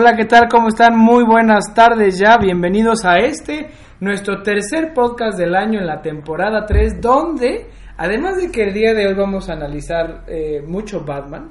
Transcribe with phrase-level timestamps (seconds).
[0.00, 0.48] Hola, ¿qué tal?
[0.50, 0.96] ¿Cómo están?
[0.96, 2.38] Muy buenas tardes ya.
[2.38, 3.68] Bienvenidos a este,
[4.00, 7.66] nuestro tercer podcast del año en la temporada 3, donde,
[7.98, 11.50] además de que el día de hoy vamos a analizar eh, mucho Batman,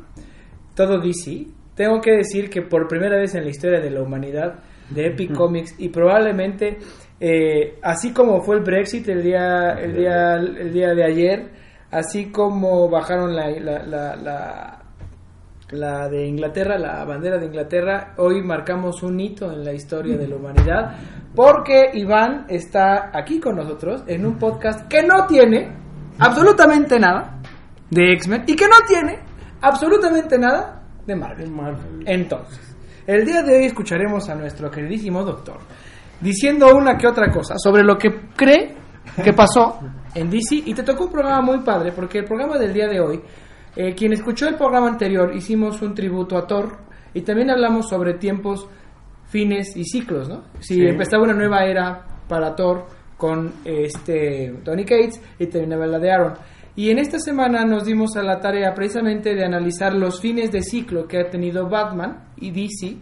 [0.74, 4.56] todo DC, tengo que decir que por primera vez en la historia de la humanidad,
[4.90, 6.80] de Epic Comics, y probablemente,
[7.20, 11.52] eh, así como fue el Brexit el día, el día, el día de ayer,
[11.92, 14.79] así como bajaron la, la, la, la
[15.72, 18.14] la de Inglaterra, la bandera de Inglaterra.
[18.18, 20.96] Hoy marcamos un hito en la historia de la humanidad
[21.36, 25.72] porque Iván está aquí con nosotros en un podcast que no tiene
[26.18, 27.40] absolutamente nada
[27.90, 29.20] de X-Men y que no tiene
[29.62, 32.04] absolutamente nada de Marvel.
[32.06, 32.76] Entonces,
[33.06, 35.60] el día de hoy escucharemos a nuestro queridísimo doctor
[36.20, 38.76] diciendo una que otra cosa sobre lo que cree
[39.24, 39.80] que pasó
[40.14, 43.00] en DC y te tocó un programa muy padre porque el programa del día de
[43.00, 43.22] hoy
[43.82, 46.80] eh, quien escuchó el programa anterior hicimos un tributo a Thor
[47.14, 48.68] y también hablamos sobre tiempos,
[49.28, 50.44] fines y ciclos, ¿no?
[50.60, 50.82] Si Sí.
[50.86, 52.86] empezaba una nueva era para Thor
[53.16, 56.34] con este Tony Cates y terminaba la de Aaron.
[56.76, 60.62] Y en esta semana nos dimos a la tarea precisamente de analizar los fines de
[60.62, 62.98] ciclo que ha tenido Batman y DC.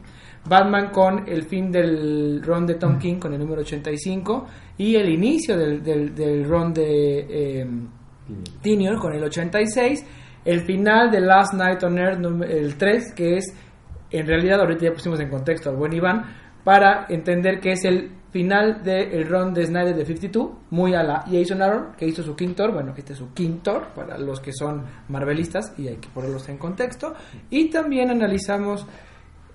[0.48, 4.46] Batman con el fin del run de Tom King con el número 85
[4.78, 7.68] y el inicio del, del, del run de eh,
[8.62, 10.06] Tinior con el 86,
[10.48, 13.54] el final de Last Night on Earth, el 3, que es,
[14.10, 16.24] en realidad ahorita ya pusimos en contexto al buen Iván,
[16.64, 21.26] para entender que es el final del run de Snyder de 52, muy a la
[21.30, 24.54] Jason Aaron, que hizo su Quintor, bueno, que este es su Quintor, para los que
[24.54, 27.14] son marvelistas, y hay que ponerlos en contexto,
[27.50, 28.88] y también analizamos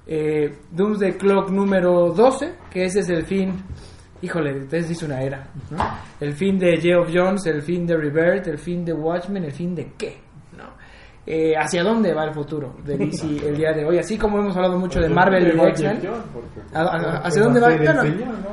[0.06, 3.54] eh, Doomsday Clock número 12, que ese es el fin,
[4.20, 5.78] híjole, entonces hizo una era, ¿no?
[6.20, 9.74] El fin de Geoff Jones, el fin de Rebirth, el fin de Watchmen, el fin
[9.74, 10.31] de qué.
[11.24, 13.98] Eh, ¿Hacia dónde va el futuro de DC el día de hoy?
[13.98, 16.00] Así como hemos hablado mucho de Marvel y de X-Men.
[16.74, 17.68] ¿A- a- ¿Hacia dónde va?
[17.76, 18.02] Bueno,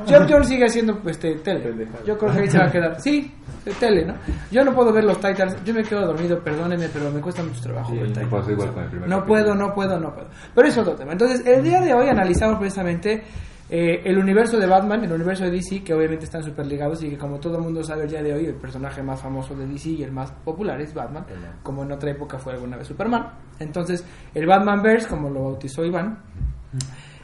[0.06, 1.88] Geoff Jones sigue haciendo pues, este, tele.
[2.06, 3.00] Yo creo que ahí se va a quedar.
[3.00, 3.32] Sí,
[3.64, 4.14] de tele, ¿no?
[4.52, 5.56] Yo no puedo ver los Titans.
[5.64, 8.72] Yo me quedo dormido, perdónenme, pero me cuesta mucho trabajo ver igual con el No
[8.76, 9.24] capítulo.
[9.26, 10.28] puedo, no puedo, no puedo.
[10.54, 11.10] Pero es otro tema.
[11.12, 13.24] Entonces, el día de hoy analizamos precisamente
[13.72, 17.10] eh, el universo de Batman, el universo de DC, que obviamente están súper ligados y
[17.10, 19.64] que como todo el mundo sabe el día de hoy, el personaje más famoso de
[19.64, 21.24] DC y el más popular es Batman,
[21.62, 23.30] como en otra época fue alguna vez Superman.
[23.60, 24.04] Entonces,
[24.34, 26.18] el Batmanverse, como lo bautizó Iván,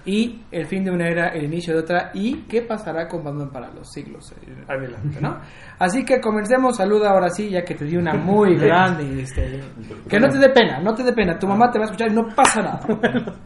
[0.06, 3.50] y el fin de una era, el inicio de otra, y qué pasará con Batman
[3.50, 5.40] para los siglos eh, adelante, ¿no?
[5.80, 9.60] Así que comencemos, saluda ahora sí, ya que te di una muy grande, este,
[10.08, 12.10] que no te dé pena, no te dé pena, tu mamá te va a escuchar
[12.10, 12.80] y no pasa nada.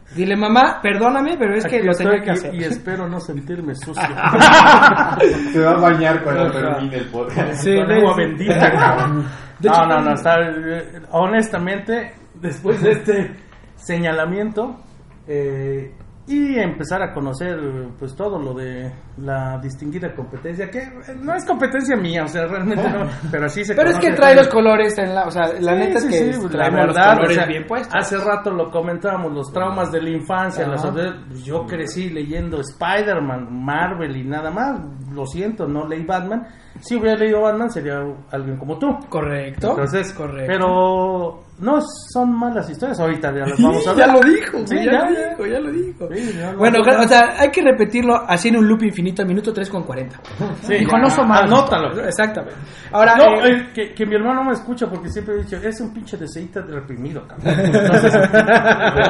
[0.15, 2.55] Dile, mamá, perdóname, pero es que Aquí lo tenía que y- hacer.
[2.55, 4.03] Y, espero no sentirme sucio.
[5.53, 7.55] Se va a bañar cuando termine el podcast.
[7.55, 9.25] Sí, agua bendita, cabrón.
[9.63, 10.13] No, no, no.
[10.15, 13.31] está, eh, honestamente, después de este
[13.77, 14.79] señalamiento
[15.27, 15.93] eh,
[16.27, 17.59] y empezar a conocer
[17.99, 22.47] pues todo lo de la distinguida competencia, que eh, no es competencia mía, o sea,
[22.47, 25.53] realmente no, pero así se Pero es que trae los colores en la, o sea,
[25.61, 27.67] la Sí, neta es que sí, la verdad, o sea, bien.
[27.93, 30.73] Hace rato lo comentábamos, los traumas de la infancia, Ajá.
[30.73, 34.81] las soledad, pues, yo crecí leyendo Spider-Man, Marvel y nada más.
[35.13, 36.47] Lo siento, no leí Batman.
[36.81, 38.01] Si hubiera leído Batman sería
[38.31, 38.87] alguien como tú.
[39.09, 39.71] Correcto.
[39.71, 40.47] Entonces, correcto.
[40.47, 41.81] pero no
[42.13, 43.01] son malas historias.
[43.01, 44.07] Ahorita ya las vamos a ver.
[44.07, 46.09] ya lo dijo, Sí, güey, ya, lo dijo, ya lo dijo.
[46.39, 49.69] Ya bueno, o sea, hay que repetirlo así en un loop infinito, al minuto 3
[49.71, 50.21] con 40.
[50.63, 51.53] Sí, Dijo, ya, no son malos.
[51.53, 52.05] anótalo.
[52.07, 52.57] Exactamente.
[52.93, 55.81] Ahora, No, eh, eh, que, que mi hermano me escucha porque siempre he dicho, es
[55.81, 57.55] un pinche deseita reprimido, cabrón.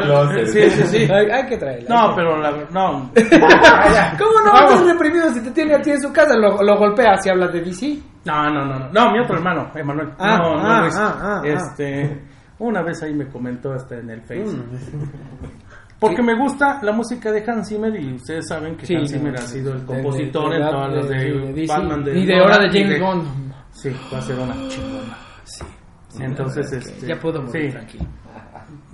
[0.02, 1.12] Entonces, sí, sí, sí.
[1.12, 1.88] hay, hay que traerla.
[1.88, 3.10] No, pero la no.
[4.18, 6.36] ¿Cómo no vas a ser reprimido si te tiene a ti en su casa?
[6.36, 7.98] Lo, lo golpeas si hablas de DC.
[8.24, 8.88] No, no, no, no.
[8.92, 10.10] No, mi otro hermano, Emanuel.
[10.18, 10.96] Ah, no, no, ah, Luis.
[10.98, 12.20] ah, ah, este,
[12.58, 14.56] una vez ahí me comentó hasta en el Face.
[16.00, 19.34] Porque me gusta la música de Hans Zimmer y ustedes saben que Sí, Hans Zimmer
[19.36, 21.66] ha sido el de- compositor de- en todas las de-.
[21.68, 23.24] Batman de Y de hora de James Bond.
[23.72, 25.16] Sí, va a ser una chingona.
[25.44, 25.64] Sí.
[26.20, 27.72] Entonces, este, ya puedo morir sí.
[27.72, 28.04] tranquilo.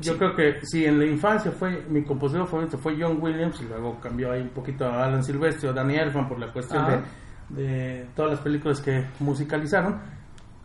[0.01, 3.65] Yo creo que si en la infancia fue mi compositor favorito fue John Williams y
[3.65, 7.03] luego cambió ahí un poquito a Alan Silvestre o Danny Elfman por la cuestión Ajá.
[7.49, 9.99] de, de todas las películas que musicalizaron.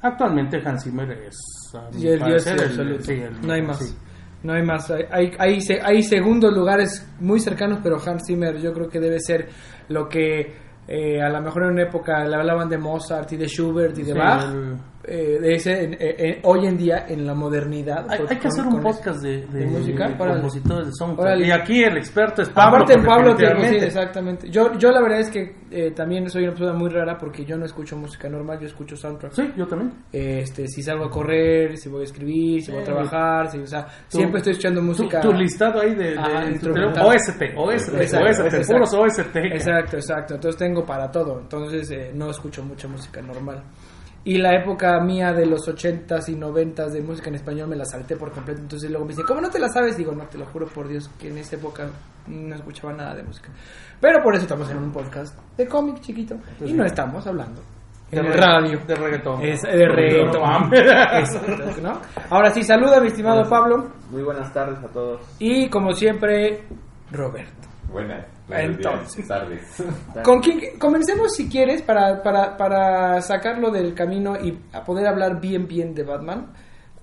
[0.02, 1.38] Actualmente Hans Zimmer es
[1.76, 3.96] a mi Y el dios parecer, el- no hay más.
[4.44, 4.90] No hay más.
[4.90, 9.00] Hay, hay, hay, se- hay segundos lugares muy cercanos, pero Hans Zimmer yo creo que
[9.00, 9.50] debe ser
[9.90, 10.56] lo que
[10.88, 14.04] eh, a lo mejor en una época le hablaban de Mozart y de Schubert y
[14.04, 14.44] de Sí, Bach.
[15.04, 18.06] Eh, de ese en- eh, eh, hoy en día en la modernidad.
[18.10, 20.42] Hay, que hacer un podcast de, de, de música, de órale.
[20.42, 21.40] compositores de soundtrack.
[21.40, 22.84] Y aquí el experto es Pablo.
[22.84, 24.50] Aparte, Pablo, sí, exactamente.
[24.50, 27.58] Yo, yo la verdad es que eh, también soy una persona muy rara porque yo
[27.58, 29.34] no escucho música normal, yo escucho soundtrack.
[29.34, 29.94] Sí, yo también.
[30.12, 33.68] Este, si salgo a correr, si voy a escribir, si voy a trabajar, si, o
[33.68, 35.20] sea, siempre estoy escuchando música.
[35.22, 38.74] Tu, tu listado ahí de, OST, OST, Exacto, OST, exacto.
[38.74, 39.36] puros OST.
[39.38, 40.34] Exacto, exacto.
[40.36, 41.40] Entonces tengo para todo.
[41.40, 43.64] Entonces eh, no escucho mucha música normal.
[44.24, 47.86] Y la época mía de los 80s y 90s de música en español me la
[47.86, 48.62] salté por completo.
[48.62, 49.98] Entonces luego me dicen, ¿cómo no te la sabes?
[49.98, 51.90] Digo, no, te lo juro por Dios que en esa época
[52.28, 53.50] no escuchaba nada de música.
[54.00, 56.36] Pero por eso estamos en un podcast de cómic chiquito.
[56.64, 57.62] Y no estamos hablando
[58.12, 58.80] en el radio.
[58.86, 59.42] De reggaetón.
[59.42, 60.74] Es de reggaetón.
[60.74, 62.02] Exacto, ¿no?
[62.30, 63.90] Ahora sí, saluda mi estimado Pablo.
[64.12, 65.22] Muy buenas tardes a todos.
[65.40, 66.64] Y como siempre,
[67.12, 67.68] Roberto.
[67.92, 68.26] Buenas.
[68.60, 69.28] Entonces.
[69.28, 69.84] tardes.
[70.24, 70.78] ¿Con quién?
[70.80, 75.94] Comencemos si quieres para, para, para sacarlo del camino y a poder hablar bien bien
[75.94, 76.48] de Batman.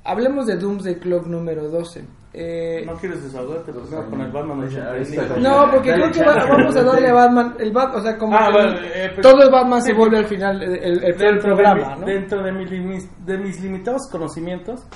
[0.05, 2.05] Hablemos de Doomsday Clock número 12.
[2.33, 5.35] Eh, No quieres desahogarte primero con el Batman Ahorita 85.
[5.35, 8.17] con- no, porque creo que va- vamos a darle a Batman, el Bat, o sea,
[8.19, 11.05] como Ah, que bueno, eh, pues- todo el Batman se vuelve al final el, el-
[11.05, 12.07] el Dentro, programa, de, mi- ¿no?
[12.07, 14.87] dentro de, mis limi- de mis limitados conocimientos,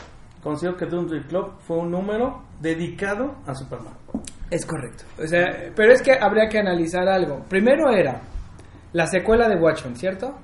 [0.42, 3.94] considero que Doomsday Club fue un número dedicado a Superman.
[4.52, 5.04] Es correcto.
[5.18, 7.42] O sea, pero es que habría que analizar algo.
[7.48, 8.20] Primero era
[8.92, 10.34] la secuela de Watchmen, ¿cierto?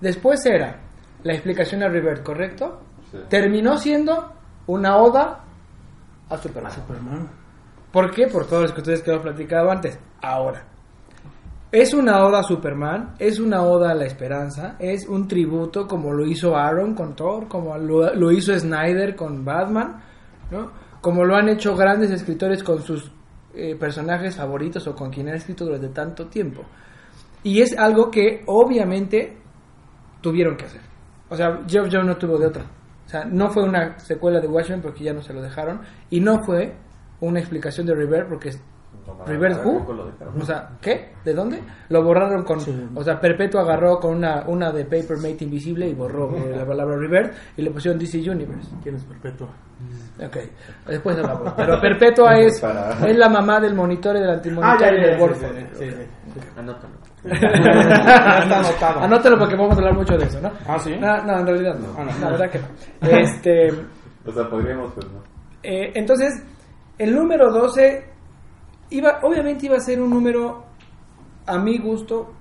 [0.00, 0.78] Después era
[1.24, 2.80] la explicación a River, ¿correcto?
[3.10, 3.18] Sí.
[3.28, 4.32] Terminó siendo
[4.68, 5.40] una oda
[6.28, 6.70] a Superman.
[6.70, 7.28] Superman.
[7.90, 8.28] ¿Por qué?
[8.28, 9.98] Por todos los que ustedes que lo platicado antes.
[10.22, 10.62] Ahora.
[11.72, 16.12] Es una oda a Superman, es una oda a la esperanza, es un tributo como
[16.12, 20.00] lo hizo Aaron con Thor, como lo, lo hizo Snyder con Batman,
[20.52, 20.70] ¿no?
[21.00, 23.17] Como lo han hecho grandes escritores con sus
[23.54, 26.62] eh, personajes favoritos o con quien han escrito durante tanto tiempo.
[27.42, 29.36] Y es algo que obviamente
[30.20, 30.80] tuvieron que hacer.
[31.28, 32.64] O sea, Geoff Jones no tuvo de otra.
[33.06, 35.80] O sea, no fue una secuela de Watchmen porque ya no se lo dejaron.
[36.10, 36.74] Y no fue
[37.20, 38.52] una explicación de River porque
[39.26, 39.86] ¿Reverse Who?
[40.40, 41.12] O sea, ¿qué?
[41.24, 41.60] ¿De dónde?
[41.88, 42.58] Lo borraron con...
[42.94, 46.96] O sea, Perpetuo agarró con una, una de Papermate invisible y borró eh, la palabra
[46.96, 48.70] Reverse y le pusieron DC Universe.
[48.82, 49.48] ¿Quién es Perpetua?
[50.24, 50.36] Ok,
[50.86, 51.52] después hablamos.
[51.56, 52.62] Pero Perpetua es,
[53.06, 55.66] es la mamá del monitor y del antimonitor y del Warfare.
[55.74, 55.96] sí, sí,
[56.34, 56.40] sí.
[56.56, 56.94] Anótalo.
[57.24, 59.00] Está anotado.
[59.00, 60.50] Anótalo porque vamos a hablar mucho de eso, ¿no?
[60.66, 60.96] Ah, ¿sí?
[60.98, 61.88] No, no, en realidad no.
[61.96, 62.20] Ah, no.
[62.20, 63.18] La verdad que no.
[63.18, 63.68] Este...
[64.26, 65.20] O sea, podríamos, pues no.
[65.62, 66.42] Eh, entonces,
[66.98, 68.04] el número 12
[68.90, 70.64] iba, obviamente iba a ser un número
[71.46, 72.32] a mi gusto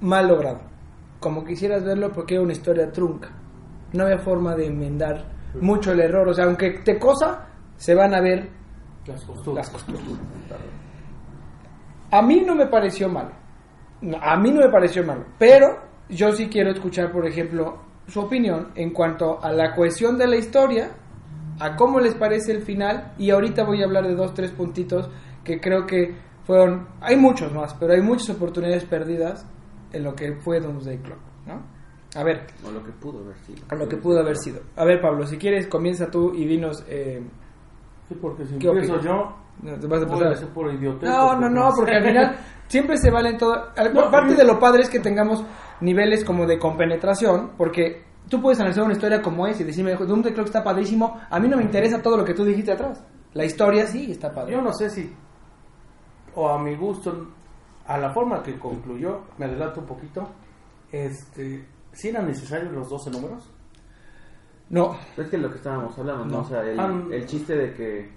[0.00, 0.60] mal logrado.
[1.20, 3.30] Como quisieras verlo porque era una historia trunca.
[3.92, 5.24] No había forma de enmendar
[5.60, 6.28] mucho el error.
[6.28, 7.46] O sea, aunque te cosa,
[7.76, 8.48] se van a ver
[9.06, 9.66] Las costuras.
[9.66, 10.02] las costuras.
[12.10, 13.30] A mí no me pareció malo.
[14.22, 15.24] A mí no me pareció malo.
[15.38, 15.78] Pero
[16.08, 20.36] yo sí quiero escuchar, por ejemplo, su opinión en cuanto a la cohesión de la
[20.36, 20.90] historia,
[21.60, 23.12] a cómo les parece el final.
[23.18, 25.10] Y ahorita voy a hablar de dos, tres puntitos
[25.50, 26.14] que creo que
[26.44, 26.88] fueron.
[27.00, 29.46] Hay muchos más, pero hay muchas oportunidades perdidas
[29.92, 31.18] en lo que fue Doomsday Clock.
[31.46, 31.62] ¿no?
[32.14, 33.64] A ver, O lo que pudo haber sido.
[33.68, 34.60] a lo que pudo haber sido.
[34.76, 36.84] A ver, Pablo, si quieres, comienza tú y dinos.
[36.88, 37.22] Eh,
[38.08, 39.04] Sí, porque si ¿Qué empiezo opinas?
[39.04, 41.08] yo, no, te vas a ser por idiotez.
[41.08, 42.36] No, no, no, porque al final
[42.66, 43.54] siempre se valen todo.
[43.94, 45.44] No, parte de lo padre es que tengamos
[45.80, 50.22] niveles como de compenetración, porque tú puedes analizar una historia como es y decirme, Doom
[50.22, 51.20] the Clock está padrísimo.
[51.30, 53.00] A mí no me interesa todo lo que tú dijiste atrás.
[53.34, 54.54] La historia sí está padre.
[54.54, 55.14] Yo no sé si,
[56.34, 57.28] o a mi gusto,
[57.86, 60.28] a la forma que concluyó, me adelanto un poquito,
[60.92, 63.50] este, si eran necesarios los 12 números.
[64.68, 66.32] No, Es que lo que estábamos hablando, ¿no?
[66.32, 66.40] No.
[66.42, 68.10] O sea, el, el chiste de que,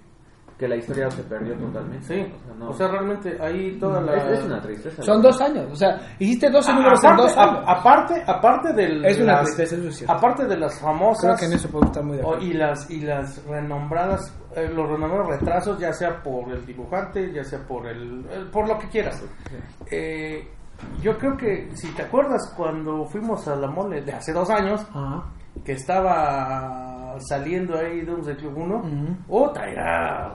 [0.58, 2.06] que la historia se perdió totalmente.
[2.06, 2.68] Sí, O sea, no.
[2.70, 4.14] o sea, realmente ahí toda la...
[4.14, 5.02] es, es una tristeza.
[5.02, 5.66] son dos años.
[5.72, 7.62] O sea, hiciste 12 A- números en dos años.
[7.66, 10.12] a- aparte, aparte del, Es una las- tristeza, eso es cierto.
[10.14, 12.42] aparte de las famosas Creo que en eso puedo estar muy de acuerdo.
[12.44, 17.42] y las y las renombradas eh, los renombrados retrasos ya sea por el dibujante ya
[17.42, 19.20] sea por el, el- por lo que quieras
[19.90, 20.48] Eh,
[21.02, 24.86] yo creo que si te acuerdas cuando fuimos a la mole de hace dos años
[24.94, 25.24] Ajá.
[25.64, 29.16] que estaba saliendo ahí Doomsday Club 1 Ujú.
[29.28, 30.34] otra era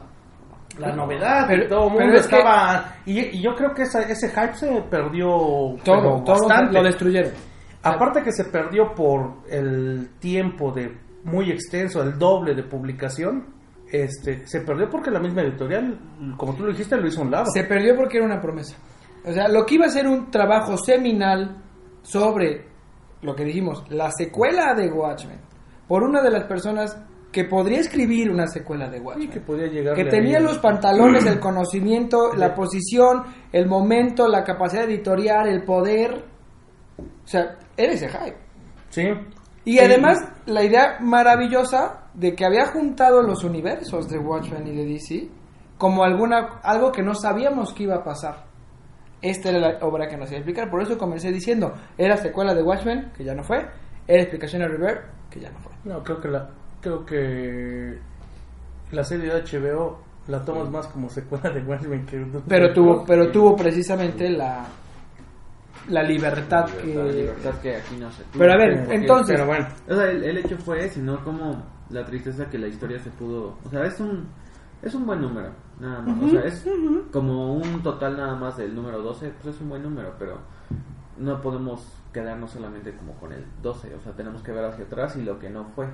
[0.79, 3.83] la novedad Pero- todo el pero mundo es que- estaba y, y yo creo que
[3.83, 5.27] esa- ese hype se perdió
[5.83, 7.31] Todo, todo lo destruyeron.
[7.83, 13.45] Aparte que se perdió por el tiempo de muy extenso, el doble de publicación,
[13.91, 15.97] este, se perdió porque la misma editorial,
[16.37, 17.45] como tú lo dijiste, lo hizo a un lado.
[17.53, 18.75] Se perdió porque era una promesa.
[19.25, 21.57] O sea, lo que iba a ser un trabajo seminal
[22.01, 22.67] sobre
[23.21, 25.39] lo que dijimos, la secuela de Watchmen,
[25.87, 26.97] por una de las personas
[27.31, 29.29] que podría escribir una secuela de Watchmen.
[29.29, 34.85] que podía llegar que tenía los pantalones, el conocimiento, la posición, el momento, la capacidad
[34.85, 36.25] editorial, el poder.
[36.97, 38.37] O sea, era ese hype.
[38.89, 39.03] Sí.
[39.65, 40.17] Y además,
[40.47, 45.29] la idea maravillosa de que había juntado los universos de Watchmen y de DC
[45.77, 48.45] como alguna, algo que no sabíamos que iba a pasar.
[49.21, 50.69] Esta era la obra que nos iba a explicar.
[50.69, 53.65] Por eso comencé diciendo, era secuela de Watchmen, que ya no fue,
[54.07, 55.71] era explicación de River, que ya no fue.
[55.85, 56.49] No, creo que la,
[56.81, 57.99] creo que
[58.91, 63.31] la serie de HBO la tomas más como secuela de Watchmen que Pero tuvo, pero
[63.31, 64.65] tuvo precisamente la,
[65.87, 67.13] la libertad La que...
[67.13, 68.39] libertad que aquí no se tuvo.
[68.39, 69.35] Pero a ver, Porque- entonces...
[69.35, 72.99] Pero bueno, O sea, el, el hecho fue, sino como la tristeza que la historia
[72.99, 73.57] se pudo...
[73.65, 74.27] O sea, es un
[74.81, 76.23] es un buen número, nada más.
[76.23, 76.65] O sea, es
[77.11, 80.37] como un total nada más del número 12, pues es un buen número, pero
[81.19, 83.93] no podemos quedarnos solamente como con el 12.
[83.95, 85.87] O sea, tenemos que ver hacia atrás y lo que no fue.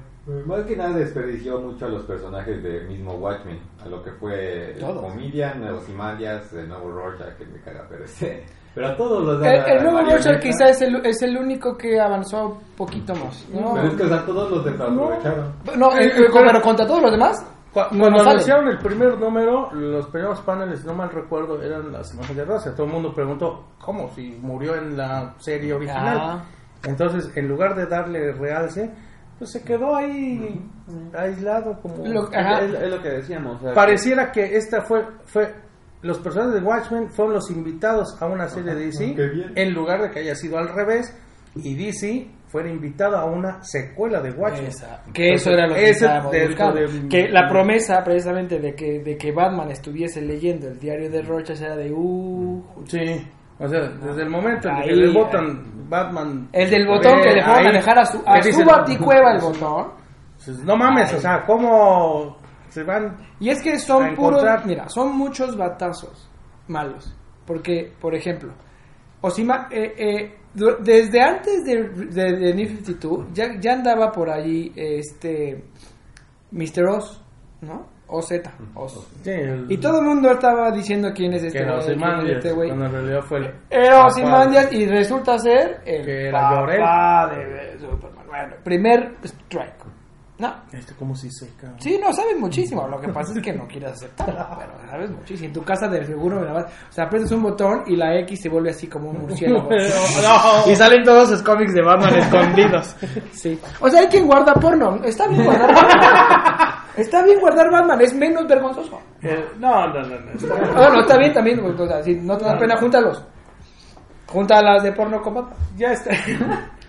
[0.45, 4.75] Más que nada desperdició mucho a los personajes del mismo Watchmen, a lo que fue
[4.79, 5.01] Todos.
[5.01, 8.45] Comedian, Ozymandias, el nuevo Rorschach, que me caga, pero este...
[8.73, 11.77] Pero a todos los de El, el nuevo Rorschach quizá es el, es el único
[11.77, 13.47] que avanzó poquito más.
[13.49, 13.73] ¿no?
[13.73, 15.53] Pero es que o sea, todos los desaprovecharon.
[15.77, 17.54] No, eh, eh, pero contra todos los demás.
[17.75, 18.29] Cuando sale.
[18.29, 22.45] anunciaron el primer número, los primeros paneles, si no mal recuerdo, eran las imágenes de
[22.45, 22.73] Rosa.
[22.73, 24.09] Todo el mundo preguntó, ¿cómo?
[24.15, 26.17] Si murió en la serie original.
[26.21, 26.45] Ah.
[26.83, 28.89] Entonces, en lugar de darle realce,
[29.37, 30.65] pues se quedó ahí
[31.17, 32.05] aislado como...
[32.05, 32.31] Lo-.
[32.31, 33.57] Es, es lo que decíamos.
[33.57, 35.05] o sea, Pareciera que esta fue...
[35.25, 35.53] fue
[36.01, 39.53] los personajes de Watchmen fueron los invitados a una serie de DC, qué bien.
[39.55, 41.11] en lugar de que haya sido al revés,
[41.55, 44.67] y DC fuera invitado a una secuela de Watchmen.
[44.67, 47.01] Esa, que eso era lo que estábamos dentro buscando.
[47.01, 51.21] de- Que la promesa precisamente de que, de que Batman estuviese leyendo el diario de
[51.21, 53.27] Rorschach era de uh, Sí,
[53.59, 56.47] o sea, desde el momento en que Ahí, le votan Batman...
[56.53, 59.87] el del botón que ve dejó ahí, manejar a su, a su baticueva el botón.
[60.45, 62.37] pues, No mames, o sea, ¿cómo
[62.69, 63.17] se van?
[63.41, 66.29] Y es que A son puros, mira, son muchos batazos
[66.69, 67.13] malos.
[67.45, 68.53] Porque, por ejemplo,
[69.25, 70.35] Osima, eh, eh,
[70.79, 75.63] desde antes de, de, de New 52, ya, ya andaba por allí este
[76.51, 76.85] Mr.
[76.89, 77.21] Oz,
[77.61, 77.93] ¿no?
[78.07, 78.33] OZ,
[78.75, 79.07] Oz.
[79.23, 81.65] Sí, el- Y todo el mundo estaba diciendo quién es este que
[82.53, 83.45] güey, este cuando en realidad fue el...
[83.71, 86.61] Era papá Ozymandias y resulta ser el Que era papá
[87.35, 88.25] de Superman.
[88.27, 89.84] Bueno, primer strike.
[90.37, 91.73] No, Este como si seca.
[91.79, 92.85] Sí, no, sabes muchísimo.
[92.89, 95.47] Lo que pasa es que no quieres aceptarlo, pero sabes muchísimo.
[95.47, 98.19] En tu casa de seguro, me la vas- o sea, apretas un botón y la
[98.19, 99.69] X se vuelve así como un murciélago.
[100.21, 100.69] No.
[100.71, 102.95] Y salen todos los cómics de Batman escondidos.
[103.31, 103.57] Sí.
[103.79, 104.99] O sea, hay quien guarda porno.
[105.05, 106.69] Está bien guardar Batman.
[106.97, 108.99] Está bien guardar Batman, es menos vergonzoso.
[109.21, 110.73] Eh, no, no, no, no.
[110.73, 111.59] No, no, está bien también.
[111.61, 113.23] O sea, si no te da pena, júntalos.
[114.27, 115.53] Junta las de porno con Batman.
[115.77, 116.11] Ya está.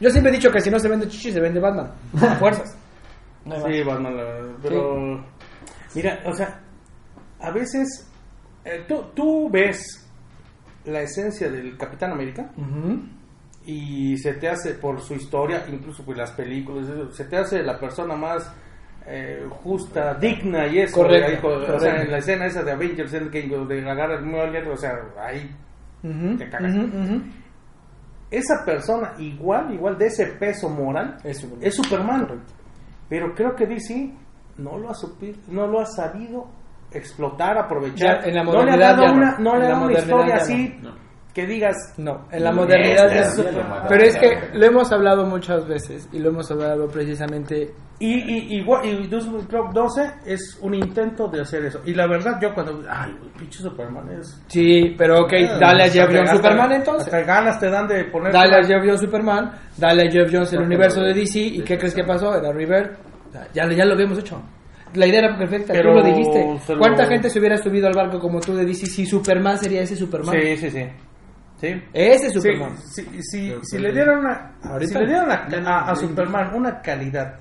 [0.00, 1.91] Yo siempre he dicho que si no se vende chichi, se vende Batman.
[2.21, 2.76] A fuerzas.
[3.47, 3.67] No.
[3.67, 5.25] Sí, Batman, pero...
[5.95, 6.61] Mira, o sea,
[7.41, 8.11] a veces
[8.65, 10.07] eh, tú, tú ves
[10.85, 13.00] la esencia del Capitán América Ujú.
[13.65, 16.87] y se te hace por su historia, incluso por las películas,
[17.17, 18.53] se te hace la persona más
[19.07, 20.97] eh, justa, digna y eso.
[21.03, 22.03] Correcto, ahí, o sea, correcto.
[22.03, 25.49] en la escena esa de Avengers Endgame de agarrar el Mjolnir, o sea, ahí
[26.03, 26.75] Ujú, Te cagas.
[26.75, 27.23] ujú, ujú.
[28.31, 31.67] esa persona igual, igual de ese peso moral Es Superman.
[31.67, 32.21] es Superman.
[32.26, 32.53] Correcto.
[33.09, 34.13] Pero creo que DC
[34.59, 36.47] no lo ha supi- no lo ha sabido
[36.91, 38.23] explotar, aprovechar.
[38.23, 40.35] Ya, en la no le ha dado ya una, no le ha dado una historia
[40.37, 41.06] así no.
[41.37, 43.45] Que digas No, en la modernidad es.
[43.90, 47.75] Pero es que lo hemos hablado muchas veces y lo hemos hablado precisamente.
[47.99, 51.83] y, y, igual- y Dust Club 12 es un intento de hacer eso.
[51.85, 52.83] Y la verdad, yo cuando.
[52.88, 54.40] Ay, pinche Superman es.
[54.47, 57.05] Sí, pero ok, Ah, dale a Jeff Jones Superman entonces.
[57.12, 58.33] Hasta ganas te dan de poner.
[58.33, 61.76] Dale a Jeff Jones Superman, dale a Jeff Jones el universo de DC y ¿qué
[61.76, 62.35] crees que pasó?
[62.35, 62.97] Era River.
[63.52, 64.43] Ya, ya lo habíamos hecho.
[64.95, 66.73] La idea era perfecta, Pero tú lo dijiste.
[66.73, 69.83] lo- ¿Cuánta gente se hubiera subido al barco como tú de DC si Superman sería
[69.83, 70.35] ese Superman?
[70.40, 70.87] Sí, sí, sí.
[71.57, 71.83] Sí.
[71.93, 72.77] Ese Sí, Superman.
[72.79, 74.93] sí, sí, Pero si le dieran una, Ahorita.
[74.93, 75.95] si le dieran a.
[75.97, 77.37] Superman una calidad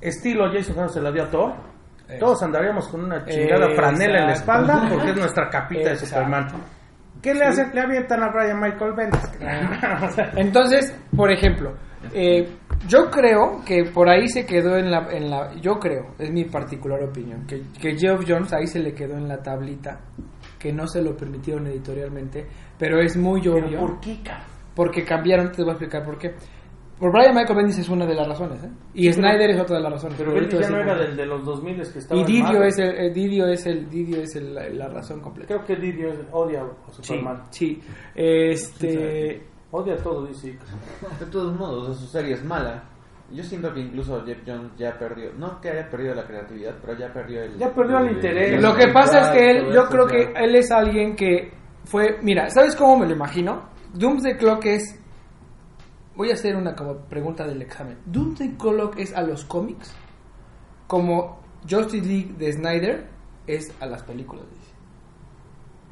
[0.00, 1.52] estilo Jason Todd se la dio a Thor,
[2.08, 2.18] Eh.
[2.18, 3.76] todos andaríamos con una chingada Exacto.
[3.76, 5.96] franela en la espalda porque es nuestra capita de.
[5.96, 6.46] Superman.
[7.22, 7.70] ¿Qué le hacen?
[7.72, 9.30] Le avientan a Brian Michael Bendis.
[10.36, 11.72] Entonces, por ejemplo,
[12.12, 12.48] eh,
[12.88, 16.44] yo creo que por ahí se quedó en la, en la yo creo, es mi
[16.46, 20.00] particular opinión, que, que Geoff Jones ahí se le quedó en la tablita,
[20.58, 22.44] que no se lo permitieron editorialmente,
[22.82, 24.46] pero es muy ¿Pero obvio, por qué, cabrón?
[24.74, 26.34] porque cambiaron, te voy a explicar por qué.
[26.98, 28.70] Por Brian Michael Bendis es una de las razones, ¿eh?
[28.94, 30.16] Y Sí, pero- Snyder es otra de las razones.
[30.18, 32.20] Pero Bendis ya no era del de los 2000 que estaba.
[32.20, 35.48] Y Didio es el, eh, Didio es el, Didio es el- la, la razón completa.
[35.54, 37.42] Creo que Didio odia a Sí, Superman.
[37.50, 37.80] sí.
[38.14, 40.58] Este, Odia todo, dice.
[41.18, 42.84] De todos modos, o sea, su serie es mala.
[43.30, 46.98] Yo siento que incluso Jeff Jones ya perdió, no que haya perdido la creatividad, pero
[46.98, 47.56] ya perdió el...
[47.56, 48.60] Ya perdió el interés.
[48.62, 51.50] Lo que pasa es que él, yo creo que él es alguien que
[51.84, 53.68] fue, mira, ¿sabes cómo me lo imagino?
[53.94, 54.98] Doomsday Clock es
[56.14, 57.98] voy a hacer una como pregunta del examen.
[58.06, 59.94] ¿Doomsday Clock es a los cómics?
[60.86, 63.08] Como Justice League de Snyder
[63.46, 64.46] es a las películas.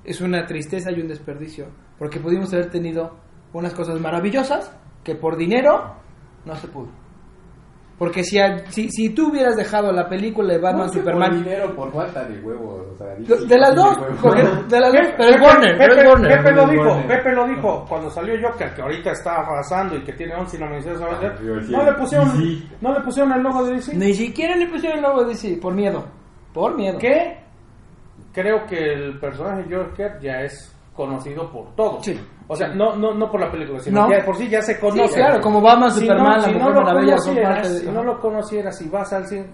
[0.05, 1.67] Es una tristeza y un desperdicio.
[1.99, 3.17] Porque pudimos haber tenido
[3.53, 4.73] unas cosas maravillosas
[5.05, 5.97] que por dinero
[6.45, 7.00] no se pudo.
[8.01, 11.29] Porque si, a- si, si tú hubieras dejado la película de Batman No Superman...
[11.33, 12.87] Por dinero, por falta de huevos.
[12.95, 15.77] O sea, De, de las dos, porque- de las dos, Pepe- pero es Pepe- Warner,
[15.79, 16.39] pero es Pepe- Warner.
[16.39, 17.07] Pepe lo dijo, Warner.
[17.07, 21.01] Pepe lo dijo cuando salió Joker, que ahorita está arrasando y que tiene 11 nominaciones
[21.03, 21.05] a.
[21.27, 21.35] Ah.
[21.69, 22.69] No le pusieron, Sí.
[22.81, 23.95] no le pusieron el logo de DC.
[23.95, 26.03] Ni siquiera le pusieron el logo de DC, por miedo.
[26.55, 26.99] Por miedo.
[26.99, 27.39] Que
[28.33, 32.05] creo que el personaje Joker ya es conocido por todos.
[32.05, 32.19] Sí.
[32.49, 34.11] O sea, no, no, no por la película, sino No.
[34.11, 35.09] ya por sí ya se conoce.
[35.09, 37.79] Sí, claro, como Batman, Si Superman, no, la si Mujer no Maravilla son parte de-
[37.81, 39.47] Si no lo conocieras y vas al cine,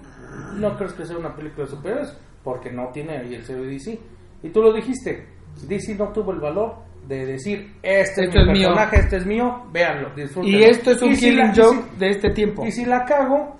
[0.56, 4.00] no crees que sea una película de superhéroes, porque no tiene ahí el sello DC.
[4.42, 5.26] Y tú lo dijiste,
[5.68, 6.74] DC no tuvo el valor
[7.06, 8.68] de decir, este Esto es es mi mío.
[8.68, 10.58] personaje, este es mío, véanlo, disfrútenlo.
[10.58, 12.64] Y esto es un Y si killing la- y joke si- de este tiempo.
[12.66, 13.56] Y si la cago,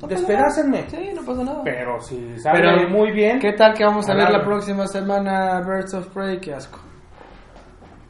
[0.00, 0.84] No despedácenme.
[0.90, 1.60] Sí, no pasa nada.
[1.62, 5.60] Pero si sale Pero, muy bien, ¿Qué tal que vamos a ver la próxima semana
[5.60, 6.40] Birds of Prey?
[6.40, 6.80] Qué asco.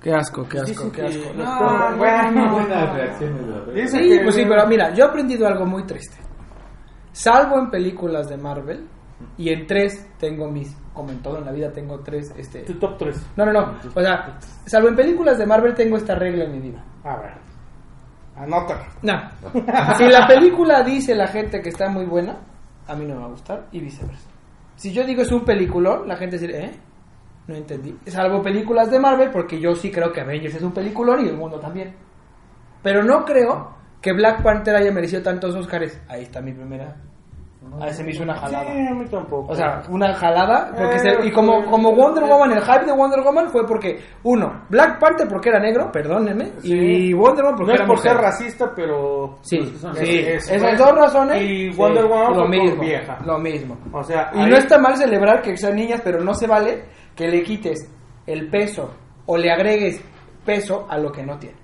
[0.02, 1.32] Qué asco, qué asco, qué que asco.
[1.36, 2.52] No, pobres- no, bueno, no.
[2.54, 3.74] Buenas reacciones.
[3.74, 6.16] Dice Sí, que- pues sí, pero mira, yo he aprendido algo muy triste.
[7.12, 8.88] Salvo en películas de Marvel,
[9.36, 12.60] y en tres tengo mis, como en todo en la vida tengo tres, este...
[12.62, 13.26] tu top 3.
[13.36, 16.58] No, no, no, o sea, salvo en películas de Marvel tengo esta regla en mi
[16.60, 16.82] vida.
[17.04, 17.34] A ver,
[18.36, 18.82] anótalo.
[19.02, 19.12] No.
[19.98, 22.38] Si la película dice la gente que está muy buena,
[22.88, 24.28] a mí no me va a gustar y viceversa.
[24.74, 26.80] Si yo digo es un peliculón, la gente dice, ¿eh?
[27.52, 27.94] No entendí.
[28.06, 31.36] Salvo películas de Marvel, porque yo sí creo que Avengers es un peliculón y el
[31.36, 31.94] mundo también.
[32.82, 36.00] Pero no creo que Black Panther haya merecido tantos Oscars.
[36.08, 36.96] Ahí está mi primera.
[37.80, 38.64] Ahí se me hizo una jalada.
[38.72, 39.52] Sí, a mí tampoco.
[39.52, 40.72] O sea, una jalada.
[40.76, 44.00] Porque Eh, se- y como, como Wonder Woman, el hype de Wonder Woman fue porque,
[44.24, 46.72] uno, Black Panther porque era negro, perdónenme, Sí.
[46.74, 48.12] y Wonder Woman porque no es era por mujer.
[48.12, 49.38] ser racista, pero...
[49.42, 51.40] Sí, Pues sí, es- esas es- dos razones.
[51.40, 53.18] y Wonder Woman lo fue por mismo, vieja.
[53.24, 53.78] Lo mismo.
[53.92, 56.82] O sea, Y ahí- no está mal celebrar que sean niñas, pero no se vale
[57.16, 57.90] que le quites
[58.26, 58.92] el peso
[59.26, 60.00] o le agregues
[60.44, 61.56] peso a lo que no tiene.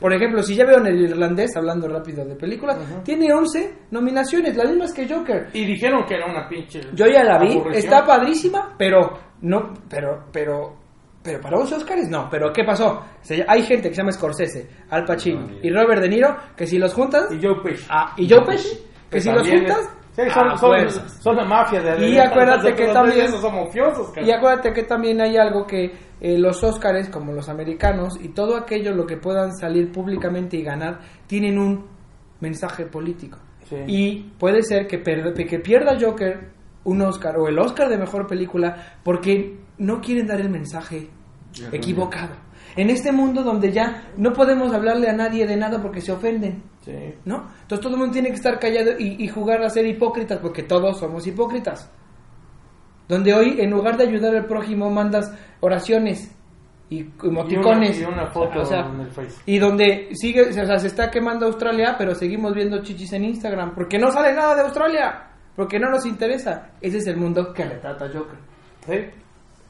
[0.00, 4.56] Por ejemplo, si ya veo en el irlandés, hablando rápido de películas, tiene 11 nominaciones,
[4.56, 5.48] las mismas que Joker.
[5.52, 6.80] Y dijeron que era una pinche...
[6.92, 7.74] Yo ya la vi, aburrición.
[7.84, 10.76] está padrísima, pero no, pero, pero,
[11.22, 12.28] pero para 11 Oscars no.
[12.28, 13.00] Pero ¿qué pasó?
[13.20, 16.78] Se- hay gente que se llama Scorsese, Al Pacino y Robert De Niro que si
[16.78, 17.86] los juntas Y Joe Pesci.
[17.88, 18.76] ah, y Joe Pesci
[19.08, 20.78] que si los juntas Sí, son, ah, son,
[21.22, 21.80] son de mafia.
[21.80, 24.12] De, Y de- acuérdate que de- también- Esos son mafiosos.
[24.22, 28.56] Y acuérdate que también hay algo que eh, los Óscares, como los americanos, y todo
[28.56, 31.86] aquello lo que puedan salir públicamente y ganar, tienen un
[32.40, 33.38] mensaje político.
[33.68, 33.76] Sí.
[33.86, 36.50] Y puede ser que, per- que pierda Joker
[36.84, 41.08] un Oscar o el Oscar de mejor película porque no quieren dar el mensaje
[41.72, 42.34] equivocado.
[42.76, 46.62] En este mundo donde ya no podemos hablarle a nadie de nada porque se ofenden.
[46.82, 47.14] Sí.
[47.24, 47.48] ¿no?
[47.62, 50.62] Entonces todo el mundo tiene que estar callado y, y jugar a ser hipócritas porque
[50.64, 51.90] todos somos hipócritas.
[53.08, 56.34] Donde hoy en lugar de ayudar al prójimo mandas oraciones
[56.88, 57.98] y emoticones.
[57.98, 59.42] Y una, y una foto O sea, en el Face.
[59.46, 63.74] y donde sigue, o sea, se está quemando Australia, pero seguimos viendo chichis en Instagram
[63.74, 66.72] porque no sale nada de Australia, porque no nos interesa.
[66.80, 68.38] Ese es el mundo que retrata Joker.
[68.86, 68.98] Sí.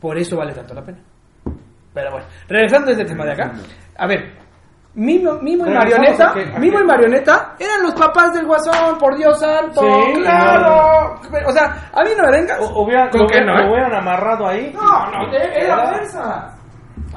[0.01, 0.99] Por eso vale tanto la pena.
[1.95, 3.53] Pero bueno, regresando a este tema de acá.
[3.97, 4.33] A ver,
[4.95, 8.99] Mimo, Mimo y Marioneta, a que- a Mimo y Marioneta eran los papás del Guasón,
[8.99, 9.81] por Dios santo.
[9.81, 11.19] Sí, claro.
[11.47, 12.61] O sea, a mí no me vengas.
[12.61, 13.71] O- con lo, que hubieran, no, lo ¿eh?
[13.71, 14.71] hubieran amarrado ahí.
[14.75, 16.59] No, no, era Quedaba- fuerza.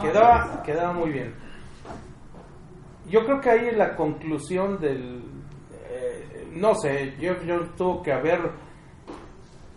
[0.01, 1.35] Quedaba, quedaba muy bien.
[3.09, 5.23] Yo creo que ahí es la conclusión del...
[5.89, 8.39] eh, no sé, yo, yo tuvo que haber...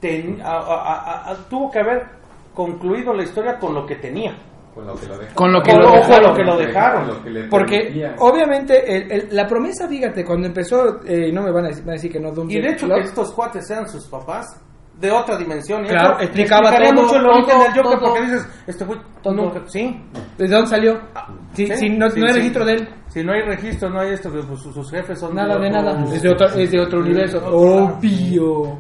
[0.01, 2.07] ten- a- tuvo que haber
[2.55, 4.37] concluido la historia con lo que tenía.
[4.79, 5.35] Con lo que lo dejaron.
[5.35, 6.23] Con lo que lo dejaron.
[6.23, 7.05] con lo que lo dejaron.
[7.07, 11.43] Con lo que le Porque obviamente el- el- la promesa, fíjate, cuando empezó, eh, no
[11.43, 13.05] me van a decir, van a decir que no Doomsday Y de hecho Clock, que
[13.09, 14.47] estos cuates sean sus papás
[15.01, 15.85] de otra dimensión.
[15.85, 19.63] y Claro, eso explicaba todo, mucho el origen del Joker porque dices, este güey nunca...
[19.67, 20.03] Sí,
[20.37, 21.01] ¿de dónde salió?
[21.53, 22.39] Sí, si no, sí, no hay sí.
[22.39, 25.35] registro de él, Si no hay registro, no hay esto, pues sus, sus jefes son...
[25.37, 28.79] nada de nada, es de otro, es de otro universo, obvio.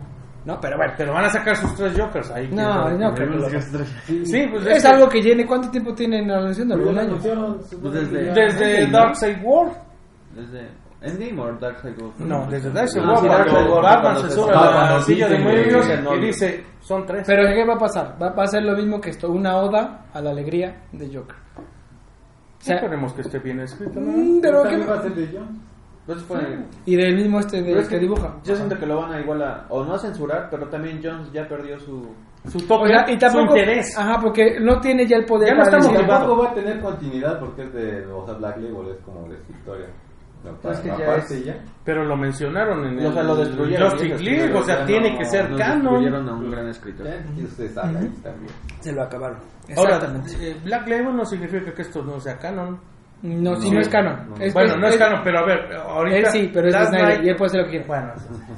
[0.48, 2.48] No, pero bueno, Pero van a sacar sus tres Jokers ahí.
[2.50, 3.84] No, no creo que lo
[4.24, 5.44] Sí, pues Es algo que llene.
[5.46, 6.74] ¿Cuánto tiempo tienen anunciando?
[6.74, 7.58] Pues ya ¿Un lo año?
[7.82, 8.92] Pues desde- Desde ¿no?
[8.98, 9.68] Darkseid War.
[10.34, 10.68] Desde
[11.02, 12.12] Endgame o Darkseid War.
[12.20, 13.82] No, desde Darkseid War.
[13.82, 17.24] Batman se sube sube a cuando la silla de medios y dice, son tres.
[17.26, 18.16] Pero ¿qué va a pasar?
[18.22, 21.36] Va, a ser lo mismo que esto, una oda a la alegría de Joker.
[21.58, 24.00] O sea, Esperemos que esté bien escrito.
[24.00, 24.10] ¿no?
[24.12, 25.67] mm, pero ¿qué- va a ser de John.
[26.16, 26.38] Fue...
[26.86, 28.36] Y del mismo este de es que dibuja.
[28.44, 29.66] Yo siento que lo van a igual a...
[29.68, 32.08] O no a censurar, pero también Jones ya perdió su...
[32.46, 33.98] Su toque, O sea, y tampoco, su interés.
[33.98, 35.92] Ajá, porque no tiene ya el poder Ya no estamos.
[36.06, 39.36] Tampoco va a tener continuidad porque es de, o sea, Black Label es como de
[39.44, 39.86] su historia.
[40.44, 41.56] No, Pues que ya aparte es- ya.
[41.84, 43.90] Pero lo mencionaron en O sea, lo el destruyeron.
[43.90, 45.82] Justice League, o sea, tiene no- que ser canon.
[45.82, 47.06] destruyeron a un gran escritor.
[47.36, 48.52] Y ustedes saben ahí también.
[48.80, 49.38] Se lo acabaron.
[49.76, 50.50] Ahora, Exactamente.
[50.50, 52.78] eh, Black Label no significa que esto no sea canon.
[53.22, 54.28] No, si no, no es canon.
[54.30, 54.36] no.
[54.44, 56.16] Es- bueno, es- no es, es- canon, pero a ver, ahorita...
[56.18, 57.86] Él sí, pero es de Last Snyder Night- y él puede hacer lo que quiera.
[57.86, 58.12] Bueno,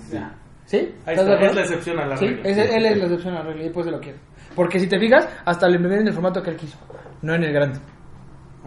[0.08, 0.18] Sí.
[0.66, 0.76] ¿Sí?
[1.06, 2.42] ahí ¿Estás de está, es la excepción a la Sí, regla.
[2.48, 4.18] ese- él es la excepción a la regla y después se lo quiere.
[4.54, 6.78] Porque si te fijas, hasta lo imprimieron en el formato que él quiso,
[7.22, 7.78] no en el grande.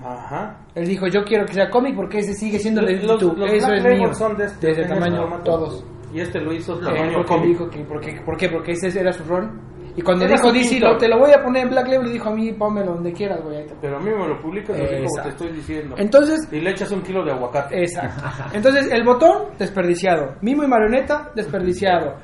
[0.03, 0.57] Ajá.
[0.75, 3.37] Él dijo, yo quiero que sea cómic porque ese sigue siendo el Los- YouTube.
[3.37, 4.13] los Eso es mío.
[4.13, 5.43] son de este- de ese este tamaño, formato.
[5.43, 5.85] todos.
[6.13, 7.47] Y este lo hizo Eh, tamaño porque cómic.
[7.47, 8.49] dijo que, porque, ¿Por qué?
[8.49, 9.49] Porque ese era su rol.
[9.95, 12.29] Y cuando dijo DC, lo- te lo voy a poner en Black Label, le dijo
[12.29, 13.65] a mí, pónmelo donde quieras, güey.
[13.79, 15.95] Pero a mí me lo publicas así como te estoy diciendo.
[15.97, 17.79] Entonces, Y le echas un kilo de aguacate.
[17.79, 18.23] Exacto.
[18.53, 20.35] Entonces, el botón, desperdiciado.
[20.41, 22.15] Mimo y marioneta, desperdiciado.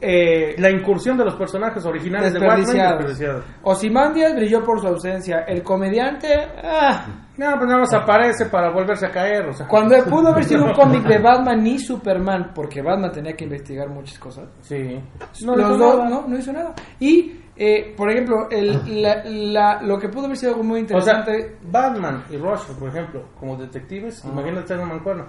[0.00, 3.42] Eh, La incursión de los personajes originales de desperdiciado.
[3.64, 5.40] Ozymandias brilló por su ausencia.
[5.40, 6.28] El comediante,
[6.62, 9.66] ah, No, pues nada más aparece para volverse a caer, o sea.
[9.66, 13.88] cuando pudo haber sido un cómic de Batman ni Superman, porque Batman tenía que investigar
[13.88, 14.48] muchas cosas.
[14.60, 15.00] Sí.
[15.44, 16.08] los hizo dos, nada.
[16.10, 16.74] no, no hizo nada.
[17.00, 21.00] Y, eh, por ejemplo, el, la, la- lo que pudo haber sido algo muy O
[21.00, 21.56] sea, interesante.
[21.70, 25.24] Batman y Rush, por ejemplo, como detectives, imagínate una mancuerna.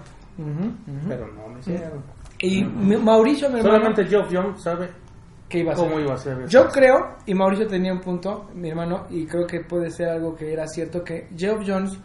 [1.08, 2.02] Pero no lo hicieron.
[2.40, 4.90] Y Mauricio, mi hermano, Solamente Geoff John sabe
[5.48, 5.88] ¿qué iba a hacer?
[5.88, 6.48] cómo iba a ser.
[6.48, 10.36] Yo creo, y Mauricio tenía un punto, mi hermano, y creo que puede ser algo
[10.36, 11.98] que era cierto, que Geoff Jones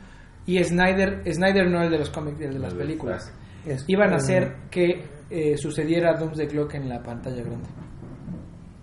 [0.47, 3.33] y Snyder, Snyder no el de los cómics, el de las películas,
[3.67, 7.69] Es- iban a hacer que eh, sucediera Doomsday Clock en la pantalla grande.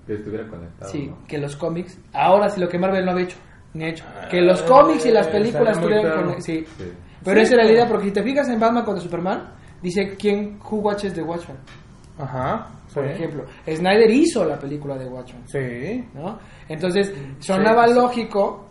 [0.05, 0.91] Que estuviera conectado.
[0.91, 1.25] Sí, ¿no?
[1.27, 3.37] que los cómics, ahora sí lo que Marvel no había hecho,
[3.73, 6.17] ni ha hecho, que los cómics y las Eh, películas estaría muy tuvieran...
[6.19, 6.33] perro.
[6.33, 6.65] con- sí.
[6.77, 6.83] Sí.
[7.25, 9.49] Pero Sí, esa era la idea, porque si te fijas en Batman contra Superman,
[9.81, 11.57] dice, ¿quién, who watches the Watchmen?
[12.17, 12.67] Ajá.
[12.93, 13.11] Por sí.
[13.11, 15.43] ejemplo, Snyder hizo la película de Watchmen.
[15.47, 16.07] Sí.
[16.13, 16.39] ¿no?
[16.69, 18.67] Entonces, sonaba Sí, lógico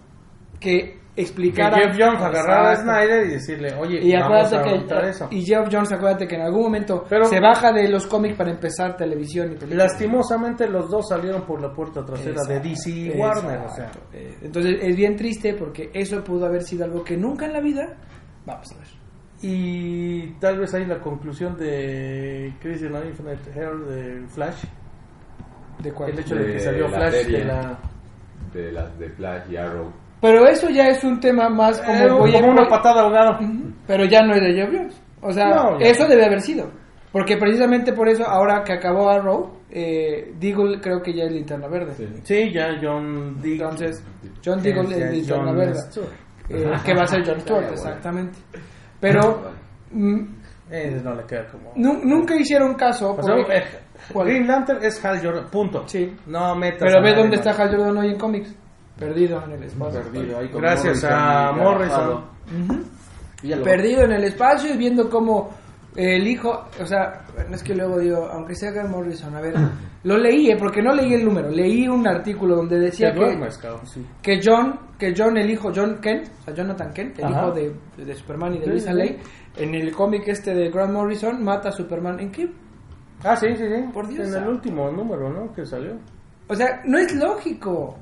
[0.59, 1.77] que Que explicara...
[1.77, 2.77] Jeff Jones agarrara a.
[2.77, 5.29] Snyder y decirle, oye, Y vamos a que eso.
[5.31, 8.51] y Jeff Jones, acuérdate que en algún momento Pero- se baja de los cómics para
[8.51, 9.91] empezar televisión y películas.
[9.93, 13.91] Lastimosamente los dos salieron por la puerta trasera de Exacto, DC y Warner, o sea.
[14.13, 17.61] Eh, Entonces es bien triste porque eso pudo haber sido algo que nunca en la
[17.61, 17.95] vida
[18.47, 18.87] vamos a ver.
[19.43, 24.65] Y tal vez ahí la conclusión de Crisis on Infinite Earth de Flash,
[25.81, 26.11] De cuál.
[26.11, 27.39] el hecho de, De que salió la Flash serie.
[27.39, 27.79] de la
[28.53, 29.93] De las de Flash y Arrow.
[30.21, 33.39] Pero eso ya es un tema más como, Eh, como una voy- patada ahogada.
[33.87, 34.95] Pero ya no es de Jones.
[35.21, 36.71] O sea, No, eso debe haber sido.
[37.13, 41.69] Porque precisamente por eso, ahora que acabó Arrow, eh, Deagle creo que ya es linterna
[41.69, 41.93] verde.
[41.97, 42.09] Sí.
[42.23, 43.61] Sí, ya John Dick.
[43.61, 44.03] Entonces,
[44.45, 45.81] John Deagle es linterna John verde.
[46.49, 48.39] Eh, que va a ser John Stewart, exactamente.
[49.01, 49.51] Pero
[49.91, 50.21] mm,
[50.71, 51.73] Eh, no le queda como.
[51.77, 53.17] nu- nunca hicieron caso.
[53.17, 53.65] Porque- eh,
[54.13, 54.27] ¿Cuál?
[54.29, 55.85] Green Lantern es Hal Jordan, punto.
[55.87, 56.15] Sí.
[56.27, 56.81] No metas.
[56.81, 58.55] Pero ve dónde está Hal Jordan hoy en cómics.
[58.99, 60.03] Perdido en el espacio.
[60.03, 62.25] Perdido ahí con Gracias Morrison a Morrison.
[63.65, 65.51] Perdido en el espacio y viendo cómo
[65.97, 69.55] el hijo, o sea, no es que luego digo, aunque sea Grant Morrison, a ver,
[70.03, 73.57] lo leí, eh, porque no leí el número, leí un artículo donde decía que, duermes,
[73.59, 74.05] cabrón, sí.
[74.21, 77.41] que John, que John, el hijo, John Kent, o sea, Jonathan Kent, el Ajá.
[77.43, 78.97] hijo de, de Superman y de Sí, Lisa sí.
[78.97, 79.19] Ley,
[79.57, 82.19] en el cómic este de Grant Morrison, mata a Superman.
[82.19, 82.51] ¿En qué?
[83.23, 83.85] Ah, sí, sí, sí.
[83.93, 85.53] Por Dios en el último número, ¿no?
[85.53, 85.93] Que salió.
[86.49, 87.97] O sea, no es lógico.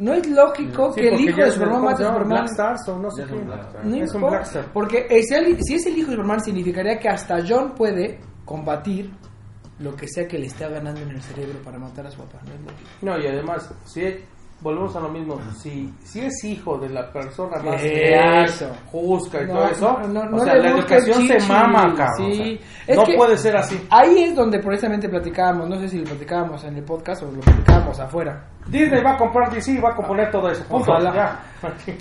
[0.00, 2.06] No es lógico Sí, que el hijo de Superman ¿cómo mate a?
[2.08, 2.28] Superman.
[2.28, 3.22] Black Stars o no sé.
[3.22, 4.64] No es un importa, Black Star.
[4.72, 9.10] Porque es el- si es el hijo de Superman significaría que hasta John puede combatir
[9.78, 12.40] lo que sea que le esté ganando en el cerebro para matar a su papá.
[12.44, 12.90] ¿no es lógico?
[13.02, 14.02] No, y además, si
[14.60, 18.70] volvemos a lo mismo, si, si es hijo de la persona más Eso.
[18.90, 22.32] juzga y No, todo eso, no, no, o sea, la educación se mama, cabrón.
[22.32, 22.60] sí.
[22.60, 23.86] o sea, Es no puede ser así.
[23.90, 27.40] Ahí es donde precisamente platicábamos, no sé si lo platicábamos en el podcast o lo
[27.40, 30.62] platicábamos afuera, Disney va a comprar DC y va a componer todo eso.
[30.64, 30.92] Punto.
[30.92, 31.40] Ojalá.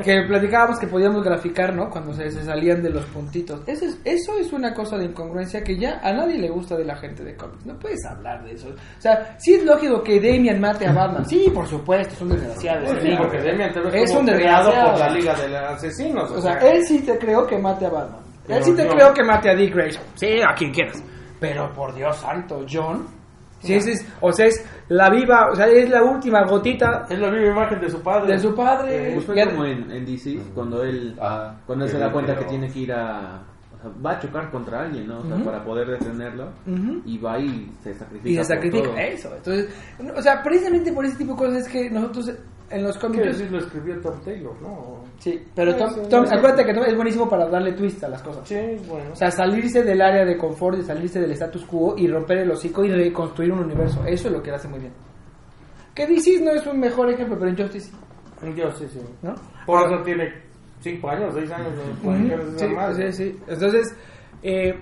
[0.03, 1.89] Que platicábamos que podíamos graficar, ¿no?
[1.89, 3.61] Cuando se, se salían de los puntitos.
[3.65, 6.85] Eso es, eso es una cosa de incongruencia que ya a nadie le gusta de
[6.85, 7.65] la gente de cómics.
[7.65, 8.69] No puedes hablar de eso.
[8.69, 11.25] O sea, sí es lógico que Damian mate a Batman.
[11.25, 13.01] Sí, por supuesto, es un desgraciado.
[13.01, 14.91] Sí, porque Demian Es un creado desgraciado.
[14.91, 16.31] por la Liga de los Asesinos.
[16.31, 18.19] O sea, él sí te creo que mate a Batman.
[18.21, 20.03] él Pero sí te yo- creo que mate a Dick Grayson.
[20.15, 21.03] Sí, a quien quieras.
[21.39, 23.07] Pero por Dios santo, John.
[23.61, 27.19] Si ese es, o sea, es la viva, o sea, es la última gotita es
[27.19, 28.31] la misma imagen de su padre.
[28.33, 29.19] de su padre.
[29.19, 31.55] Fue Ya- como en, en DC, cuando él, Ajá.
[31.65, 33.41] cuando él se da cuenta que tiene que ir a...
[34.05, 35.19] va a chocar contra alguien, ¿no?
[35.19, 36.51] O sea, para poder detenerlo.
[37.05, 38.29] Y va y se sacrifica.
[38.29, 38.97] y se sacrifica todo.
[38.97, 39.35] eso.
[39.35, 42.31] Entonces, no, o sea, precisamente por ese tipo de cosas es que nosotros
[42.71, 43.37] en los Que cómics.
[43.37, 45.03] sí lo escribió Tom Taylor, ¿no?
[45.17, 48.47] Sí, pero Tom, Tom- acuérdate que Tom es buenísimo para darle twist a las cosas.
[48.47, 49.11] Sí, bueno.
[49.11, 52.51] O sea, salirse del área de confort, y salirse del status quo y romper el
[52.51, 54.03] hocico y reconstruir un universo.
[54.05, 54.93] Eso es lo que él hace muy bien.
[55.95, 58.99] Que DC no es un mejor ejemplo, pero Injustice sí, Yo sí, sí.
[59.23, 59.33] ¿no?
[59.65, 60.31] Por eso tiene
[60.81, 61.73] 5 años, 6 años.
[62.03, 63.11] Ujú, ser esa sí, madre.
[63.13, 63.39] sí, sí.
[63.47, 63.95] Entonces,
[64.41, 64.73] Eh,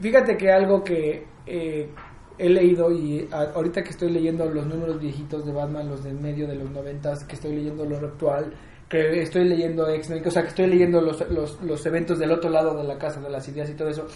[0.00, 1.90] fíjate que algo que eh,
[2.38, 6.18] he leído y a- ahorita que estoy leyendo los números viejitos de Batman, los del
[6.18, 8.54] medio de los noventas, que estoy leyendo lo actual,
[8.88, 12.48] que estoy leyendo X-Men, o sea, que estoy leyendo los, los, los eventos del otro
[12.48, 14.06] lado de la casa, de las ideas y todo eso,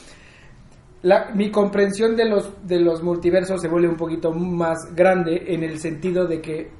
[1.02, 5.62] la, mi comprensión de los, de los multiversos se vuelve un poquito más grande en
[5.62, 6.70] el sentido de que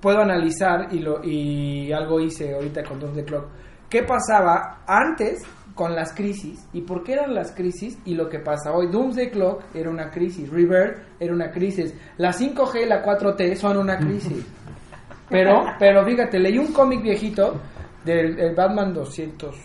[0.00, 3.46] puedo analizar y, lo, y algo hice ahorita con Doom the Clock.
[3.88, 5.42] ¿Qué pasaba antes
[5.74, 8.88] con las crisis y por qué eran las crisis y lo que pasa hoy?
[8.90, 13.76] Doomsday Clock era una crisis, Rebirth era una crisis, la 5G y la 4T son
[13.78, 14.44] una crisis.
[15.28, 17.54] Pero, pero fíjate, leí un cómic viejito
[18.04, 19.56] del el Batman 200.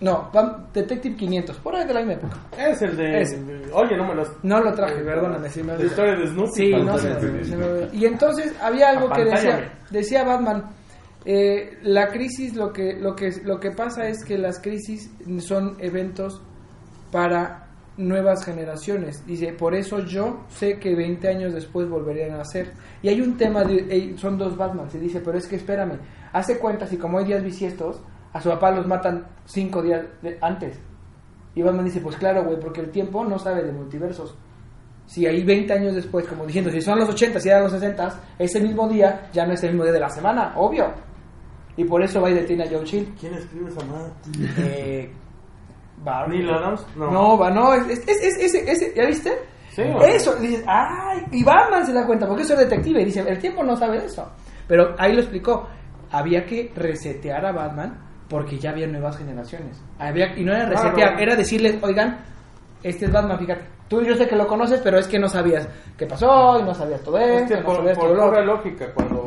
[0.00, 0.30] No,
[0.74, 2.36] Detective 500, por ahí de la misma época.
[2.58, 3.20] Es el de.
[3.22, 3.36] Ese.
[3.72, 4.28] Oye, no me los.
[4.42, 6.50] No lo traje, perdóname, si me La historia de Snoopy.
[6.52, 10.64] Sí, no, me- y entonces había algo que decía, decía Batman,
[11.26, 15.10] eh, la crisis lo que, lo, que, lo que pasa es que las crisis
[15.40, 16.40] son eventos
[17.10, 19.24] para nuevas generaciones.
[19.26, 22.72] Dice, por eso yo sé que 20 años después volverían a nacer.
[23.02, 25.98] Y hay un tema, de, eh, son dos Batman, se dice, pero es que espérame,
[26.32, 28.00] hace cuentas y como hay días bisiestos,
[28.32, 30.78] a su papá los matan cinco días de- antes.
[31.54, 34.36] Y Batman dice, pues claro, güey, porque el tiempo no sabe de multiversos.
[35.06, 38.20] Si ahí 20 años después, como diciendo, si son los 80, si eran los 60,
[38.38, 40.92] ese mismo día ya no es el mismo día de la semana, obvio.
[41.76, 43.14] Y por eso va y detiene a Joe Chill.
[43.20, 44.10] ¿Quién escribe esa madre?
[44.58, 45.12] Eh.
[46.28, 46.86] ¿Neil Adams?
[46.96, 47.10] No.
[47.10, 49.32] No, va, no, es, es, es- ese, ese, ¿ya viste?
[49.74, 49.82] Sí.
[49.82, 53.38] Eso, dices, ay, y Batman se da cuenta, porque eso es detective, y dice, el
[53.38, 54.26] tiempo no sabe eso.
[54.66, 55.66] Pero ahí lo explicó,
[56.10, 59.82] había que resetear a Batman porque ya había nuevas generaciones.
[59.98, 62.20] Había, y no era resetear, era decirles, oigan,
[62.82, 65.68] este es Batman, fíjate, tú yo sé que lo conoces, pero es que no sabías
[65.98, 68.44] qué pasó, y no sabías todo Es esto, y no por, sabías por todo pura
[68.44, 69.24] lógica, cuando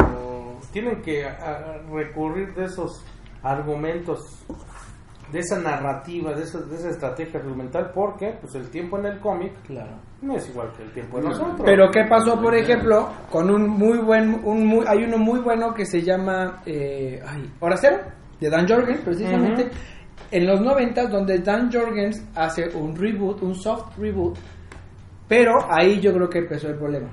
[0.72, 1.28] tienen que
[1.92, 3.04] recurrir de esos
[3.44, 4.46] argumentos,
[5.32, 9.20] de esa narrativa, de esa, de esa estrategia argumental, porque pues el tiempo en el
[9.20, 9.92] cómic Claro.
[10.22, 11.62] no es igual que el tiempo de nosotros.
[11.64, 15.74] Pero qué pasó, por ejemplo, con un muy buen, un muy, hay uno muy bueno
[15.74, 17.98] que se llama, eh, ay, Hora Cero,
[18.40, 19.70] de Dan Jorgens, precisamente,
[20.32, 24.38] en los noventas, donde Dan Jorgens hace un reboot, un soft reboot,
[25.28, 27.10] pero ahí yo creo que empezó el problema.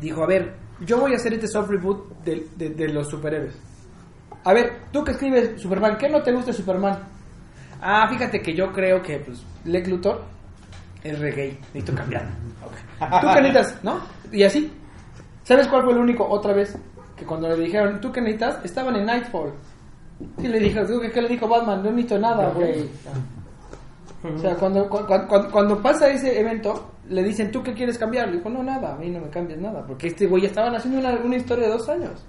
[0.00, 3.54] Dijo, a ver, yo voy a hacer este soft reboot de, de- de los superhéroes.
[4.44, 6.98] A ver, tú que escribes Superman, ¿qué no te gusta de Superman?
[7.80, 10.22] Ah, fíjate que yo creo que, pues, Lex Luthor
[11.02, 12.30] es reggae, necesito cambiarlo.
[12.64, 13.20] Ok.
[13.20, 13.84] ¿Tú qué necesitas?
[13.84, 14.00] ¿No?
[14.32, 14.72] Y así.
[15.42, 16.76] ¿Sabes cuál fue el único, otra vez,
[17.16, 18.64] que cuando le dijeron, ¿tú qué necesitas?
[18.64, 19.52] Estaban en Nightfall.
[20.38, 21.82] Y le dijo, ¿tú qué, le dijo Batman?
[21.82, 22.88] No necesito nada, güey.
[24.34, 27.98] O sea, cuando, cu- cu- cuando, cuando pasa ese evento, le dicen, ¿tú qué quieres
[27.98, 28.28] cambiar?
[28.28, 29.84] Le dijo, no, nada, a mí no me cambies nada.
[29.86, 32.24] Porque este güey ya estaban haciendo una, una historia de dos años.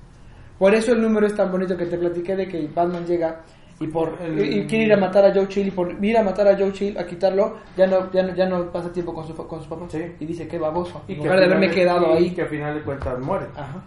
[0.60, 3.42] Por eso el número es tan bonito que te platiqué de que Batman llega
[3.80, 6.18] y por El- y, y quiere ir a matar a Joe Chill y por ir
[6.18, 9.14] a matar a Joe Chill, a quitarlo, ya no, ya no, ya no pasa tiempo
[9.14, 9.86] con su, con su papá.
[9.90, 10.02] Sí.
[10.20, 11.02] Y dice, qué baboso.
[11.10, 12.30] y en que lugar de haberme quedado y ahí.
[12.34, 13.48] que al final de cuentas muere.
[13.56, 13.84] Ajá.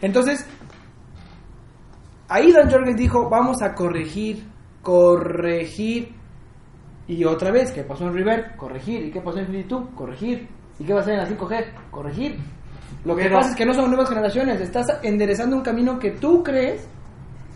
[0.00, 0.44] Entonces,
[2.28, 4.42] ahí Dan Jorgens dijo, vamos a corregir,
[4.82, 6.08] corregir.
[7.16, 8.56] Y otra vez, ¿qué pasó en River?
[8.56, 9.04] Corregir.
[9.06, 9.84] ¿Y qué pasó en Infinity 2?
[9.94, 10.48] Corregir.
[10.78, 11.64] ¿Y qué va a hacer en la 5G?
[11.90, 12.38] Corregir.
[13.04, 16.12] Lo que Pero- pasa es que no son nuevas generaciones, estás enderezando un camino que
[16.12, 16.86] tú crees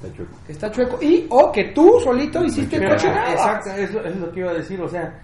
[0.02, 0.32] Está chueco.
[0.46, 3.32] que está chueco y o que tú solito hiciste Pero, cochinada.
[3.32, 5.22] exacto, eso, eso es lo que iba a decir, o sea,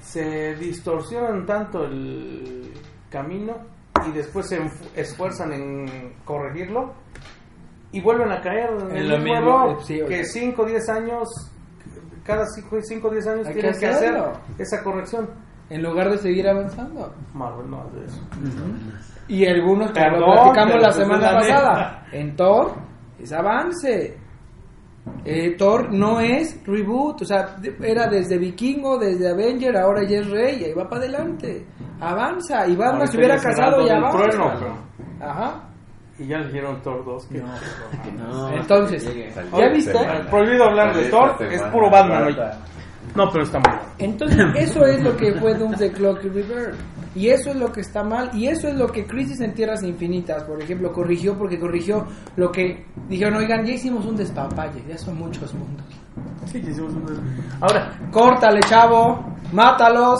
[0.00, 2.72] se distorsionan tanto el
[3.10, 3.54] camino
[4.08, 4.58] y después se
[4.96, 6.92] esfuerzan en corregirlo
[7.92, 10.42] y vuelven a caer en En el lo mismo error eh, sí, que sea.
[10.42, 11.28] 5 o 10 años,
[12.28, 12.76] cada 5
[13.08, 14.14] o 10 años Hay que hacer
[14.58, 15.30] esa corrección.
[15.70, 17.12] En lugar de seguir avanzando.
[17.32, 18.20] Marvel no hace eso.
[19.28, 22.74] Y algunos, que lo platicamos la semana la pasada, en Thor
[23.18, 24.18] es avance.
[25.24, 30.30] Eh, Thor no es reboot, o sea, era desde Vikingo, desde Avenger, ahora ya es
[30.30, 31.66] Rey, y ahí va para adelante.
[32.00, 34.18] Avanza, y Batman se hubiera casado y avanza.
[34.18, 34.78] Trueno,
[35.20, 35.67] Ajá.
[36.18, 39.32] Y ya le dijeron Thor 2 que No, Entonces, que llegue.
[39.56, 39.92] ¿ya viste?
[39.92, 40.28] semana.
[40.30, 42.36] Prohibido hablar de Thor, semana es puro Batman hoy.
[43.14, 43.80] No, pero está bueno.
[43.98, 46.74] Entonces, eso es lo que fue Doomsday Clock y Rebirth.
[47.14, 48.30] Y eso es lo que está mal.
[48.34, 52.52] Y eso es lo que Crisis en Tierras Infinitas, por ejemplo, corrigió porque corrigió lo
[52.52, 55.86] que dijeron, oigan, ya hicimos un despapalle, ya son muchos mundos.
[56.46, 57.18] Sí, hicimos un des-
[57.60, 60.18] Ahora, Córtale, chavo, mátalos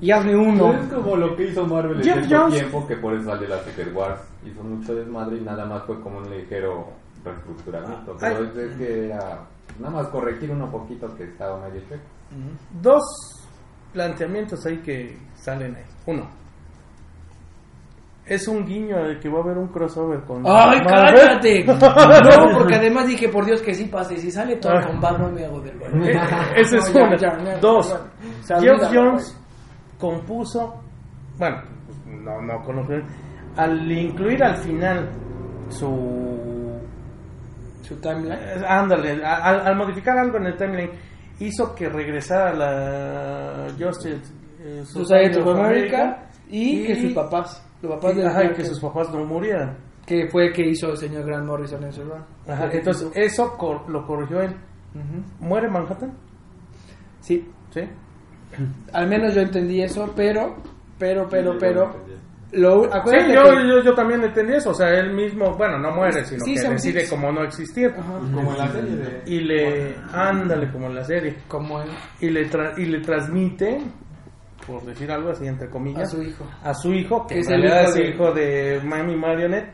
[0.00, 0.72] y hazme uno.
[0.72, 2.54] Es como lo que hizo Marvel en Jeff cierto Jones.
[2.60, 4.20] tiempo, que por eso salió la Secret Wars.
[4.44, 6.88] Hizo mucho desmadre y nada más fue como un ligero
[7.24, 8.12] reestructuramiento.
[8.12, 9.40] Ah, Pero es de que era
[9.78, 12.02] nada más corregir uno poquito que estaba medio chueco.
[12.80, 13.02] dos
[13.92, 15.84] planteamientos ahí que salen ahí.
[16.06, 16.28] Uno,
[18.26, 20.42] es un guiño de que va a haber un crossover con.
[20.46, 21.14] ¡Ay, Marvel.
[21.14, 21.64] cállate!
[22.48, 24.16] No, porque además dije, por Dios, que sí pase.
[24.18, 26.20] Si sale todo con Batman, me hago del Eh,
[26.56, 27.08] Ese es uno.
[27.60, 27.92] Dos.
[28.50, 29.40] olvida, Jones
[29.98, 30.80] compuso.
[31.38, 31.56] Bueno,
[31.86, 32.92] pues, no, no conozco.
[33.56, 35.08] Al incluir al final
[35.68, 36.78] su.
[37.82, 38.32] Su timeline.
[38.32, 40.90] eh, Ándale, al, al modificar algo en el timeline,
[41.40, 44.20] hizo que regresara la Justice.
[44.60, 47.64] eh, Society of America y, y- que sus papás.
[47.80, 49.76] Los papás y- de ajá, que sus papás no murieran.
[50.04, 52.02] que fue que hizo el señor Grant Morrison en su.
[52.46, 54.54] Ajá, entonces eso cor- lo corrigió él.
[54.94, 55.46] Ujú.
[55.46, 56.12] ¿Muere Manhattan?
[57.20, 57.82] Sí, Sí.
[58.92, 60.56] Al menos yo entendí eso, pero,
[60.98, 61.96] pero, pero, Sí, pero,
[62.52, 64.70] lo, Sí, acuérdate yo, que- yo, yo también entendí eso.
[64.70, 67.10] O sea, él mismo, bueno, no muere, sino Sí, que decide tips.
[67.10, 67.92] como no existir.
[67.98, 69.22] Ajá, Como en la serie de.
[69.26, 71.34] Y le, ándale, como en la serie.
[71.46, 71.88] como él,
[72.20, 73.78] Y le, tra- y le transmite,
[74.66, 76.44] por decir algo así, entre a comillas, su hijo.
[76.64, 79.72] a su hijo, que es el hijo es de- hijo de Mami Marionette.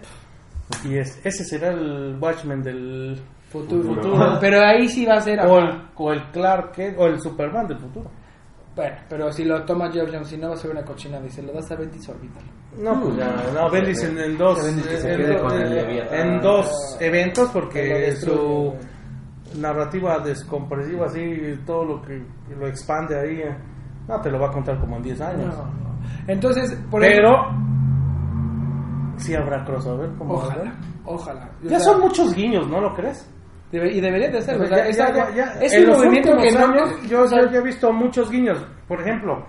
[0.85, 3.21] Y es, ese será el Watchman del
[3.51, 3.95] Futuro.
[3.95, 4.39] Futuro.
[4.41, 5.39] Pero ahí sí va a ser.
[5.47, 8.11] o el, o el Clark Kent, o el Superman del futuro.
[8.77, 11.31] Bueno, pero si lo toma Geoff Jones, si no va a ser una cochinada y
[11.31, 12.47] se lo das a Bendis, olvídalo.
[12.77, 14.79] No, pues ya, no, Bendis en, en dos, en,
[16.13, 18.75] en dos eventos porque su
[19.61, 21.23] narrativa descompresiva así,
[21.65, 22.21] todo lo que
[22.59, 23.57] lo expande ahí, eh,
[24.09, 25.55] no te lo va a contar como en 10 años.
[25.57, 25.95] No, no.
[26.27, 27.57] Entonces, por Pero eso-
[29.19, 31.51] sí habrá crossover, como ojalá, ojalá.
[31.65, 33.31] O Ya sea, son muchos guiños, ¿no lo crees?
[33.75, 35.83] Debe- y debería de ser, O sea, ya- es, ya- algo- ya- ya- es en
[35.83, 36.73] un los movimiento que últimos no...
[36.75, 38.67] años, yo, yo he visto muchos guiños.
[38.89, 39.47] Por ejemplo,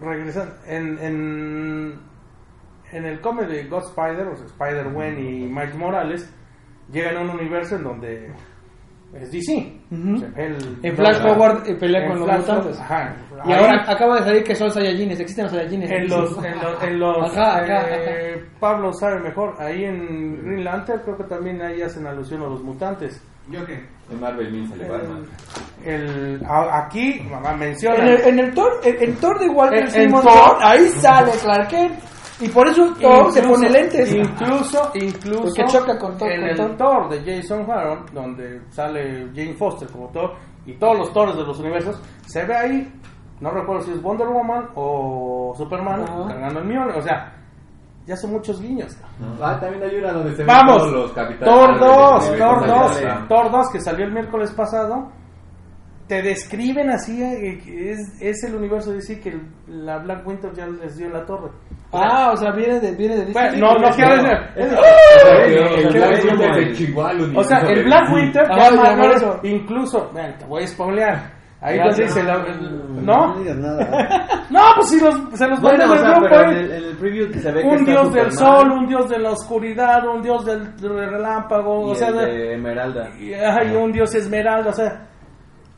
[0.00, 2.00] regresando en, en,
[2.92, 6.34] en el cómic de God Spider, o sea, Spider-Man y Miles Morales,
[6.92, 8.32] llegan a un universo en donde
[9.14, 9.80] es DC.
[10.36, 12.80] El- En Flash no, Forward, eh, pelea con los Flash mutantes.
[12.80, 13.16] Ajá.
[13.44, 15.90] Y Ahí- ahora acaba de salir que son Saiyajines, existen los Saiyajines.
[15.90, 19.54] en los, en los, en los- Ajá, ajá, eh, Pablo sabe mejor.
[19.60, 23.22] Ahí en Green Lantern creo que también ahí hacen alusión a los mutantes.
[23.50, 23.86] ¿Yo qué?
[24.10, 25.00] En Marvel Min se le más.
[25.84, 30.32] El, aquí mamá, menciona En el, en el Thor, en, en Thor de Walter Simonson,
[30.32, 31.92] Thor- ahí sale Clark Kent.
[32.40, 34.12] Y por eso Thor se pone lentes.
[34.12, 36.76] Incluso, incluso Porque choca con Thor, en con el Thor.
[36.76, 40.32] Thor de Jason Aaron, donde sale Jane Foster como Thor
[40.66, 42.92] y todos los Thores de los universos, se ve ahí,
[43.40, 46.26] no recuerdo si es Wonder Woman o Superman Ajá.
[46.28, 47.32] cargando el Mjolnir, o sea,
[48.06, 48.96] ya son muchos guiños.
[49.40, 51.14] Ah, también hay una donde se Vamos, todos los.
[51.14, 51.26] Thor
[51.70, 55.10] Marvel, 2, de- Thor de- 2, de- Thor 2 que salió el miércoles pasado.
[56.06, 60.26] Te describen así, eh, que es, es el universo de DC que el- la Black
[60.26, 61.50] Winter ya les dio la torre.
[61.92, 64.32] Ah, o sea, viene de, viene de Bueno, no, no quiero decir.
[64.56, 64.78] Es- es-
[65.84, 68.12] El ¿Qué Black ves Winter como se el- chingó al O sea, el Black.
[68.12, 71.33] Winter Ah, ya incluso, te voy a spoilear.
[71.66, 72.04] Ahí Ya, ya.
[72.04, 73.38] dice la, No ¿no?
[73.38, 74.26] digas nada.
[74.50, 76.60] No, pues si los, se los bueno, o el sea, grupo, pero en eh.
[76.60, 79.18] el, en el preview se ve que Un está dios del sol, un dios de
[79.18, 83.08] la oscuridad, un dios del, del relámpago, y o sea, el de- de Emeralda.
[83.18, 85.06] y, ajá, y un dios esmeralda, o sea,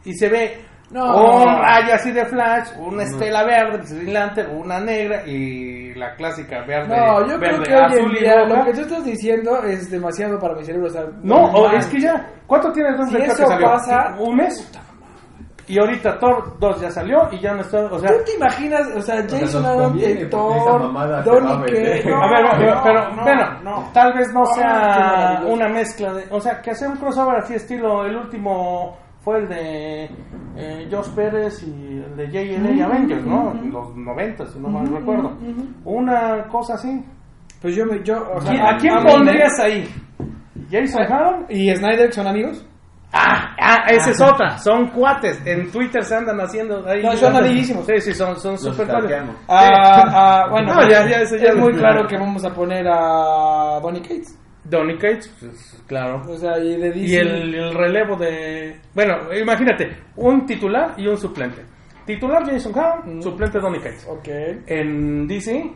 [0.05, 1.45] y se ve No.
[1.45, 6.15] un rayo así de flash, una estela verde, pues, Green Lantern, una negra y la
[6.17, 8.57] clásica verde, No, yo creo que hoy en azul y día roja.
[8.59, 10.89] lo que tú estás diciendo es demasiado para mi cerebro.
[10.89, 13.67] O sea, No, es que ya, ¿cuánto tiene el Si que eso salió?
[13.69, 14.73] pasa- ¿Un mes?
[15.69, 18.09] Y ahorita Thor 2 ya salió y ya no está, o sea...
[18.11, 21.55] ¿Tú te imaginas, o sea, sea, Jason Aaron, porque esa Thor, mamada se va a
[21.55, 21.71] a ver,
[22.59, 23.91] pero, pero, no, bueno, no.
[23.93, 28.05] tal vez no sea una mezcla de, o sea, que hacer un crossover así estilo,
[28.07, 30.05] el último fue el de
[30.57, 33.51] eh, Josh Pérez y el de JLA Avengers, ¿no?
[33.51, 35.37] En los 90, si no mal recuerdo.
[35.85, 37.05] Una cosa así.
[37.61, 39.89] Pues yo, me, yo, o sea, ¿Quién- ¿A quién pondrías ahí?
[40.71, 41.47] ¿Jason Aaron?
[41.49, 42.65] ¿Y Snyder son amigos?
[43.19, 44.59] Ah, ah, esa es otra.
[44.59, 45.41] Son cuates.
[45.47, 47.03] En Twitter se andan haciendo ahí.
[47.03, 47.87] No, son amiguísimos.
[47.87, 49.23] Sí, sí, son, son Los super cuates.
[49.49, 50.05] Ah,
[50.45, 54.03] ah, bueno, No, ya- ya, ya es muy claro que vamos a poner a Bonnie
[54.03, 54.39] Cates.
[54.65, 56.23] Donny Cates, pues, claro.
[56.29, 56.99] O sea, y de DC.
[57.07, 58.81] Y el, el relevo de.
[58.95, 61.65] Bueno, imagínate, un titular y un suplente.
[62.05, 63.23] Titular Jason Aaron, Mm.
[63.23, 64.05] suplente Donny Cates.
[64.09, 64.29] Ok.
[64.67, 65.73] En DC,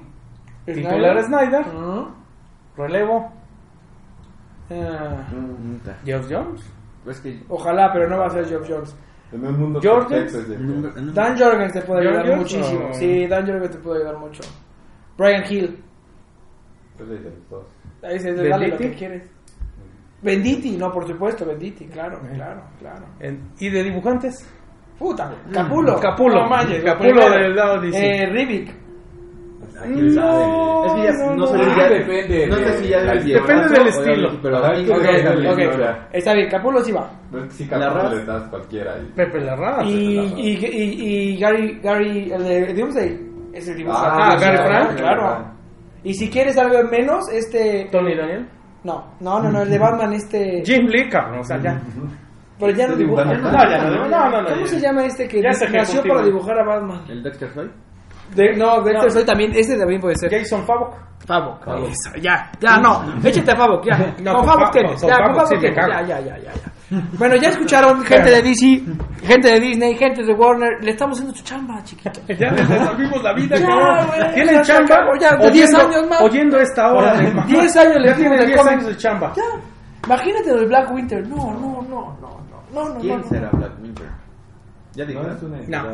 [0.66, 2.08] titular Snyder, Ah,
[2.76, 3.32] relevo
[4.70, 5.96] ah, Nunca.
[6.04, 6.62] Jeff Jones.
[7.06, 7.40] Es que.
[7.48, 8.96] ojalá, pero no va a ser Geoff Jones.
[9.32, 10.08] En un mundo Jordan.
[10.08, 12.88] perfecto de- Dan Jorgens te puede ayudar ¿Jorgens muchísimo.
[12.88, 14.42] o- Sí, Dan Jorgens te puede ayudar mucho.
[15.16, 15.84] Brian Hill.
[16.98, 17.64] es de los dos.
[18.02, 19.30] Ahí se dale lo que quieres.
[20.22, 23.06] Benditi, no, por supuesto, Benditi, claro, claro, claro.
[23.20, 24.46] En- ¿Y de dibujantes?
[24.98, 25.98] Puta, Capulo.
[25.98, 26.42] Capulo.
[26.46, 27.98] No Capulo del lado DC.
[27.98, 28.74] Eh, Rivik.
[29.82, 30.86] ¿Quién sabe?
[30.86, 33.86] Es que ya No, sé si ya Depende No sé si ya del Depende del
[33.88, 34.30] estilo.
[34.42, 34.56] Pero
[36.12, 37.10] Está bien, Capulo sí va.
[37.30, 38.14] No es que si raza.
[38.14, 39.12] le das cualquiera ahí.
[39.14, 39.86] Pepe Larraz.
[39.86, 43.30] Y, y, y, y Gary, Gary, el de Doomsday.
[43.52, 43.98] Es el dibujo.
[43.98, 45.60] Ah, Gary Frank, claro.
[46.02, 47.88] Y si quieres algo menos, este...
[47.92, 48.48] Tony Daniel.
[48.84, 50.62] No, no, no, no, el de Batman, este...
[50.64, 51.78] Jim Lee, cabrón, o sea, ya.
[52.58, 53.24] Pero ya no dibuja.
[53.24, 56.64] No, ya no, no, no, no, ¿Cómo se llama este que nació para dibujar a
[56.64, 57.04] Batman?
[57.08, 57.70] ¿El Dexter Soy?
[58.34, 59.10] De- no, Dexter No.
[59.10, 60.30] soy también, este también puede ser.
[60.30, 60.94] Jason Favok.
[61.26, 61.66] Favok.
[61.88, 63.04] Eso, ya, ya, no.
[63.24, 64.14] Échate a Favok, ya.
[64.22, 65.00] No, con Favok Fa- tienes.
[65.02, 65.76] Ya, con Favok sí tienes.
[65.76, 66.62] Ya, ya, ya, ya, ya.
[67.18, 68.82] Bueno, ya escucharon gente de DC,
[69.22, 70.82] gente de Disney, gente de Warner.
[70.82, 72.20] Le estamos haciendo su chamba, chiquito.
[72.28, 74.06] Ya les resolvimos la vida, Ya, cabrón.
[74.08, 74.96] güey, Tienen chamba.
[75.20, 76.20] ya, de 10 años más.
[76.22, 78.72] Oyendo esta hora de 10 años le tienen de 10 cómic.
[78.72, 79.32] años de chamba.
[79.36, 79.42] Ya.
[80.06, 81.28] Imagínate lo de Black Winter.
[81.28, 82.60] No, no, no, no, no.
[82.72, 83.28] No, no, ¿Quién no, no.
[83.28, 84.06] será Black Winter?
[84.94, 85.22] Ya digo.
[85.22, 85.90] No, es una No.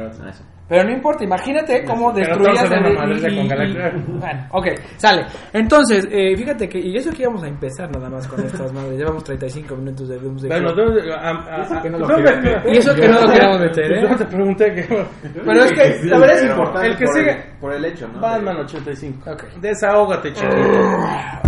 [0.67, 0.69] Ah.
[0.69, 5.25] Pero no importa, imagínate cómo Pero van a el- y- y- y- Bueno, ok, sale.
[5.53, 8.99] Entonces, eh, fíjate que, y eso que íbamos a empezar nada más con estas madres.
[8.99, 10.89] Llevamos 35 minutos de Doomsday Bueno, Clock.
[10.89, 13.61] entonces, a- a- Eso que no lo ¿dónde- quería- Y eso que no lo queríamos
[13.61, 14.03] meter, ¿eh?
[14.11, 14.83] Yo te pregunté que.
[15.45, 16.89] Pero es que, la verdad es Pero importante.
[16.89, 18.21] El que por sigue- por el hecho, ¿no?
[18.21, 19.31] Batman 85.
[19.31, 19.45] Ok.
[19.61, 20.59] Desahógate, chiquito.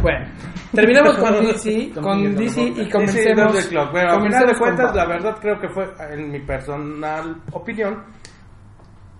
[0.00, 0.26] Bueno,
[0.72, 2.92] terminamos con DC, con DC y Comencemos.
[2.92, 3.66] comencemos.
[3.66, 3.90] Clock.
[3.92, 8.04] Pero al final de cuentas, la verdad creo que fue, en mi personal opinión,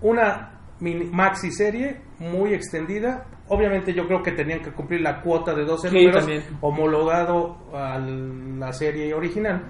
[0.03, 3.27] una mini maxi serie muy extendida.
[3.49, 6.43] Obviamente yo creo que tenían que cumplir la cuota de 12 Sí, números también.
[6.61, 9.63] homologado a la serie original.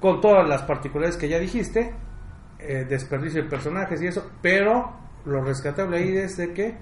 [0.00, 1.92] Con todas las particularidades que ya dijiste,
[2.60, 4.92] eh, desperdicio de personajes y eso, pero
[5.24, 6.76] lo rescatable ahí es de que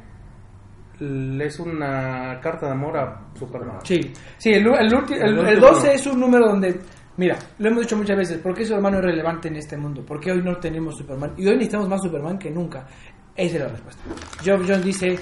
[0.98, 3.78] es una carta de amor a Superman.
[3.84, 4.00] Sí,
[4.38, 5.66] sí, el, el, el- El el último.
[5.68, 6.80] 12 es un número donde,
[7.16, 10.04] mira, lo hemos dicho muchas veces, ¿por qué Superman no es relevante en este mundo?
[10.04, 11.32] ¿Por qué hoy no tenemos Superman?
[11.36, 12.86] Y hoy necesitamos más Superman que nunca.
[13.34, 14.02] Esa es la respuesta.
[14.44, 15.18] Job Jones dice,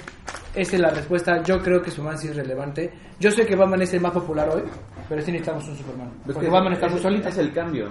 [0.55, 2.93] esa es la respuesta, yo creo que Superman sí es relevante.
[3.19, 4.63] Yo sé que Batman es el más popular hoy,
[5.09, 6.07] pero sí necesitamos un Superman.
[6.19, 7.27] Es Porque que Batman es- está muy es- solito.
[7.29, 7.89] Es el cambio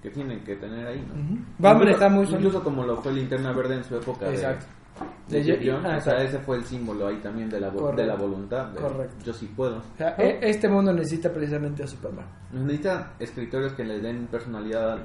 [0.00, 1.14] que tienen que tener ahí, ¿no?
[1.14, 1.38] Ujú.
[1.58, 2.38] Batman Incluso- está muy solito.
[2.48, 4.30] Incluso como lo fue Linterna Verde en su época.
[4.30, 4.64] Exacto.
[4.66, 4.83] De,
[5.28, 7.68] De Jeff Jeff- Jones, ah, o sea, ese fue el símbolo ahí también de la,
[7.72, 8.02] vo- Correcto.
[8.02, 8.66] de la voluntad.
[8.66, 9.14] de Correcto.
[9.24, 9.78] Yo sí puedo.
[9.78, 12.26] O sea, e- este mundo necesita precisamente a Superman.
[12.52, 15.04] Necesita escritores que le den personalidad al-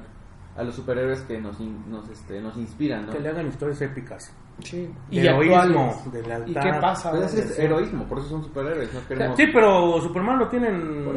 [0.58, 3.14] a los superhéroes que nos, in- nos, este, nos inspiran, ¿no?
[3.14, 4.32] Que le hagan historias épicas.
[4.62, 4.90] Sí.
[5.10, 5.58] De heroísmo,
[5.90, 6.12] actuales.
[6.12, 6.48] de lealtad.
[6.50, 7.12] ¿Y qué pasa?
[7.12, 8.94] Pues es heroísmo, por eso son superhéroes.
[8.94, 9.38] No queremos...
[9.38, 11.08] Sí, pero Superman lo tienen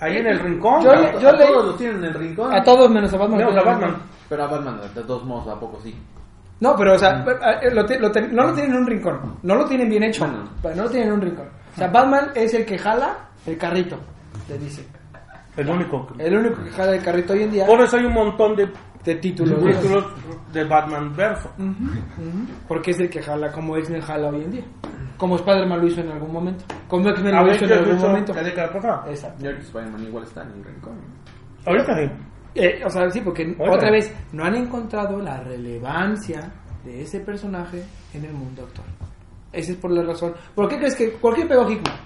[0.00, 0.82] ahí en el rincón.
[0.82, 2.54] Yo A- le- a yo le- todos los tienen en el rincón.
[2.54, 3.38] A todos menos a Batman.
[3.38, 3.96] Menos a Batman.
[4.30, 5.94] Pero a Batman, de todos modos, ¿a poco sí?
[6.60, 7.24] No, pero, o sea,
[7.62, 9.36] eh, lo te- lo te- no lo tienen en un rincón.
[9.42, 10.26] No lo tienen bien hecho.
[10.62, 11.46] Pero no lo tienen en un rincón.
[11.74, 13.14] O sea, Batman es el que jala
[13.46, 13.98] el carrito,
[14.48, 14.86] le dice.
[15.56, 16.06] El único.
[16.06, 18.56] que- El único que jala el carrito hoy en día Por eso hay un montón
[18.56, 18.70] de
[19.04, 19.58] de títulos.
[19.80, 20.04] títulos
[20.52, 21.50] de Batman verso.
[22.66, 24.64] Porque es el que jala como X-Men jala hoy en día.
[25.16, 26.64] Como Spider-Man lo hizo en algún momento.
[26.88, 28.34] Como X-Men lo hizo en algún momento.
[28.34, 29.04] la década pasada.
[29.08, 29.36] Exacto.
[29.38, 30.94] Yo creo que Spider-Man igual está en el rincón.
[31.66, 32.10] Ahorita sí.
[32.56, 33.72] Eh, o sea, sí, porque Oiga.
[33.74, 36.50] otra vez no han encontrado la relevancia
[36.84, 37.82] de ese personaje
[38.14, 38.86] en el mundo actual.
[39.52, 40.34] Esa es por la razón.
[40.54, 41.96] ¿Por qué crees que cualquier pegó Hickman?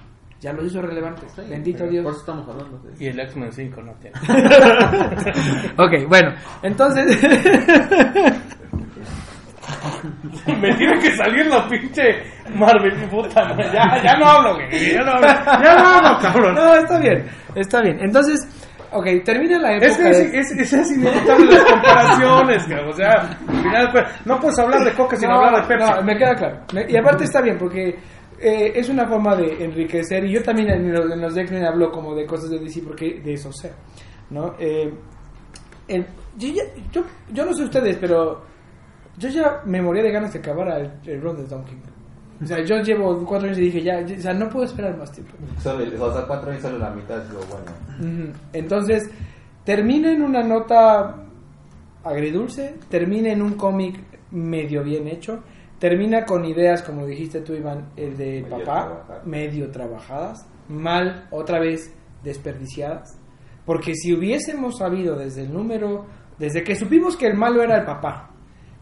[0.40, 1.26] Ya lo hizo relevante.
[1.34, 2.06] Sí, Bendito Por Dios.
[2.06, 3.04] eso estamos hablando de...
[3.04, 4.16] Y el X-Men 5 no tiene.
[5.76, 6.32] ok, bueno,
[6.62, 7.20] entonces.
[10.46, 12.02] Me tiene que salir la pinche
[12.54, 13.54] Marvel, puta.
[13.72, 14.92] Ya, ya no hablo, güey.
[14.94, 15.26] Ya no hablo,
[15.62, 16.54] ya no hablo, cabrón.
[16.54, 17.98] no, está bien, está bien.
[18.00, 18.40] Entonces,
[18.92, 19.86] ok, termina la época.
[19.86, 22.64] Es de- es, es, es inevitable las comparaciones.
[22.88, 23.10] O sea,
[23.48, 25.90] al final, pues, no puedes hablar de Coca sin No, hablar de Pepsi.
[25.92, 26.60] no, me queda claro.
[26.88, 27.88] Y aparte está bien, porque
[28.38, 30.24] eh, es una forma de enriquecer.
[30.24, 33.20] Y yo también en los, en los X-Men hablo como de cosas de DC, porque
[33.22, 33.72] de eso sé.
[34.30, 34.54] ¿no?
[34.58, 34.92] Eh,
[35.88, 36.48] el- yo,
[36.92, 38.42] yo, yo no sé ustedes, pero
[39.18, 41.76] yo ya me moría de ganas de acabar el, el run de Don King.
[42.42, 44.96] O sea, yo llevo cuatro años y dije, ya, ya- o sea, no puedo esperar
[44.96, 45.34] más tiempo.
[45.62, 48.32] Solo, o sea, cuatro años solo la mitad es lo bueno.
[48.52, 49.10] Entonces,
[49.64, 51.16] termina en una nota
[52.04, 55.42] agridulce, termina en un cómic medio bien hecho,
[55.78, 61.58] termina con ideas, como dijiste tú, Iván, el de Medio papá, medio trabajadas, mal, otra
[61.60, 63.18] vez desperdiciadas.
[63.66, 66.06] Porque si hubiésemos sabido desde el número,
[66.38, 68.29] desde que supimos que el malo era el papá,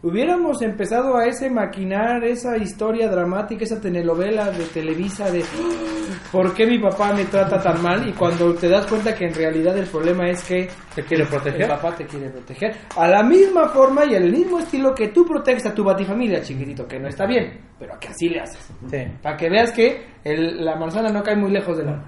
[0.01, 6.53] hubiéramos empezado a ese maquinar esa historia dramática, esa telenovela de Televisa de "Ah, ¿por
[6.53, 8.07] qué mi papá me trata tan mal?
[8.07, 11.29] Y cuando te das cuenta que en realidad el problema es que ¿Te quiere el
[11.29, 11.67] proteger?
[11.67, 12.75] papá te quiere proteger.
[12.95, 16.87] A la misma forma y al mismo estilo que tú proteges a tu batifamilia, chiquitito,
[16.87, 18.69] que no está bien, pero que así le haces.
[18.89, 18.97] Sí.
[19.21, 22.05] Para que veas que el- la manzana no cae muy lejos del árbol.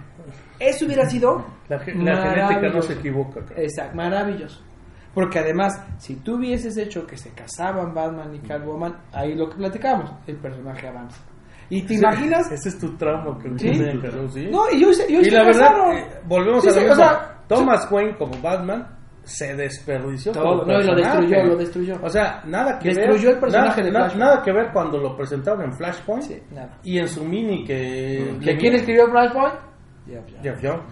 [0.60, 3.40] Eso hubiera sido La, la genética no se equivoca.
[3.58, 4.62] Exacto, maravilloso.
[5.14, 9.58] Porque además, si tú hubieses hecho que se casaban Batman y Catwoman, ahí lo que
[9.58, 11.22] platicamos, el personaje avanza.
[11.70, 12.52] Y te imaginas...
[12.52, 13.70] Ese es tu trauma que ¿Sí?
[13.80, 14.48] me encargó, ¿sí?
[14.52, 17.04] No, y yo, yo y la verdad, eh, volvemos Sí, a lo sí, o mismo.
[17.04, 18.88] sea, Thomas Wayne como Batman
[19.24, 20.32] se desperdició.
[20.34, 22.00] Todo, como no, y lo destruyó, lo destruyó.
[22.02, 23.34] O sea, nada que Destruyó ver.
[23.36, 26.24] el personaje nada, de nada- que ver cuando lo presentaron en Flashpoint.
[26.24, 26.78] Sí, nada.
[26.84, 28.36] Y en su mini que.
[28.44, 29.56] ¿Que quién escribió Flashpoint?
[30.08, 30.42] Jeff Jones.
[30.44, 30.84] Jeff Jones.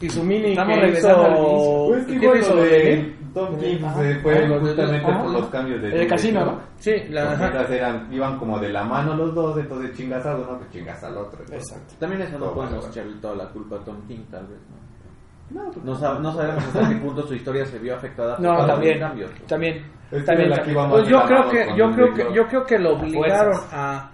[0.00, 1.42] Y su mini Estamos que regresando al hizo.
[1.50, 1.86] inicio.
[1.88, 4.00] Pues que ¿Quién igual hizo de Tom King Ajá.
[4.00, 4.60] se fue Ajá.
[4.60, 5.22] justamente Ajá.
[5.22, 6.60] por los cambios de El casino, ¿no?
[6.76, 7.24] Sí, la.
[7.34, 11.02] Las eran, iban como de la mano los dos, entonces chingas a uno, que chingas
[11.04, 11.40] al otro.
[11.40, 11.94] entonces- Exacto.
[11.98, 14.84] También eso no podemos echarle toda la culpa a Tom King, tal vez, ¿no?
[15.64, 18.44] No, pues, No, sab- no sabemos hasta qué punto su historia se vio afectada por
[18.46, 18.98] No, también.
[18.98, 19.30] cambios.
[19.46, 19.84] También.
[20.24, 20.50] También.
[20.52, 20.88] también.
[20.90, 24.10] Pues yo creo que yo creo que yo creo que lo obligaron a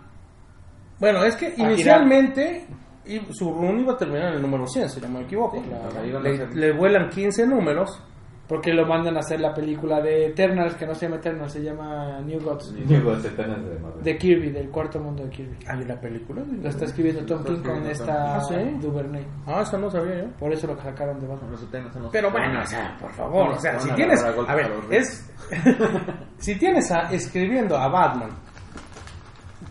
[0.99, 2.67] bueno es que inicialmente
[3.05, 6.21] y su run iba a terminar en el número 100 si no me equivoco Claro,
[6.21, 8.03] le, le vuelan 15 números
[8.51, 11.63] Porque lo mandan a hacer la película de Eternals, que no se llama Eternals, se
[11.63, 12.75] llama New Gods.
[12.85, 14.03] Digo, se están de Marvel.
[14.03, 15.57] De Kirby, del cuarto mundo de Kirby.
[15.69, 18.57] hay una película Lo está escribiendo Tom King con esta Ah, ¿sí?
[18.81, 19.25] Duvernay.
[19.47, 21.53] ah eso no sabía yo Por eso lo sacaron de Batman.
[21.53, 24.55] Los Eternals son los- pero bueno o sea por favor o sea si tienes a
[24.57, 25.33] ver es
[26.39, 28.31] si tienes a, escribiendo a Batman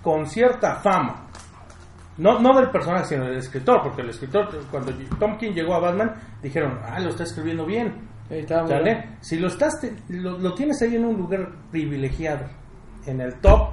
[0.01, 1.25] con cierta fama
[2.17, 5.79] no, no del personaje, sino del escritor, porque el escritor, cuando Tom King llegó a
[5.79, 8.08] Batman, dijeron, ah, lo está escribiendo bien.
[9.21, 12.45] Si lo, estás te- lo, lo tienes ahí en un lugar privilegiado,
[13.05, 13.69] en el top,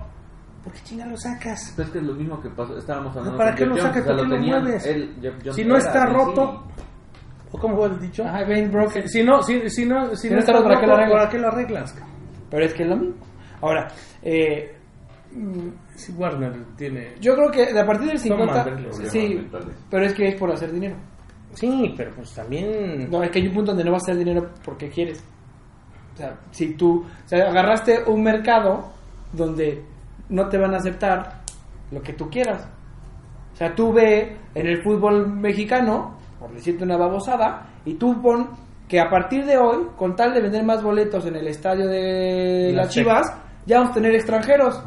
[0.65, 1.73] ¿por qué chinga lo sacas?
[1.77, 4.03] Pues es que es lo mismo que pasó, estábamos hablando ¿Para qué lo sacas?
[4.03, 5.55] o sea, ¿Por qué lo tenían- mueves?
[5.55, 6.65] Si no está roto,
[7.53, 8.25] ¿o cómo fue el dicho?
[8.25, 9.09] Ajá, Bane broken.
[9.09, 11.19] Si no, si, si no, si Si no está roto, ¿para qué lo arreglas?
[11.19, 11.95] ¿para qué lo arreglas?
[12.51, 13.15] Pero es que es lo mismo.
[13.61, 13.89] Ahora,
[14.23, 14.73] eh,
[15.97, 17.15] Si Warner tiene...
[17.21, 18.55] yo creo que de a partir del Son 50...
[18.55, 19.49] Marvel, Sí,
[19.91, 20.97] pero es que es por hacer dinero.
[21.57, 23.11] Sí, pero pues también...
[23.11, 25.25] No, es que hay un punto donde no vas a hacer dinero porque quieres.
[26.15, 28.93] O sea, si tú o sea, agarraste un mercado
[29.33, 29.83] donde
[30.29, 31.41] no te van a aceptar
[31.91, 32.69] lo que tú quieras.
[33.55, 38.51] O sea, tú ve en el fútbol mexicano, por decirte una babosada, y tú pon
[38.87, 42.73] que a partir de hoy, con tal de vender más boletos en el estadio de
[42.75, 43.27] La las Chivas,
[43.65, 44.83] ya vamos a tener extranjeros.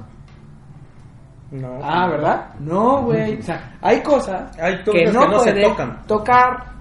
[1.52, 2.50] No, Ah, ¿verdad?
[2.60, 3.38] No, güey.
[3.40, 6.02] O sea, hay cosas Hay que no, que no se tocan.
[6.06, 6.80] tocar.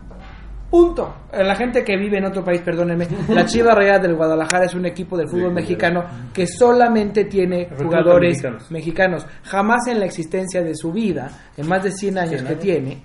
[0.70, 1.14] Punto.
[1.32, 4.74] Eh, La gente que vive en otro país, perdónenme, la Chiva Real del Guadalajara es
[4.74, 6.04] un equipo del fútbol Sí, mexicano
[6.34, 8.70] que solamente tiene jugadores mexicanos.
[8.70, 9.26] mexicanos.
[9.44, 12.60] Jamás en la existencia de su vida, en más de 100 años 100 que años.
[12.62, 12.98] tiene,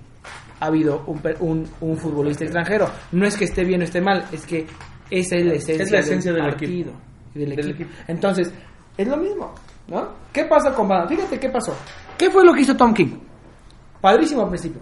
[0.60, 2.86] ha habido un, un, un futbolista extranjero.
[3.12, 4.66] No es que esté bien o esté mal, es que
[5.10, 6.90] esa es la esencia, Es la esencia del partido
[7.34, 7.56] equipo.
[7.56, 7.90] del, equipo.
[8.08, 8.52] Entonces,
[8.98, 9.54] es lo mismo,
[9.88, 10.08] ¿no?
[10.32, 11.08] ¿Qué pasa con Batman?
[11.08, 11.74] Fíjate qué pasó.
[12.16, 13.18] ¿Qué fue lo que hizo Tom King?
[14.00, 14.80] Padrísimo al principio.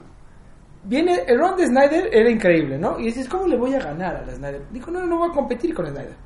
[0.84, 2.98] Viene, el run de Snyder era increíble, ¿no?
[2.98, 4.66] Y dices, ¿cómo le voy a ganar a la Snyder?
[4.70, 6.16] Dijo, no, no voy a competir con Snyder.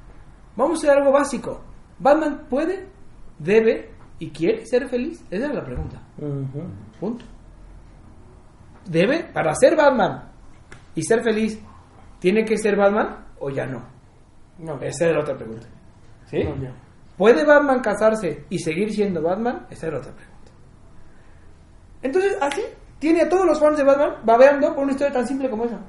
[0.56, 1.60] Vamos a hacer algo básico.
[1.98, 2.88] ¿Batman puede,
[3.38, 5.22] debe y quiere ser feliz?
[5.30, 6.00] Esa era la pregunta.
[6.98, 7.24] Punto.
[8.86, 9.24] ¿Debe?
[9.24, 10.30] Para ser Batman
[10.94, 11.60] y ser feliz,
[12.18, 13.84] ¿tiene que ser Batman o ya no?
[14.58, 15.66] No, Esa era la otra pregunta.
[16.26, 16.42] ¿Sí?
[16.42, 16.85] no.
[17.16, 19.66] ¿Puede Batman casarse y seguir siendo Batman?
[19.70, 20.52] Esa era otra pregunta.
[22.02, 22.62] Entonces, así,
[22.98, 25.80] tiene a todos los fans de Batman babeando por una historia tan simple como esa.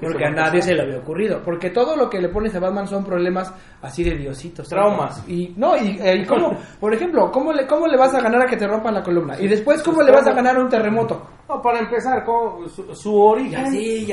[0.00, 1.40] Porque a nadie se le había ocurrido.
[1.44, 4.68] Porque todo lo que le pones a Batman son problemas así de diositos.
[4.68, 5.22] Traumas.
[5.28, 8.42] Y no, y, eh, y cómo, por ejemplo, ¿cómo le, ¿cómo le vas a ganar
[8.42, 9.38] a que te rompan la columna?
[9.40, 11.24] Y después, ¿cómo le vas a ganar a un terremoto?
[11.48, 14.12] No, para empezar, ¿cómo- su, su origen, así.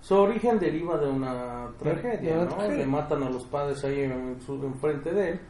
[0.00, 2.68] su origen deriva de una tragedia, ¿no?
[2.68, 5.40] Le matan a los padres ahí en enfrente de él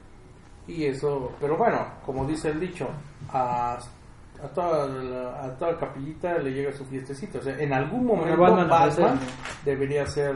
[0.76, 2.88] y eso, pero bueno, como dice el dicho,
[3.32, 3.74] a,
[4.42, 8.36] a toda la, a toda capillita le llega su fiestecita, o sea, en algún momento
[8.40, 9.20] Batman Batman,
[9.64, 10.34] debería ser,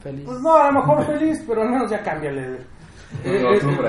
[0.00, 0.24] Feliz.
[0.26, 2.58] pues no, a lo mejor feliz, pero al menos ya cámbiale.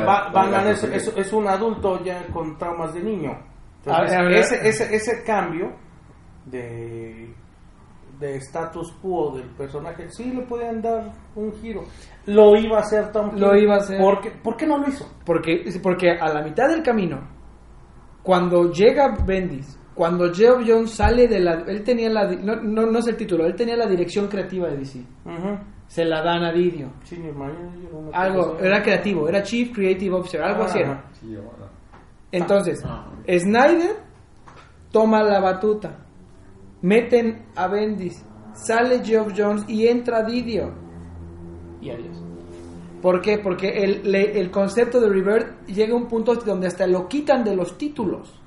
[0.05, 3.37] Ba- no Batman es, es, es un adulto ya con traumas de niño.
[3.85, 4.33] Entonces, A ver, a ver.
[4.39, 5.71] ese, ese, ese cambio
[6.45, 7.33] de
[8.21, 11.83] de status quo del personaje, sí le podían dar un giro.
[12.27, 13.39] Lo iba a hacer Tom King.
[13.41, 13.99] Lo iba a hacer.
[13.99, 15.05] ¿Por qué, ¿Por qué no lo hizo?
[15.25, 17.19] Porque, porque a la mitad del camino,
[18.23, 21.63] cuando llega Bendis, cuando Geoff Jones sale de la...
[21.67, 22.31] Él tenía la...
[22.31, 25.03] No, no, no es el título, él tenía la dirección creativa de DC.
[25.87, 26.89] Se la dan a Didio.
[28.13, 31.03] Algo, era creativo, era Chief Creative Officer, algo Ah, así era.
[31.19, 31.37] Sí.
[32.31, 33.07] Entonces, Ah.
[33.27, 33.97] Snyder
[34.91, 35.97] toma la batuta,
[36.81, 38.23] meten a Bendis,
[38.53, 40.71] sale Geoff Jones y entra Didio.
[41.81, 42.17] Y adiós.
[43.01, 43.39] ¿Por qué?
[43.39, 47.43] Porque el, le- el concepto de Rebirth llega a un punto donde hasta lo quitan
[47.43, 48.39] de los títulos.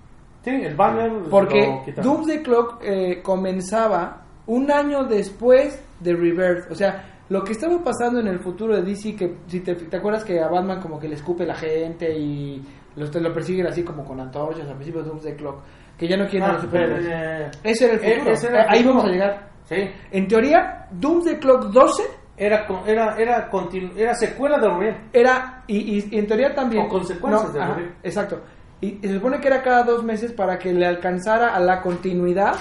[0.45, 1.11] Sí, el banner.
[1.31, 2.03] Porque lo.
[2.03, 6.71] Doomsday Clock eh, comenzaba un año después de Rebirth.
[6.71, 9.97] O sea, lo que estaba pasando en el futuro de DC, que si te, te
[9.97, 12.63] acuerdas que a Batman como que le escupe la gente y
[12.95, 15.57] los, te lo persiguen así como con antorchas al principio de Doomsday Clock,
[15.99, 17.07] que ya no quieren a Ah, los superhéroes.
[17.09, 18.33] eh, Ese era el eh, futuro.
[18.35, 18.95] ese era el Ahí futuro.
[18.95, 19.49] vamos a llegar.
[19.69, 19.77] Sí.
[20.13, 22.03] En teoría, Doomsday Clock 12
[22.37, 24.97] Era, era, era, continu- era secuela de Orville.
[25.13, 26.87] Era, y, y- y en teoría también.
[26.87, 27.77] O consecuencias de ajá.
[28.03, 28.41] Exacto.
[28.81, 31.81] Y, y se supone que era cada dos meses para que le alcanzara a la
[31.81, 32.55] continuidad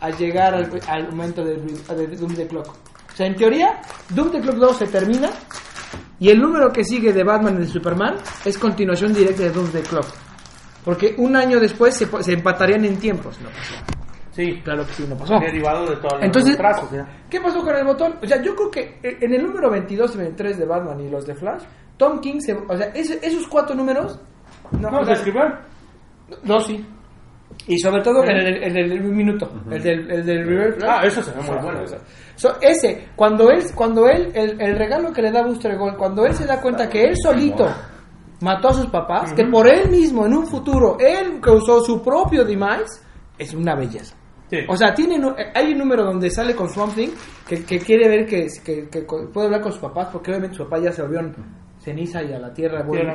[0.00, 2.68] a llegar al, al momento de, de Doom the Clock.
[2.68, 5.28] O sea, en teoría, Doom the Clock 2 se termina
[6.18, 9.70] y el número que sigue de Batman y de Superman es continuación directa de Doom
[9.70, 10.06] the Clock.
[10.84, 13.40] Porque un año después se, se empatarían en tiempos.
[13.40, 13.74] No pasó.
[14.32, 15.38] Sí, Claro que sí, no pasó.
[15.38, 16.90] derivado de todos Entonces, los trazos.
[16.90, 17.06] ya.
[17.30, 18.14] ¿qué pasó con el botón?
[18.22, 21.24] O sea, yo creo que en el número 22 y 23 de Batman y los
[21.26, 21.62] de Flash,
[21.96, 24.18] Tom King, se, o sea, ese- esos cuatro números...
[24.72, 25.42] No, No, o se sea, escribió.
[26.42, 26.84] no, sí.
[27.68, 30.90] Y sobre todo en el, el del minuto, el del, el del Reverse Flash.
[30.92, 31.80] Ah, eso se ve muy bueno.
[32.34, 36.26] So, ese, cuando él, cuando él, el, el regalo que le da Booster Gold, cuando
[36.26, 37.68] él se da cuenta que él solito
[38.40, 42.44] mató a sus papás, que por él mismo en un futuro, él causó su propio
[42.44, 43.00] demise,
[43.38, 44.14] es una belleza.
[44.50, 44.58] Sí.
[44.68, 45.18] O sea, tiene,
[45.54, 47.10] hay un número donde sale con Swamp Thing
[47.48, 50.64] que, que quiere ver que, que- que puede hablar con sus papás porque obviamente su
[50.64, 51.34] papá ya se volvió en
[51.80, 53.06] ceniza y a la tierra vuelve.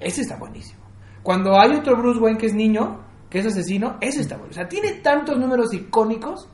[0.00, 0.80] Ese está buenísimo.
[1.22, 4.50] Cuando hay otro Bruce Wayne que es niño, que es asesino, ese está bueno.
[4.50, 6.48] O sea, tiene tantos números icónicos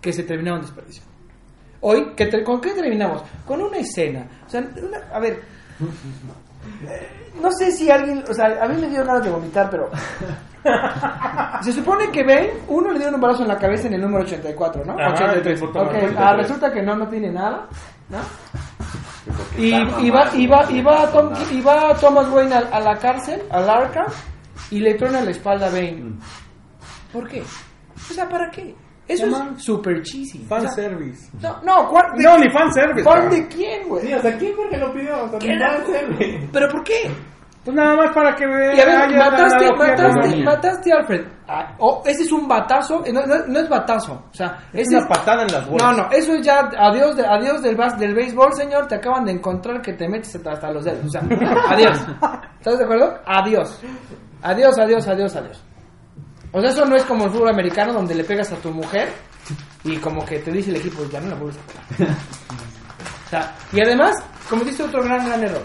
[0.00, 1.10] que se terminaron desperdiciando.
[1.80, 3.22] Hoy, ¿qué ¿con qué terminamos?
[3.46, 4.26] Con una escena.
[4.46, 5.40] O sea, una- a ver.
[7.40, 8.24] No sé si alguien.
[8.28, 9.90] O sea, a mí me dio ganas de vomitar, pero.
[11.62, 14.22] Se supone que Bane, uno le dio un balazo en la cabeza en el número
[14.24, 14.92] 84, ¿no?
[14.92, 15.60] Ajá, 83.
[15.60, 16.16] el botón Ok, 83.
[16.20, 17.66] ah, resulta que no, no tiene nada,
[18.08, 18.18] ¿no?
[19.58, 22.96] Y, y va, y, va, y, va Tom- y va Thomas Wayne a, a la
[22.98, 24.06] cárcel, al Arkham,
[24.70, 26.12] y le truena la espalda a Bane.
[27.12, 27.42] ¿Por qué?
[27.42, 28.74] O sea, ¿para qué?
[29.08, 30.38] Eso es super cheesy.
[30.48, 31.28] Fan O sea, service.
[31.40, 33.02] no, no, ¿cuál- de- No, ni fan service.
[33.04, 34.06] ¿Fan de quién, güey?
[34.06, 35.28] Sí, o sea, ¿quién fue el que lo pidió?
[36.52, 37.10] ¿Pero por qué?
[37.64, 38.76] Pues nada más para que vean.
[38.76, 41.24] Y a ver, mataste, mataste, mataste a Alfred.
[41.46, 44.14] Ah, oh, ese es un batazo, eh, no, no- no es batazo.
[44.32, 45.96] O sea, Es ese una patada en las bolas.
[45.96, 48.88] No, no, eso es ya adiós, de, adiós del, bas- del béisbol, señor.
[48.88, 51.04] Te acaban de encontrar que te metes hasta, hasta los dedos.
[51.06, 51.20] O sea,
[51.68, 52.00] adiós.
[52.58, 53.14] ¿Estás de acuerdo?
[53.26, 53.80] Adiós.
[54.42, 55.64] Adiós, adiós, adiós, adiós.
[56.52, 59.08] O sea, eso no es como el fútbol americano donde le pegas a tu mujer
[59.84, 62.16] y como que te dice el equipo, ya no la vuelves a pegar.
[63.26, 64.14] O sea, y además,
[64.50, 65.62] cometiste otro gran, gran error.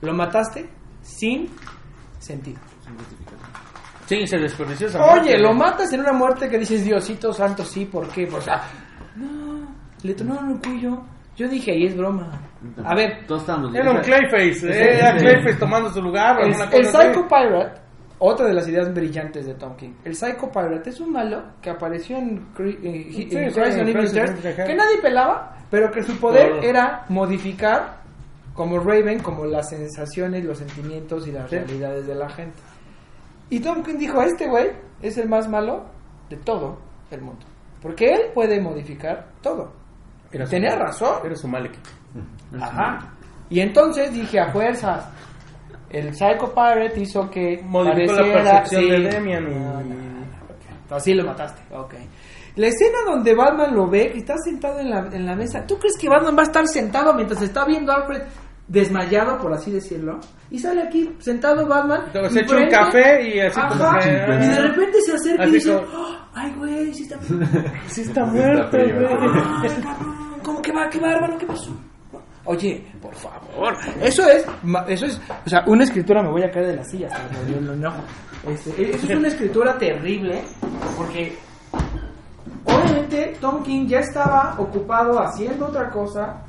[0.00, 0.68] Lo mataste
[1.00, 1.48] sin
[2.18, 2.58] sentido.
[4.06, 5.38] Sí, se desperdició esa Oye, muerte.
[5.38, 8.24] lo matas en una muerte que dices, Diosito santo, sí, ¿por qué?
[8.32, 8.62] O sea,
[9.14, 9.68] no,
[10.02, 11.00] le tronaron el cuello.
[11.36, 12.32] Yo dije, ahí es broma.
[12.84, 14.60] A ver, Todos estábamos Era un Clayface.
[14.68, 16.36] eh, Era Clayface tomando su lugar.
[16.38, 17.08] o el, alguna el cosa así.
[17.08, 17.80] Psycho Pirate,
[18.20, 19.94] otra de las ideas brillantes de Tom King.
[20.04, 25.56] El Psycho Pirate es un malo que apareció en, Cri- Sí, sí, que nadie pelaba,
[25.70, 26.62] pero que su poder Todo.
[26.62, 27.98] era modificar,
[28.54, 31.56] como Raven, como las sensaciones, los sentimientos y las Sí.
[31.56, 32.58] realidades de la gente.
[33.48, 34.70] Y Tom King dijo, este güey
[35.02, 35.86] es el más malo
[36.28, 36.78] de todo
[37.10, 37.44] el mundo.
[37.82, 39.72] Porque él puede modificar todo.
[40.30, 41.14] Era su- Tenía razón.
[41.24, 41.88] Era su mal equipo.
[42.60, 43.12] Ajá.
[43.48, 45.08] Y entonces dije, a fuerzas,
[45.90, 48.88] el Psycho Pirate hizo que Modificó la percepción sí.
[48.90, 49.54] de Demian y...
[49.54, 50.96] No, no, no.
[50.96, 51.94] Así lo mataste, ok.
[52.56, 55.78] La escena donde Batman lo ve, que está sentado en la, en la mesa, ¿tú
[55.78, 58.22] crees que Batman va a estar sentado mientras está viendo a Alfred
[58.66, 60.18] desmayado, por así decirlo?
[60.50, 62.06] Y sale aquí sentado Batman.
[62.30, 65.50] Se echa un café y así como Ajá, que- Y de repente se acerca y
[65.52, 67.18] dice, como- "Oh, ay güey, sí está...
[67.86, 68.90] Sí está muerto, güey.
[69.82, 70.88] Cabrón, ¿Cómo que va?
[70.90, 71.38] ¿Qué bárbaro?
[71.38, 71.70] ¿Qué pasó?
[72.50, 73.76] Oye, por favor.
[74.02, 74.44] Eso es,
[74.88, 77.74] eso es, o sea, una escritura me voy a caer de la silla hasta me
[77.74, 78.02] enojo.
[78.48, 80.42] Este, eso es una escritura terrible
[80.96, 81.38] porque
[82.64, 86.42] obviamente Tom King ya estaba ocupado haciendo otra cosa,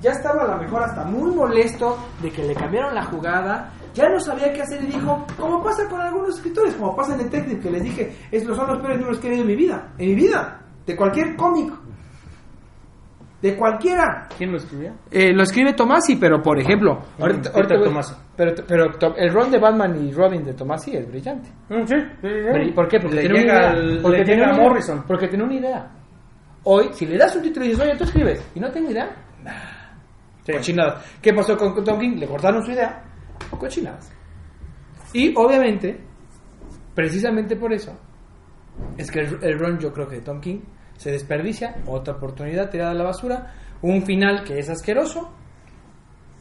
[0.00, 4.08] ya estaba a lo mejor hasta muy molesto de que le cambiaron la jugada, ya
[4.08, 7.28] no sabía qué hacer y dijo, como pasa con algunos escritores, como pasa en el
[7.28, 9.88] Detective, que les dije, estos son los peores números que he leído en mi vida,
[9.98, 11.72] en mi vida, de cualquier cómic,
[13.42, 14.28] de cualquiera.
[14.36, 14.92] ¿Quién lo escribió?
[15.10, 18.14] Eh, lo escribe Tomasi, pero por ejemplo, ahorita, Peter ahorita voy- Tomasi.
[18.36, 21.48] pero, pero el ron de Batman y Robin de Tomasi es brillante.
[21.68, 22.28] Mm, Sí, sí,
[22.64, 22.72] sí.
[22.72, 23.00] ¿Por qué?
[23.00, 23.70] Porque le tiene una idea.
[23.70, 24.62] al- Porque tiene una idea.
[24.62, 25.04] Morrison.
[25.06, 25.90] Porque tiene una idea.
[26.64, 29.08] Hoy, si le das un título y dices, oye, tú escribes, y no tengo idea,
[30.46, 31.04] cochinadas.
[31.22, 32.16] ¿Qué pasó con con Tom King?
[32.18, 33.02] Le cortaron su idea,
[33.58, 34.12] cochinadas.
[35.12, 36.00] Y obviamente,
[36.94, 37.96] precisamente por eso,
[38.96, 40.60] es que el, el run yo creo que de Tom King
[41.00, 45.30] se desperdicia, otra oportunidad tirada a la basura, un final que es asqueroso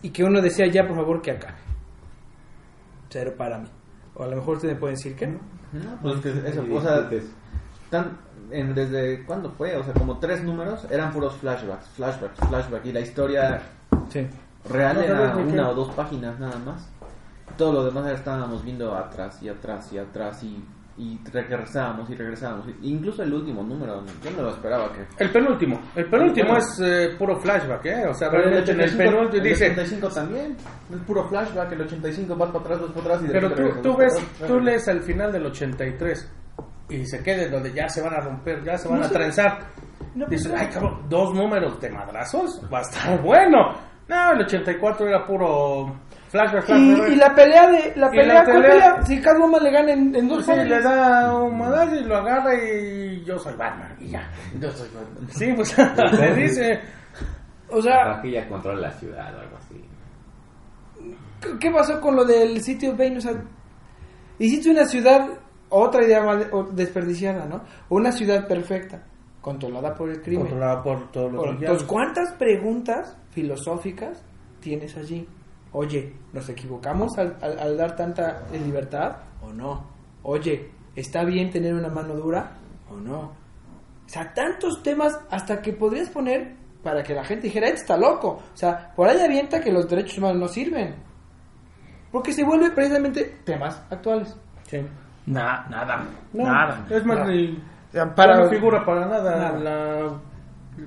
[0.02, 1.56] y que uno desea ya por favor que acabe.
[3.10, 3.70] Cero para mí.
[4.16, 5.40] O a lo mejor ustedes me pueden decir que no.
[5.72, 7.10] No, pues que eso, o sea,
[7.90, 8.18] tan,
[8.52, 12.92] en, desde cuándo fue, o sea, como tres números eran puros flashbacks, flashbacks, flashbacks y
[12.92, 13.62] la historia
[14.10, 14.28] Sí.
[14.70, 16.86] real No era una o dos páginas nada más.
[17.58, 20.62] Todo lo demás estábamos viendo atrás y atrás y atrás y
[21.00, 22.68] y regresábamos y regresábamos.
[22.82, 25.06] Incluso el último número, yo no lo esperaba que...
[25.24, 25.80] El penúltimo.
[25.96, 28.08] El penúltimo El es eh, puro flashback, ¿eh?
[28.10, 29.66] O sea, Pero el realmente en el 85, penúltimo el dice...
[29.72, 30.58] 85 también,
[30.94, 33.98] es puro flashback, el 85 vas para atrás, vas para atrás y Pero tú, tú
[33.98, 34.14] ves,
[34.46, 36.32] tú lees al final del 83
[36.90, 39.08] y se queda en donde ya se van a romper, ya se van No a
[39.08, 39.14] sé.
[39.14, 39.60] trenzar.
[40.16, 43.58] No, Dices, pues, ay cabrón, dos números de madrazos, va a estar bueno.
[44.08, 45.96] No, el 84 era puro
[46.30, 47.10] flashback, flashback.
[47.10, 47.94] Y, y la pelea de.
[47.96, 49.06] La pelea, la ¿cuál pelea- pelea?
[49.06, 52.54] Si Catwoman le gana en, en dos Sí, le da un madrazo y lo agarra
[52.56, 54.30] y yo soy Batman y ya.
[54.60, 55.28] Yo soy Batman.
[55.32, 55.78] Sí, pues
[56.20, 56.80] le dice,
[57.70, 59.76] O sea, Aquí ya controla la ciudad o algo así.
[61.42, 63.18] ¿qué- ¿qué pasó con lo del sitio Bane?
[63.18, 63.34] O sea,
[64.38, 65.28] hiciste una ciudad,
[65.70, 67.64] otra idea mal- o desperdiciada, ¿no?
[67.90, 69.04] Una ciudad perfecta,
[69.42, 70.42] controlada por el crimen.
[70.48, 71.46] controlada por todos los.
[71.46, 74.24] Entonces, ¿cuántas preguntas filosóficas
[74.60, 75.28] tienes allí?
[75.72, 79.86] Oye, ¿nos equivocamos al, al- al dar tanta libertad o no?
[80.24, 82.52] Oye, ¿está bien tener una mano dura
[82.92, 83.20] o no?
[83.20, 87.98] O sea, tantos temas hasta que podrías poner para que la gente dijera, este está
[87.98, 88.40] loco.
[88.54, 90.96] O sea, por ahí avienta que los derechos humanos no sirven.
[92.12, 94.36] Porque se vuelve precisamente temas actuales.
[94.64, 94.80] Sí.
[95.28, 96.04] Na- nada.
[96.34, 96.88] No, nada.
[96.90, 97.32] es más, nada.
[97.32, 97.64] ni-
[98.16, 99.60] Para- no figura para nada, Nada.
[99.60, 100.20] la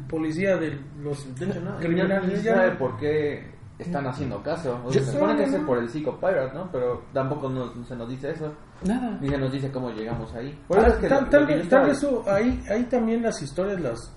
[0.09, 1.25] policía de los
[1.63, 2.43] no, criminales.
[2.43, 3.52] ya- sabe por qué
[3.83, 4.81] están haciendo caso.
[4.85, 6.69] O sea, se supone que es por el Psycho Pirate, ¿no?
[6.73, 8.53] Pero tampoco nos, no se nos dice eso.
[8.85, 9.17] Nada.
[9.21, 10.59] Ni se nos dice cómo llegamos ahí.
[10.67, 13.81] Por Ah, eso es que tal, tal vez- tal vez ahí, ahí también las historias
[13.81, 14.15] las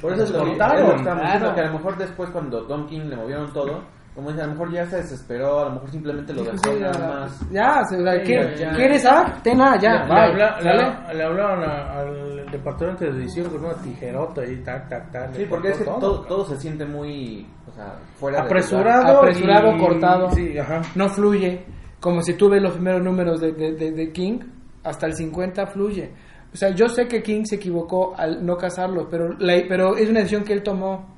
[0.00, 1.50] Por eso es lo que- lo que claro.
[1.50, 3.82] a lo mejor después cuando Tom King le movieron todo,
[4.14, 6.70] como dice, a lo mejor ya se desesperó, a lo mejor simplemente lo dejó Sí,
[6.80, 7.50] nada ya, más.
[7.50, 8.72] ya, o sea, Sí, ¿qué- ya, ya.
[8.76, 9.40] ¿quieres A?
[9.42, 10.82] Ten A, ya, le, habla- le ¿Sale?
[10.84, 15.34] habla- le hablaron a- al departamento de edición con una tijerota y tac, tac, tac.
[15.34, 19.00] Sí, porque es que cortó todo, todo se siente muy, o sea, fuera de apresurado.
[19.02, 19.16] lugar.
[19.16, 20.30] Apresurado, y- cortado.
[20.32, 20.82] Sí, ajá.
[20.94, 21.64] no fluye.
[22.00, 24.38] Como si tú ves los primeros números de, de, de- de King,
[24.84, 26.12] hasta el 50 fluye.
[26.52, 30.08] O sea, yo sé que King se equivocó al no casarlos, pero, la- pero es
[30.08, 31.12] una decisión que él tomó.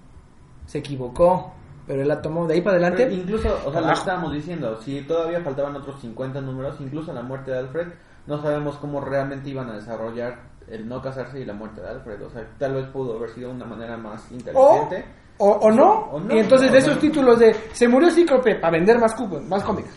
[0.65, 1.53] Se equivocó,
[1.87, 2.47] pero él la tomó.
[2.47, 6.01] De ahí para Pero adelante, incluso, o sea, lo estábamos diciendo, si todavía faltaban otros
[6.01, 7.89] 50 números, incluso la muerte de Alfred,
[8.27, 12.23] no sabemos cómo realmente iban a desarrollar el no casarse y la muerte de Alfred.
[12.23, 15.05] O sea, tal vez pudo haber sido una manera más inteligente.
[15.39, 15.93] o, o no.
[16.11, 19.43] O no, y entonces de esos títulos de se murió Cíclope para vender más cupos,
[19.45, 19.97] más cómics.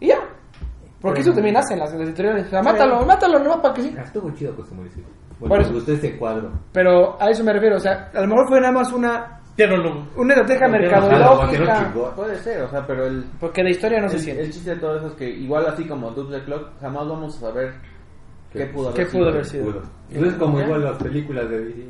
[0.00, 0.18] Y ya.
[1.00, 2.46] Porque eso también hacen las, las editoriales.
[2.46, 3.94] O sea, mátalo, mátalo, no para que sí.
[3.98, 4.90] Estuvo chido que se murió.
[5.38, 6.50] Bueno, me gustó ese cuadro.
[6.72, 7.76] Pero a eso me refiero.
[7.76, 11.92] O sea, a lo mejor fue nada más una, Pero lo- una estrategia Porque mercadológica.
[12.14, 14.42] Puede ser, o sea, pero el, Porque la historia no se siente.
[14.44, 17.36] el chiste de todo eso es que igual así como Dub the Clock, jamás vamos
[17.36, 17.72] a saber
[18.52, 19.18] qué, ¿Qué- pudo haber qué sido.
[19.22, 19.64] pudo haber sido?
[19.64, 19.82] Pudo.
[20.10, 20.64] Entonces, como ¿Ya?
[20.66, 21.84] igual las películas de DC,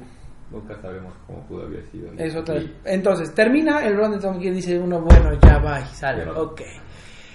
[0.52, 2.08] nunca sabemos cómo pudo haber sido.
[2.16, 2.56] Es otra.
[2.56, 5.84] Y- Entonces, termina el run de Tom King y dice uno, bueno, ya va, y
[5.86, 6.40] sale, va.
[6.40, 6.60] ok.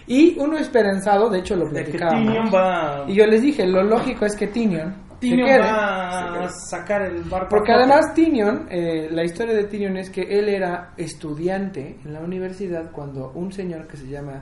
[0.07, 2.53] Y uno esperanzado, de hecho lo platicábamos.
[2.53, 5.59] Va, Y yo les dije, lo lógico es que Tinion se Tinion quede.
[5.59, 7.49] va a sacar el barco.
[7.49, 12.19] Porque además Tinion, eh, la historia de Tinion es que él era estudiante en la
[12.21, 14.41] universidad cuando un señor que se llama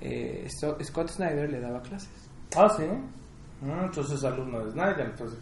[0.00, 0.46] eh,
[0.82, 2.10] Scott Snyder le daba clases.
[2.56, 2.84] Ah, sí.
[3.62, 5.38] Ah, entonces es alumno de Snyder, entonces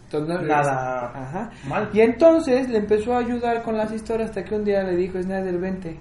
[0.46, 1.50] nada Ajá.
[1.68, 1.88] mal.
[1.92, 5.22] Y entonces le empezó a ayudar con las historias hasta que un día le dijo,
[5.22, 5.98] Snyder, vente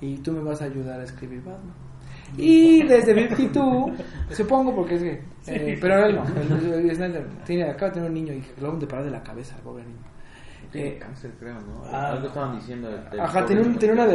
[0.00, 1.74] y tú me vas a ayudar a escribir Batman.
[2.36, 3.90] Y desde 52,
[4.30, 5.22] supongo porque es que...
[5.46, 6.24] eh, pero él no,
[6.56, 9.10] el- el Snyder tiene, acaba de tener un niño y lo vamos de parar de
[9.10, 9.98] la cabeza, el pobre niño.
[10.72, 11.84] Tiene Eh, cáncer, creo, ¿no?
[11.92, 12.08] ah.
[12.12, 12.90] Algo estaban diciendo.
[12.90, 14.06] del- del Ajá, tiene un- tiene una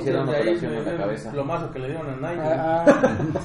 [0.00, 1.32] hicieron operación en la cabeza.
[1.32, 2.42] Lo mazo que le dieron a Nike.
[2.44, 2.84] ah,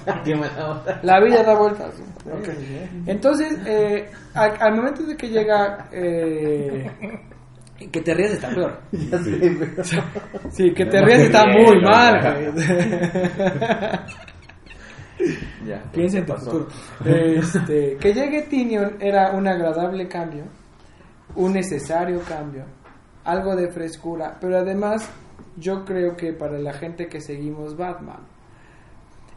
[0.07, 1.93] ah, la vida da vueltas.
[1.93, 2.03] Sí,
[2.45, 3.01] sí, sí.
[3.05, 5.87] Entonces, eh, al, al momento de que llega...
[5.91, 6.89] Eh,
[7.87, 8.81] que te rías está peor.
[10.51, 12.53] Sí, que te rías está muy mal.
[15.65, 15.83] Ya.
[15.91, 16.45] Piensa en tu pasó.
[16.49, 16.67] futuro.
[17.03, 20.45] Este, que llegue Tinion era un agradable cambio,
[21.35, 22.63] un necesario cambio,
[23.25, 25.09] algo de frescura, pero además
[25.57, 28.21] yo creo que para la gente que seguimos Batman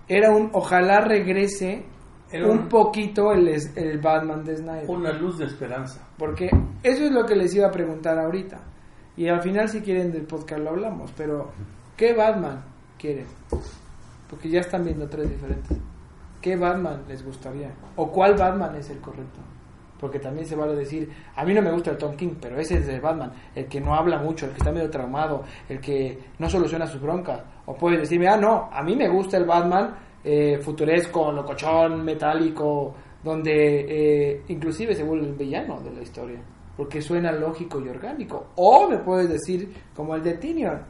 [0.09, 1.85] era un ojalá regrese
[2.33, 4.89] Era un poquito el, el Batman de Snyder.
[4.89, 6.01] Una luz de esperanza.
[6.17, 6.49] Porque
[6.83, 8.59] eso es lo que les iba a preguntar ahorita.
[9.17, 11.13] Y al final, si quieren, del podcast lo hablamos.
[11.17, 11.51] Pero,
[11.97, 12.65] ¿qué Batman
[12.99, 13.27] quieren?
[14.31, 15.77] Porque ya están viendo tres diferentes.
[16.41, 17.71] ¿Qué Batman les gustaría?
[17.97, 19.41] ¿O cuál Batman es el correcto?
[20.01, 22.79] Porque también se vale decir, a mí no me gusta el Tom King, pero ese
[22.79, 26.19] es el Batman, el que no habla mucho, el que está medio traumado, el que
[26.41, 27.45] no soluciona sus broncas.
[27.67, 29.95] O puedes decirme, ah, no, a mí me gusta el Batman
[30.25, 36.41] eh, futuresco, locochón, metálico, donde eh, inclusive se vuelve el villano de la historia,
[36.77, 38.49] porque suena lógico y orgánico.
[38.57, 40.81] O me puedes decir como el de Tinion.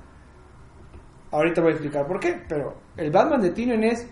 [1.30, 4.06] Ahorita voy a explicar por qué, pero el Batman de Tinion es,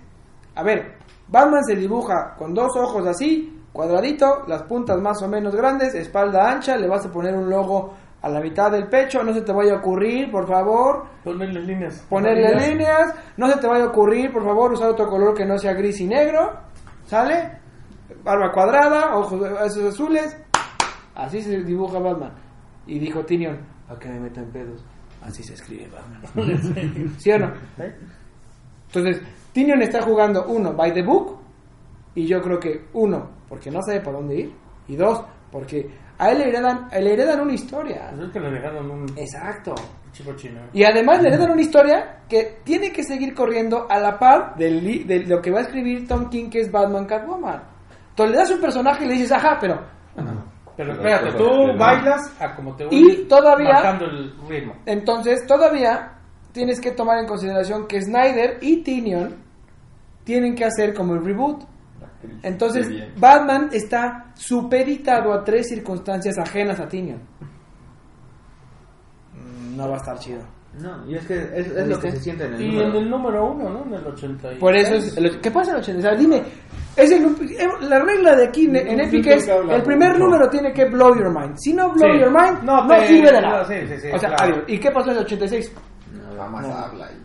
[0.55, 0.97] a ver,
[1.29, 6.51] Batman se dibuja con dos ojos así, cuadradito, las puntas más o menos grandes, espalda
[6.51, 9.53] ancha, le vas a poner un logo a la mitad del pecho, no se te
[9.53, 12.05] vaya a ocurrir, por favor, Ponerle líneas.
[12.09, 15.57] ponerle líneas, no se te vaya a ocurrir, por favor, usar otro color que no
[15.59, 16.53] sea gris y negro,
[17.07, 17.59] ¿sale?
[18.23, 20.37] Barba cuadrada, ojos esos azules,
[21.15, 22.33] así se dibuja Batman.
[22.87, 23.59] Y dijo Tinion,
[23.89, 24.85] ¿a qué me meto en pedos?
[25.23, 27.15] Así se escribe Batman.
[27.19, 27.53] ¿Sí o no?
[28.89, 31.39] Entonces, Tinion está jugando, uno, by the book,
[32.15, 34.55] y yo creo que, uno, porque no sabe por dónde ir,
[34.89, 35.89] y dos, porque
[36.21, 38.09] a él le heredan, le heredan una historia.
[38.11, 39.75] Pues es que le dejaron un Exacto.
[40.13, 40.61] chico chino.
[40.73, 45.25] Y además le heredan una historia que tiene que seguir corriendo a la par de
[45.27, 47.63] lo que va a escribir Tom King, que es Batman Catwoman.
[48.11, 49.81] Entonces le das un personaje y le dices, ajá, pero...
[50.15, 50.31] Pero
[50.77, 54.75] Pero espérate, tú bailas a como te Y oye, todavía- marcando el ritmo.
[54.87, 56.13] Entonces todavía
[56.53, 59.37] tienes que tomar en consideración que Snyder y Tinion
[60.25, 61.65] tienen que hacer como el reboot.
[62.43, 62.89] Entonces.
[63.19, 67.21] Batman está supeditado a tres circunstancias ajenas a Tinion.
[69.35, 70.41] Mm, No va a estar chido.
[70.81, 72.89] No, y es que es, es lo que se siente en el Y número.
[72.91, 73.85] en el número uno, ¿no?
[73.87, 74.53] En el 80.
[74.53, 75.17] y- Por eso es.
[75.17, 75.99] el- ¿Qué pasa en el 80?
[75.99, 76.43] O sea, dime.
[76.97, 80.25] Es el, eh, la regla de aquí en, No, Epic es el primer mucho.
[80.25, 81.57] número tiene que blow your mind.
[81.59, 82.21] Si no blow Sí.
[82.21, 83.63] your mind, no, No te- sirve de nada.
[83.63, 84.63] no, sí, sí, sí, o sea, claro.
[84.69, 85.73] ¿y qué pasó en el 86?
[86.13, 86.75] Nada más No.
[86.75, 87.17] habla y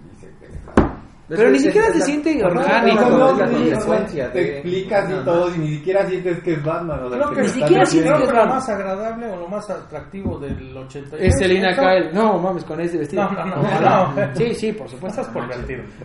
[1.28, 3.04] Pero ni siquiera se siente orgánico.
[3.10, 7.00] consecuencia te explicas y todo y ni siquiera sientes que es Batman.
[7.10, 10.78] Creo que ni siquiera sientes que es lo más agradable o lo más atractivo del
[10.78, 12.14] 80 Es Selina Kyle.
[12.14, 13.24] No, mames, con ese vestido.
[13.24, 14.36] No, no, no, no.
[14.36, 15.22] Sí, sí, por supuesto.
[15.22, 15.44] Estás por.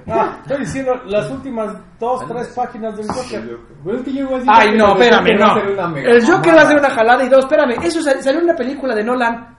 [0.07, 3.59] No, estoy diciendo las últimas dos, tres páginas del Joker.
[3.85, 5.53] Pero es que yo igual Ay, siento no, que espérame, va a no.
[5.53, 7.71] hacer una mega El Joker va a hacer una jalada y dos, espérame.
[7.85, 9.57] Eso sal- salió en una película de Nolan.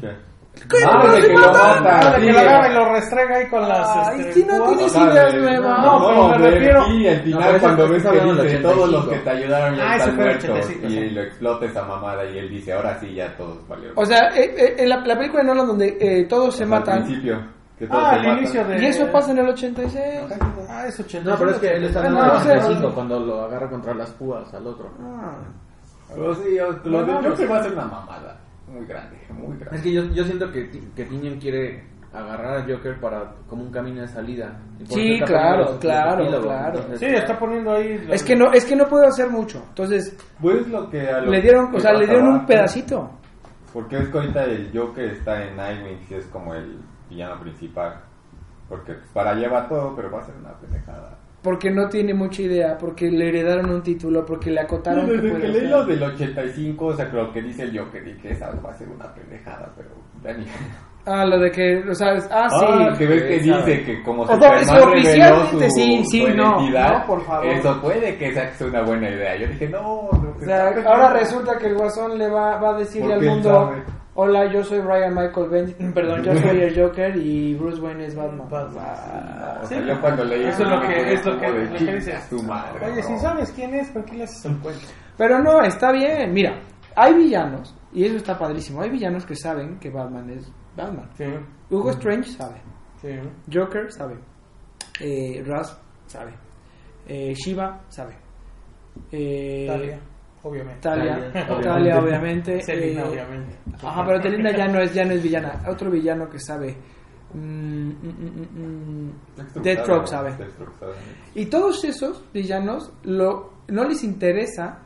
[0.00, 0.31] ¿Qué?
[0.68, 0.76] ¿Qué?
[0.86, 2.14] Ah, ¿No de que lo mata?
[2.18, 3.88] sí, que lo agarra y lo restrega ahí con las.
[4.08, 5.78] Ay, este, si no tienes ideas de- nuevas.
[5.86, 9.04] No, pero me de refiero- el No, final cuando ves que del dice todos los
[9.06, 9.10] 85.
[9.10, 11.10] que te ayudaron ya Ah, están el muertos 85, y sí.
[11.10, 13.98] lo explota esa mamada y él dice ahora sí ya todos valieron.
[13.98, 16.68] O sea, eh, eh, en la, la película de Nolan donde eh, todos se Al
[16.70, 17.04] matan.
[17.04, 17.40] principio.
[17.78, 18.78] Que todos Ah, al inicio de.
[18.82, 20.04] Y eso pasa en el 86.
[20.68, 21.30] Ah, es 80.
[21.30, 23.94] No, pero es que él está Ah, no, o sea, 85 cuando lo agarra contra
[23.94, 24.88] las púas al otro.
[25.02, 25.32] Ah.
[26.14, 28.36] Pero sí, yo- lo No, de no, Joker va a ser una mamada.
[28.72, 29.76] Muy grande, muy grande.
[29.76, 33.70] Es que yo, yo siento que, que Tinion quiere agarrar a Joker para como un
[33.70, 34.58] camino de salida.
[34.84, 36.78] Sí, claro, claro, claro.
[36.80, 38.06] Entonces, Sí, está poniendo ahí.
[38.10, 39.62] Es que no, es que no puedo hacer mucho.
[39.68, 43.10] Entonces, Pues lo que a lo le dieron, que o sea, le dieron un pedacito.
[43.72, 48.02] Porque es que ahorita el Joker está en Nightwing y es como el villano principal.
[48.68, 51.18] Porque pues, para allá va todo, pero va a ser una pendejada.
[51.42, 55.28] Porque no tiene mucha idea, porque le heredaron un título, porque le acotaron que Desde
[55.30, 58.30] puede que leí lo del 85, o sea, creo que dice el Joker y que
[58.30, 59.88] esa va a ser una pendejada, pero
[60.22, 60.46] ya ni...
[61.04, 62.28] Ah, lo de que, lo sabes.
[62.30, 62.64] Ah, sí.
[62.64, 63.72] Ah, que ves que Sí, sabe.
[63.72, 64.62] dice que como O sea, Superman
[64.92, 67.46] reveló oficialmente, su, sí, sí, su no, no, por favor.
[67.48, 69.36] eso puede que esa sea una buena idea.
[69.36, 72.78] Yo dije, no, no O sea, ahora resulta que el guasón le va, va a
[72.78, 73.82] decirle al mundo: sabe.
[74.14, 78.14] Hola, yo soy Brian Michael Ben, perdón, yo soy el Joker y Bruce Wayne es
[78.14, 78.46] Batman.
[78.50, 79.86] Batman, Ah, O sea, Sí.
[79.88, 82.28] yo cuando leí Eso es lo que- es lo que- lo que "Chinga dices.
[82.28, 83.08] tu madre, Oye, no".
[83.08, 84.80] si sabes quién es, ¿por qué le haces el cuento?
[85.16, 86.30] Pero no, está bien.
[86.32, 86.60] Mira,
[86.94, 88.82] hay villanos, y eso está padrísimo.
[88.82, 91.08] Hay villanos que saben que Batman es Batman.
[91.14, 91.24] Sí,
[91.70, 92.60] Hugo Strange sabe.
[93.00, 93.08] sí.
[93.52, 94.16] Joker sabe.
[95.00, 96.32] Eh, Rasp sabe.
[97.08, 98.14] Eh, Shiva sabe.
[99.10, 99.98] Eh, Talia,
[100.42, 100.80] obviamente.
[100.80, 102.62] Talia, Talia, Talia, obviamente.
[102.62, 103.56] Selina, Eh, obviamente.
[103.82, 105.62] Ajá, pero Telina ya no es, ya no es villana.
[105.68, 106.76] Otro villano que sabe.
[107.34, 110.32] Mm, mm, mm, mm, Deathstroke sabe.
[110.32, 110.92] Sabe.
[111.34, 114.78] Y todos esos villanos lo, no les interesa.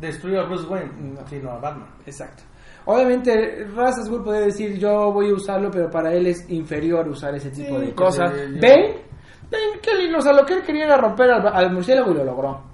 [0.00, 1.26] Destruyó a Bruce Wayne, No.
[1.26, 1.88] sino a Batman.
[2.04, 2.42] Exacto.
[2.86, 7.50] Obviamente, Ghul puede decir yo voy a usarlo, pero para él es inferior usar ese
[7.50, 8.30] tipo Sí, de cosas.
[8.30, 8.96] Bane,
[9.50, 12.14] Bane, qué lindo, o sea, lo que él quería era romper al, al murciélago y
[12.14, 12.73] lo logró.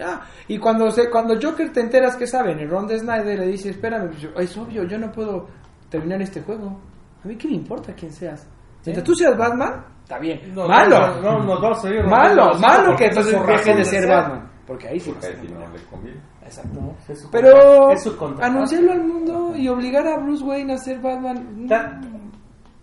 [0.00, 0.20] Ya.
[0.48, 3.70] Y cuando se, cuando Joker te enteras que saben, el Ron de Snyder le dice,
[3.70, 5.46] espérame, pues, yo- es obvio, yo no puedo
[5.90, 6.80] terminar este juego.
[7.22, 8.48] A mí qué me importa quién seas.
[8.86, 10.40] Mientras tú seas Batman, está bien.
[10.54, 11.20] No, malo.
[11.20, 14.08] No, no, nos vamos a seguir malo, malo que entonces su deje razón de ser.
[14.08, 14.50] Batman.
[14.66, 15.10] Porque ahí sí.
[16.42, 16.80] Exacto.
[16.80, 18.02] No, es su Pero es
[18.40, 21.66] anunciarlo al mundo y obligar a Bruce Wayne a ser Batman.
[21.68, 22.00] Ta-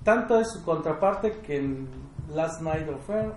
[0.04, 1.88] tanto es su contraparte que en
[2.30, 3.34] Last Night of Fair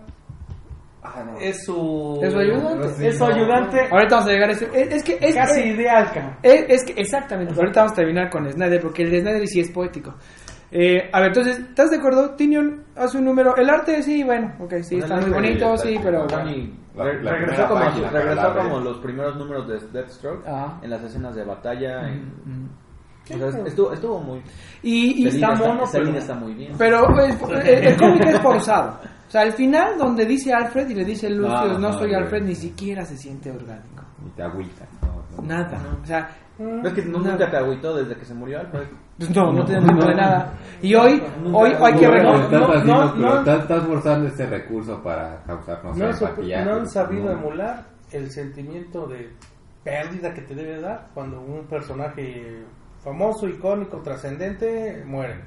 [1.03, 1.39] Ah, no.
[1.41, 2.89] es su ¿Es su ayudante?
[2.91, 3.35] Sí, es su no.
[3.35, 4.65] ayudante Ahorita vamos a llegar a ese.
[4.75, 6.37] Es, es que es, casi es, ideal, cabrón.
[6.43, 7.55] es- es que exactamente.
[7.59, 10.15] Ahorita vamos a terminar con Snyder porque el de Snyder sí es poético.
[10.73, 12.35] Eh, a ver, entonces, ¿estás de acuerdo?
[12.37, 13.57] Tinion hace un número.
[13.57, 16.27] El arte sí, bueno, ok, sí, El está muy bonito, está sí, pero.
[16.27, 16.45] Bueno,
[16.95, 20.79] La- la regresó, como, página, regresó como los primeros números de Deathstroke Ah.
[20.83, 22.09] en las escenas de batalla.
[22.09, 22.69] en- Mm,
[23.33, 24.43] O sea, estuvo, estuvo muy...
[24.83, 26.73] Y, y está mono, esa pero- está muy bien.
[26.77, 28.99] Pero pues, el, el cómic es forzado.
[29.31, 32.11] O sea, al final, donde dice Alfred y le dice Lucius, no, No, no, soy
[32.11, 32.19] no.
[32.19, 34.03] Alfred, ni siquiera se siente orgánico.
[34.25, 34.85] Ni te agüita.
[35.03, 35.47] No, no.
[35.47, 35.79] Nada.
[36.03, 36.29] O sea,
[36.59, 37.31] Pero es que no, Nada.
[37.35, 38.89] nunca te agüitó desde que se murió Alfred.
[39.19, 40.53] pues no, no tiene tiempo de nada.
[40.83, 41.23] Y hoy,
[41.53, 42.41] hoy hay que recordar.
[42.43, 43.39] estás no, haciendo, no, pero no.
[43.39, 46.65] estás, estás forzando este recurso para causarnos No, empatía.
[46.65, 47.31] no han sabido No.
[47.33, 49.31] emular el sentimiento de
[49.85, 52.65] pérdida que te debe dar cuando un personaje
[53.05, 55.41] famoso, icónico, trascendente muere.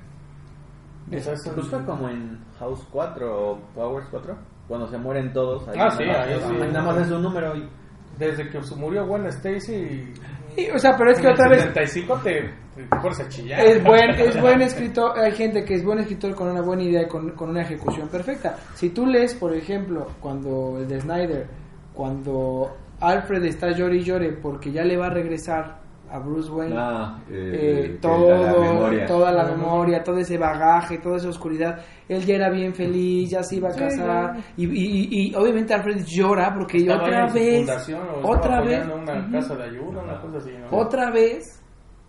[1.07, 4.35] O sea, eso- Pues fue como en House 4 o Powers 4,
[4.67, 5.67] cuando se mueren todos.
[5.67, 6.71] Ahí Ah, nada sí, más- ahí sí.
[6.71, 7.69] Nada más es un número y...
[8.17, 10.13] Desde que se murió Gwen Stacy,
[10.55, 12.41] Sí, o sea, pero es que otra vez 75 te,
[12.75, 13.59] te pones a chillar.
[13.59, 17.01] es buen, es buen escritor, hay gente que es buen escritor con una buena idea
[17.01, 18.55] y con, con una ejecución perfecta.
[18.75, 21.47] Si tú lees, por ejemplo, cuando el de Snyder,
[21.95, 25.79] cuando Alfred está llore y llore porque ya le va a regresar
[26.13, 29.05] a Bruce Wayne Ah, eh, eh, que todo, la- la memoria.
[29.07, 31.79] toda la memoria, todo ese bagaje, toda esa oscuridad.
[32.07, 34.37] Él ya era bien feliz, ya se iba a casar.
[34.55, 38.85] Y, y, y obviamente Alfred llora porque Estaba otra vez, fundación o estaba otra vez,
[38.87, 40.77] una casa de ayuda, una cosa así, ¿no?
[40.77, 41.61] otra vez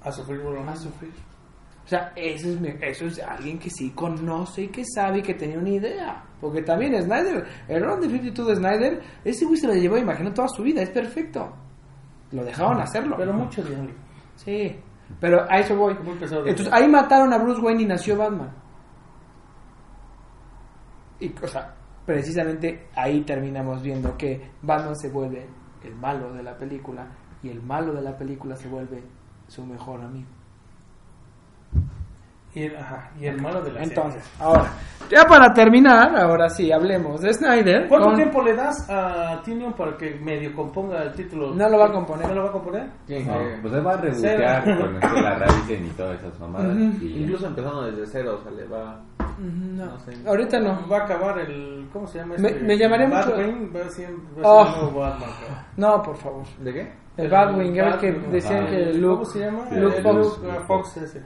[0.02, 1.12] a sufrir por lo a sufrir.
[1.84, 5.22] O sea, eso es, me- eso es alguien que sí conoce y que sabe y
[5.22, 6.24] que tenía una idea.
[6.40, 10.32] Porque también Snyder, el Ron de 52 de Snyder, ese güey se lo llevó, imagino,
[10.32, 11.52] toda su vida, es perfecto.
[12.34, 13.14] Lo dejaron hacerlo.
[13.16, 13.92] Pero mucho diálogo.
[14.34, 14.76] Sí,
[15.20, 15.94] pero a eso voy.
[16.02, 16.44] Muy pesado.
[16.46, 18.52] Entonces ahí mataron a Bruce Wayne y nació Batman.
[21.20, 21.72] Y, o sea,
[22.04, 25.46] precisamente ahí terminamos viendo que Batman se vuelve
[25.84, 27.06] el malo de la película
[27.40, 29.04] y el malo de la película se vuelve
[29.46, 30.28] su mejor amigo.
[32.54, 34.72] Y el, ajá, y el malo de la Entonces, ahora,
[35.10, 37.64] ya para terminar, ahora sí, hablemos de Snyder.
[37.64, 37.88] serie.
[37.88, 41.52] ¿Cuánto con- tiempo le das a Tinion para que medio componga el título?
[41.52, 42.28] No lo va a componer.
[42.28, 42.86] ¿No lo va a componer?
[43.06, 43.26] ¿Quién?
[43.26, 46.76] No, Eh, pues él va a rebotear con que la raíces y todas esas mamadas.
[46.76, 47.04] Ujú.
[47.04, 49.00] y- Incluso empezando desde cero, o sea, le va...
[49.36, 50.12] No, No sé.
[50.24, 50.88] ahorita no.
[50.88, 51.88] Va a acabar el.
[51.92, 52.60] ¿Cómo se llama Me- este?
[52.62, 54.90] me llamaría mucho- Batwing va a ser, va a ser Oh.
[54.92, 55.30] Batman.
[55.76, 56.44] No, por favor.
[56.60, 56.92] ¿De qué?
[57.16, 59.14] El Batwing, ya ves que decían Ah, que El- Luke.
[59.14, 59.64] ¿Cómo se llama?
[59.72, 60.16] Luke El Fox.
[60.40, 61.22] Luke, ah, Fox ese.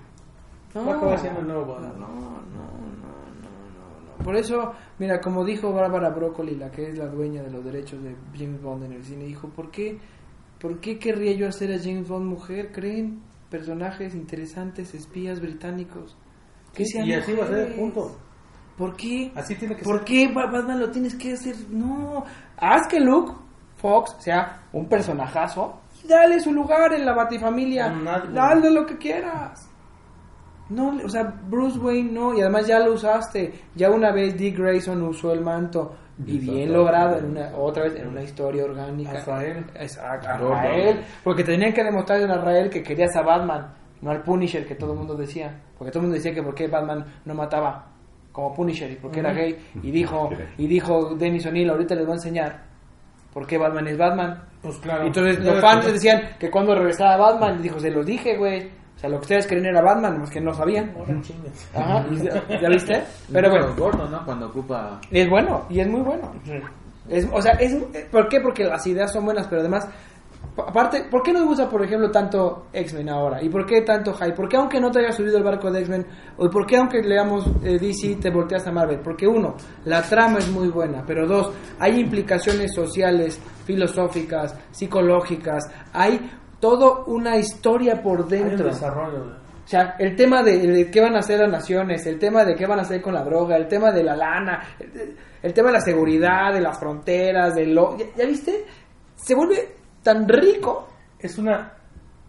[0.75, 1.93] No, Va a acabar siendo el nuevo Batman.
[2.01, 4.25] No, no, no, no, no.
[4.25, 8.03] Por eso, mira, como dijo Bárbara Broccoli, la que es la dueña de los derechos
[8.03, 9.99] de James Bond en el cine, dijo, ¿por qué,
[10.61, 12.73] ¿por qué querría yo hacer a James Bond mujer?
[12.73, 16.17] ¿Creen personajes interesantes, espías británicos?
[16.75, 18.17] Que sean Y así va a ser, punto.
[18.77, 19.33] ¿Por qué?
[19.35, 20.05] Así tiene que ¿Por ser.
[20.05, 21.57] qué Ba- Batman lo tienes que hacer?
[21.71, 22.25] No,
[22.59, 23.33] haz que Luke
[23.77, 27.89] Fox sea un personajazo y dale su lugar en la batifamilia.
[28.33, 29.68] Dale lo que quieras.
[30.71, 33.53] No, o sea, Bruce Wayne no, y además ya lo usaste.
[33.75, 35.97] Ya una vez Dick Grayson usó el manto
[36.27, 39.13] y bien logrado en una otra vez en una historia orgánica.
[39.13, 39.65] Rafael.
[39.75, 40.53] Exacto,
[41.25, 44.93] porque tenían que demostrarle a Rafael que querías a Batman, no al Punisher que todo
[44.93, 47.93] el mundo decía, porque todo el mundo decía que por qué Batman no mataba
[48.33, 52.13] como Punisher y porque era gay y dijo y dijo Dennis O'Neill, ahorita les voy
[52.13, 52.69] a enseñar
[53.33, 54.43] por qué Batman es Batman.
[54.63, 55.07] Pues claro.
[55.07, 58.78] Entonces los fans decían que cuando regresaba Batman, dijo, se los dije, güey.
[58.99, 60.93] O sea, lo que ustedes querían era Batman, más que no sabían.
[61.73, 63.03] Ajá, ¿ya, ya viste?
[63.33, 64.25] Pero bueno, Gordon, ¿no?
[64.25, 65.01] Cuando ocupa...
[65.11, 66.33] es bueno y es muy bueno.
[67.09, 67.75] Es, o sea, es,
[68.11, 68.41] ¿por qué?
[68.41, 69.89] Porque las ideas son buenas, pero además,
[70.57, 73.41] pa- aparte, ¿por qué nos gusta, por ejemplo, tanto X-Men ahora?
[73.41, 74.33] ¿Y por qué tanto hype?
[74.33, 76.05] ¿Por qué aunque no te haya subido el barco de X-Men?
[76.37, 78.99] ¿O por qué aunque leamos eh, DC te volteas a Marvel?
[78.99, 86.31] Porque uno, la trama es muy buena, pero dos, hay implicaciones sociales, filosóficas, psicológicas, hay
[86.61, 88.71] todo una historia por Hay un dentro.
[88.71, 92.55] O sea, el tema de, de qué van a hacer las naciones, el tema de
[92.55, 95.69] qué van a hacer con la droga, el tema de la lana, el, el tema
[95.69, 97.97] de la seguridad, de las fronteras, de lo...
[97.99, 98.65] ¿Ya, ya viste?
[99.15, 100.89] Se vuelve tan rico.
[101.19, 101.75] Es una.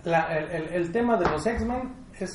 [0.03, 2.29] la- el, el- el tema de los X-Men es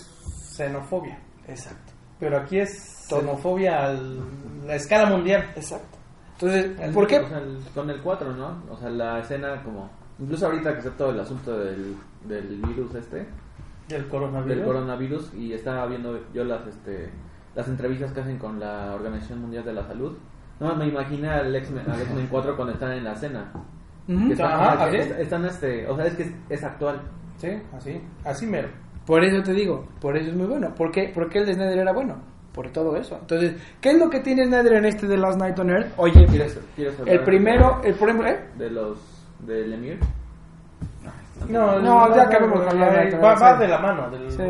[0.56, 1.18] xenofobia.
[1.48, 1.92] Exacto.
[2.18, 5.50] Pero aquí es xenofobia a la escala mundial.
[5.54, 5.98] Exacto.
[6.34, 7.18] Entonces, El- ¿por qué?
[7.18, 8.62] o sea, el- con el 4, ¿no?
[8.70, 9.90] O sea, la escena como...
[10.18, 11.96] Incluso ahorita que está todo el asunto del,
[12.28, 13.26] del virus este,
[13.88, 14.56] Del coronavirus.
[14.56, 17.10] del coronavirus, y estaba viendo yo las este
[17.54, 20.16] las entrevistas que hacen con la Organización Mundial de la Salud.
[20.60, 23.52] No, me imaginé al X-Men al X-Men 4 cuando están en la cena.
[24.08, 25.08] Están, Ajá, que ¿así?
[25.10, 27.00] est- están, este, o sea, es que es, es actual.
[27.36, 28.00] Sí, así.
[28.24, 28.68] Así mero.
[29.06, 30.74] Por eso te digo, por eso es muy bueno.
[30.74, 32.16] ¿Por qué, ¿Por qué el de Snyder era bueno?
[32.52, 33.18] Por todo eso.
[33.20, 35.92] Entonces, ¿qué es lo que tiene Snyder en este de Last Night on Earth?
[35.96, 38.48] Oye, ¿Quieres, quieres hablar el primero, el primero, ¿eh?
[38.58, 38.98] de los
[39.46, 39.98] de Lemire?
[41.48, 44.10] No, No, ya no, acabemos no, con ya, la- va, va de la mano.
[44.10, 44.42] Del, Sí.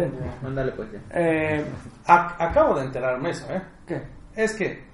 [0.43, 0.99] Mándale pues ya.
[1.13, 1.65] Eh,
[2.07, 3.63] Ac- acabo de enterarme eso, ¿eh?
[3.87, 4.03] ¿Qué?
[4.37, 4.85] Es que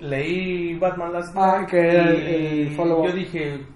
[0.00, 3.06] leí Batman Last Ah, Night que era el- y el follow-up.
[3.06, 3.66] yo dije,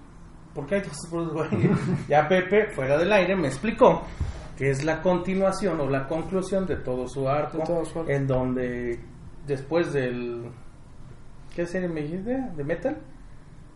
[0.55, 1.49] ¿por qué hay dos
[2.09, 4.03] ya Pepe, fuera del aire, me explicó
[4.57, 8.11] que es la continuación o la conclusión de todo su arco, De todo su arco.
[8.11, 9.01] en donde
[9.47, 10.45] después del
[11.57, 12.39] ¿qué serie me dijiste?
[12.55, 12.97] ¿De Metal?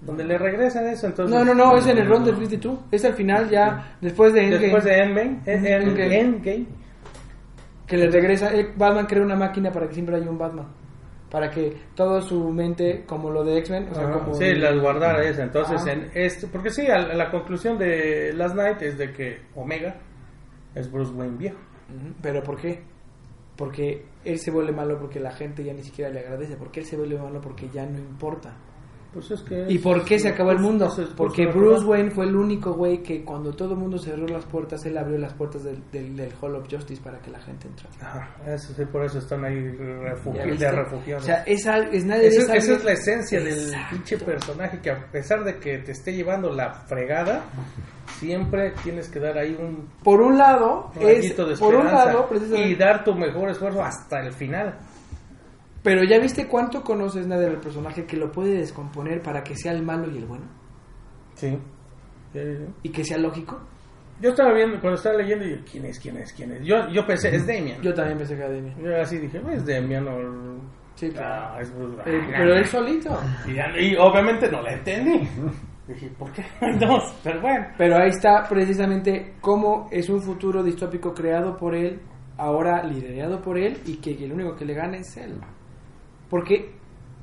[0.01, 2.78] Donde le regresan eso, entonces No, no, no, es en el Ron del 52.
[2.92, 6.20] Es al final ya, después de Endgame, después de Endgame, en- en- Endgame.
[6.20, 6.66] Endgame,
[7.86, 8.55] que le regresa.
[8.55, 10.66] eh, Batman crea una máquina para que siempre haya un Batman.
[11.30, 14.34] Para que toda su mente, como lo de X-Men, o sea, como.
[14.34, 15.42] sí, las guardara esa.
[15.42, 15.92] Entonces, Ajá.
[15.92, 19.97] en este, porque sí, a- la conclusión de Last Night es de que Omega
[20.74, 21.59] es Bruce Wayne viejo.
[22.22, 22.80] ¿Pero por qué?
[23.57, 26.57] Porque él se vuelve malo porque la gente ya ni siquiera le agradece.
[26.57, 28.55] Porque él se vuelve malo porque ya no importa.
[29.16, 30.86] Pues es que ¿Y por qué se acabó el mundo?
[30.88, 31.88] Eso es- Porque eso es Bruce verdad.
[31.88, 35.16] Wayne fue el único güey que cuando todo el mundo cerró las puertas, él abrió
[35.16, 37.96] las puertas del, del, del Hall of Justice para que la gente entrara.
[38.00, 41.22] Ajá, eso sí, por eso están ahí refugi- ¿Ya de refugiados.
[41.22, 44.80] O sea, es, es nadie esa, es es, esa es la esencia del pinche personaje
[44.80, 47.44] que a pesar de que te esté llevando la fregada,
[48.18, 52.68] siempre tienes que dar ahí un Por un lado, es, de por un lado, precisamente-
[52.70, 54.76] y dar tu mejor esfuerzo hasta el final.
[55.87, 59.70] Pero ya viste cuánto conoces Snyder del personaje que lo puede descomponer para que sea
[59.70, 60.47] el malo y el bueno
[61.37, 61.57] Sí.
[62.82, 63.61] Y que sea lógico.
[64.20, 66.64] Yo estaba viendo, cuando estaba leyendo, y yo, ¿quién es, quién es, quién es?
[66.64, 67.80] Yo, yo pensé, es Damian.
[67.82, 68.82] Yo también pensé que era Damian.
[68.82, 70.61] Yo así dije, no es Damian o...
[70.97, 71.55] Sí, claro.
[71.55, 73.20] Ah, es Bruce Eh, pero él solito.
[73.78, 75.28] Y obviamente no la entendí.
[75.87, 76.45] Dije, ¿por qué?
[76.80, 77.64] No, pero bueno.
[77.78, 82.01] Pero ahí está precisamente cómo es un futuro distópico creado por él,
[82.39, 85.39] ahora liderado por él y que el único que le gana es él.
[86.30, 86.74] Porque,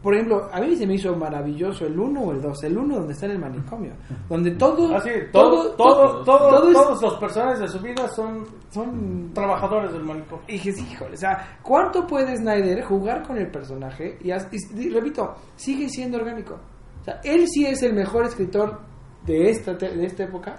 [0.01, 2.95] por ejemplo, a mí se me hizo maravilloso el 1 o el 2, el 1
[2.95, 3.93] donde está en el manicomio,
[4.29, 8.45] donde todo, Así, todo, todo, todo, todo es- todos los personajes de su vida son
[8.69, 10.43] son trabajadores del manicomio.
[10.47, 14.17] Y dije, híjole, o sea, ¿cuánto puede Snyder jugar con el personaje?
[14.21, 16.55] Y, y- y repito, sigue siendo orgánico.
[17.01, 18.79] O sea, él sí es el mejor escritor
[19.25, 20.55] de esta, de esta época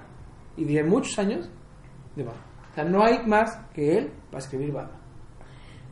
[0.57, 1.51] y de muchos años
[2.15, 2.45] de Batman.
[2.71, 5.01] O sea, no hay más que él para escribir Batman.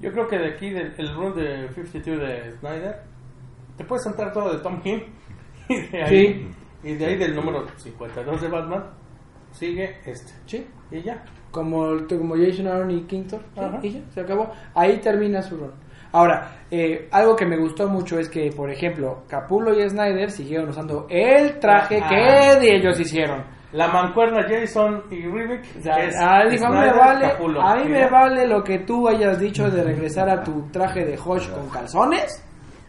[0.02, 2.96] Yo creo que de aquí, del el run de 52 de Snyder,
[3.76, 4.98] te puedes saltar todo de Tom King.
[5.68, 6.50] Y de ahí,
[6.82, 8.84] y de ahí del número 52 de Batman,
[9.52, 10.32] sigue este.
[10.44, 10.66] ¿Sí?
[10.90, 11.22] Y ya.
[11.52, 13.40] Como, como Jason Aaron y King Thor.
[13.80, 13.88] ¿sí?
[13.88, 14.50] Y ya, se acabó.
[14.74, 15.72] Ahí termina su rol.
[16.10, 20.68] Ahora, eh, algo que me gustó mucho es que, por ejemplo, Capullo y Snyder siguieron
[20.70, 22.58] usando el traje Ah.
[22.60, 23.44] que ellos hicieron.
[23.72, 25.62] La mancuerna Jason y Rivik.
[25.78, 27.60] O sea, es ah, dijo, a mí me vale, Capullo.
[27.62, 31.04] a mí Y me vale lo que tú hayas dicho de regresar a tu traje
[31.04, 32.44] de Hodge con calzones.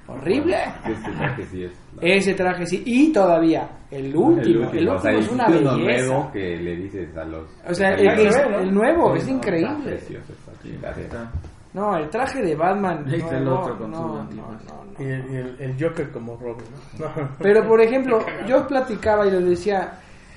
[0.05, 0.57] Horrible.
[0.85, 1.71] Este traje sí es.
[2.01, 2.83] Ese traje sí.
[2.85, 4.69] Y todavía, el último.
[4.69, 5.77] El último, o sea, es una belleza.
[5.77, 7.47] nuevo que le dices a los.
[7.65, 8.59] O sea, el, ve, ¿no?
[8.59, 9.71] el nuevo, es No, increíble.
[9.73, 11.01] está precioso, está chingada.
[11.01, 11.31] Está.
[11.73, 13.05] No, el traje de Batman.
[13.07, 14.83] Ahí está el no, otro con no, su no, no, no.
[14.99, 16.65] Y el, el- Joker como Robin,
[16.99, 17.05] ¿no?
[17.07, 17.29] No.
[17.39, 19.93] Pero, por ejemplo, yo platicaba y le decía,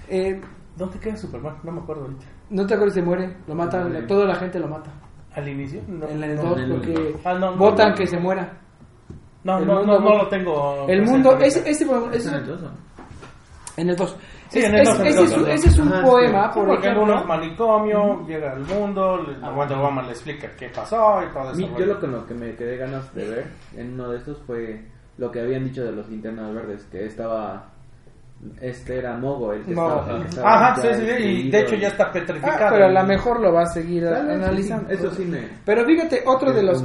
[0.08, 0.40] eh,
[0.76, 1.56] ¿Dónde queda Superman?
[1.62, 2.24] No me acuerdo ahorita.
[2.50, 3.34] ¿no te acuerdas se muere?
[3.48, 4.02] Lo mata, Muere.
[4.06, 4.90] toda la gente lo mata.
[5.34, 5.80] ¿Al inicio?
[5.88, 7.94] No, En el no, 2, en el porque Ah, no, no, votan no.
[7.96, 8.52] que se muera.
[9.44, 10.86] no, el no, mundo- no, no lo tengo.
[10.88, 12.70] El mundo, ese, ese, ese- ¿Es en el dos, o?
[13.80, 14.16] En el 2.
[14.48, 15.92] Sí, ese, es, en el ese es un.
[15.92, 17.12] Ajá, poema, Sí, por porque en ejemplo.
[17.12, 21.32] uno es manicomio, llega al mundo, le- a Wonder Woman le explica qué pasó y
[21.34, 21.76] todo eso.
[21.76, 23.46] yo lo con lo que me quedé ganas de ver
[23.76, 24.86] en uno de estos fue
[25.18, 27.70] lo que habían dicho de los linternas verdes, que estaba...
[28.60, 30.00] Este era Mogo, el que Mogo.
[30.00, 30.18] estaba...
[30.18, 32.70] el que Ajá, sí, sí, sí, y de hecho ya está Ah, petrificado.
[32.70, 34.88] pero a lo mejor lo va a seguir analizando.
[34.88, 35.40] sí, Eso sí me...
[35.64, 36.84] Pero fíjate, otro de los...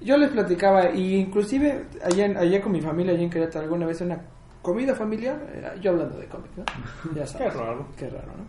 [0.00, 3.84] Yo les platicaba, y inclusive allá, en- allá con mi familia, allá en Querétaro, alguna
[3.86, 4.20] vez una
[4.62, 6.64] comida familiar, eh, yo hablando de cómics, ¿no?
[7.16, 7.52] Ya sabes.
[7.52, 7.88] Qué raro.
[7.96, 8.44] Qué raro, ¿no?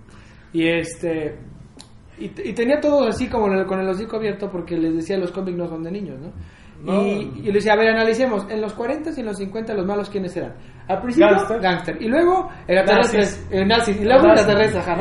[0.53, 1.37] Y este...
[2.19, 5.17] Y, y tenía todos así como en el- con el hocico abierto porque les decía
[5.17, 6.31] los cómics no son de niños, ¿no?
[6.83, 7.01] No.
[7.05, 9.85] Y, y les decía, a ver, analicemos, en los 40 y en los 50 los
[9.87, 10.53] malos quiénes eran.
[10.89, 11.61] Al principio, Gangster.
[11.61, 12.01] gangster.
[12.01, 13.47] Y luego, el extraterrestre, Nazis.
[13.51, 13.91] el nazi.
[13.91, 14.95] Y luego el extraterrestre, ajá,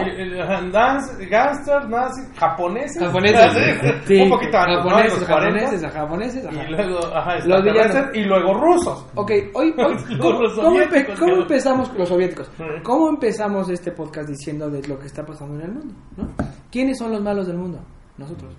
[1.31, 3.03] gangster, nazi, japoneses.
[3.03, 3.95] Japoneses.
[4.07, 5.59] Sí, Un poquito antes, japoneses, los 40.
[5.59, 6.65] japoneses, ajá, japoneses, ajá.
[6.65, 8.07] Y luego, ajá, Los villanos.
[8.15, 9.07] y luego rusos.
[9.15, 12.51] Ok, hoy, hoy ¿cómo, cómo empe- empezamos los soviéticos?
[12.83, 15.95] ¿Cómo empezamos este podcast diciendo de lo que está pasando en el mundo?
[16.17, 16.29] ¿no?
[16.71, 17.81] ¿Quiénes son los malos del mundo?
[18.17, 18.55] Nosotros.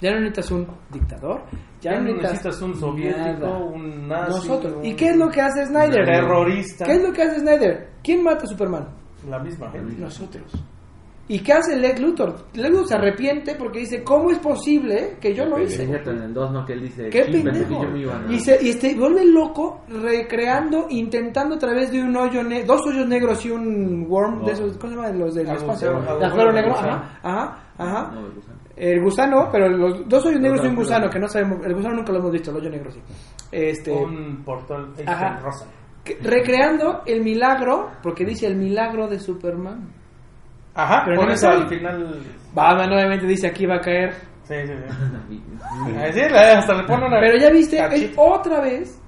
[0.00, 1.42] Ya no necesitas un dictador,
[1.80, 3.58] ya, Ya no necesitas, un soviético, nada.
[3.58, 4.30] un nazi.
[4.32, 4.74] Nosotros.
[4.76, 6.04] un ¿Y qué es lo que hace Snyder?
[6.04, 6.84] Terrorista.
[6.84, 7.90] ¿Qué es lo que hace Snyder?
[8.02, 8.88] ¿Quién mata a Superman?
[9.28, 9.94] La misma gente.
[9.98, 10.52] Nosotros.
[11.28, 12.36] ¿Y qué hace Lex Luthor?
[12.54, 15.82] Lex Luthor se arrepiente porque dice, ¿cómo es posible que yo lo hice?
[15.82, 15.92] En
[16.22, 17.08] el 2 no, que él dice...
[17.10, 17.80] ¡Qué "Sí, pensé pendejo!
[17.80, 21.90] que yo me iba a- Y se y este, vuelve loco recreando, intentando a través
[21.90, 25.10] de un hoyo negro, dos hoyos negros y un worm de esos, ¿cómo se llama?
[25.16, 25.90] Los del espacio.
[26.00, 28.12] De agujero negro, ajá, ajá, ajá.
[28.14, 28.20] No.
[28.76, 31.94] El gusano, pero los dos hoyos negros y un gusano, que no sabemos, el gusano
[31.96, 33.00] nunca lo hemos visto, el hoyo negro sí.
[33.50, 35.40] Este, Un portal Ajá.
[35.42, 35.66] rosa.
[36.04, 39.88] que- recreando el milagro, porque dice el milagro de Superman.
[40.74, 42.20] Ajá, Pero no eso al final.
[42.52, 44.12] Batman obviamente dice aquí va a caer.
[44.44, 44.72] Sí, sí,
[45.28, 45.42] sí.
[46.12, 47.18] Sí, hasta le pone una.
[47.18, 49.00] Pero ya viste, es otra vez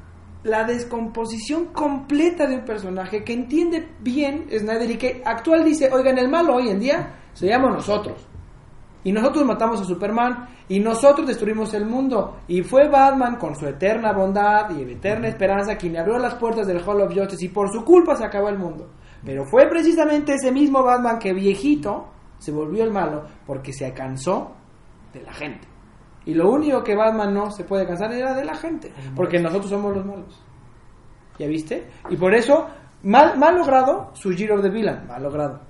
[0.44, 6.16] la descomposición completa de un personaje que entiende bien Snyder y que actual dice, oigan,
[6.18, 8.26] el malo hoy en día se llama nosotros.
[9.08, 12.40] Y nosotros matamos a Superman y nosotros destruimos el mundo.
[12.46, 16.82] Y fue Batman con su eterna bondad y eterna esperanza quien abrió las puertas del
[16.86, 18.90] Hall of Justice y por su culpa se acabó el mundo.
[19.24, 24.52] Pero fue precisamente ese mismo Batman que viejito se volvió el malo porque se cansó
[25.14, 25.66] de la gente.
[26.26, 29.70] Y lo único que Batman no se puede cansar era de la gente, porque nosotros
[29.70, 30.38] somos los malos.
[31.38, 31.88] ¿Ya viste?
[32.10, 32.66] Y por eso,
[33.04, 35.60] mal, mal logrado su Year of the Villain, mal logrado.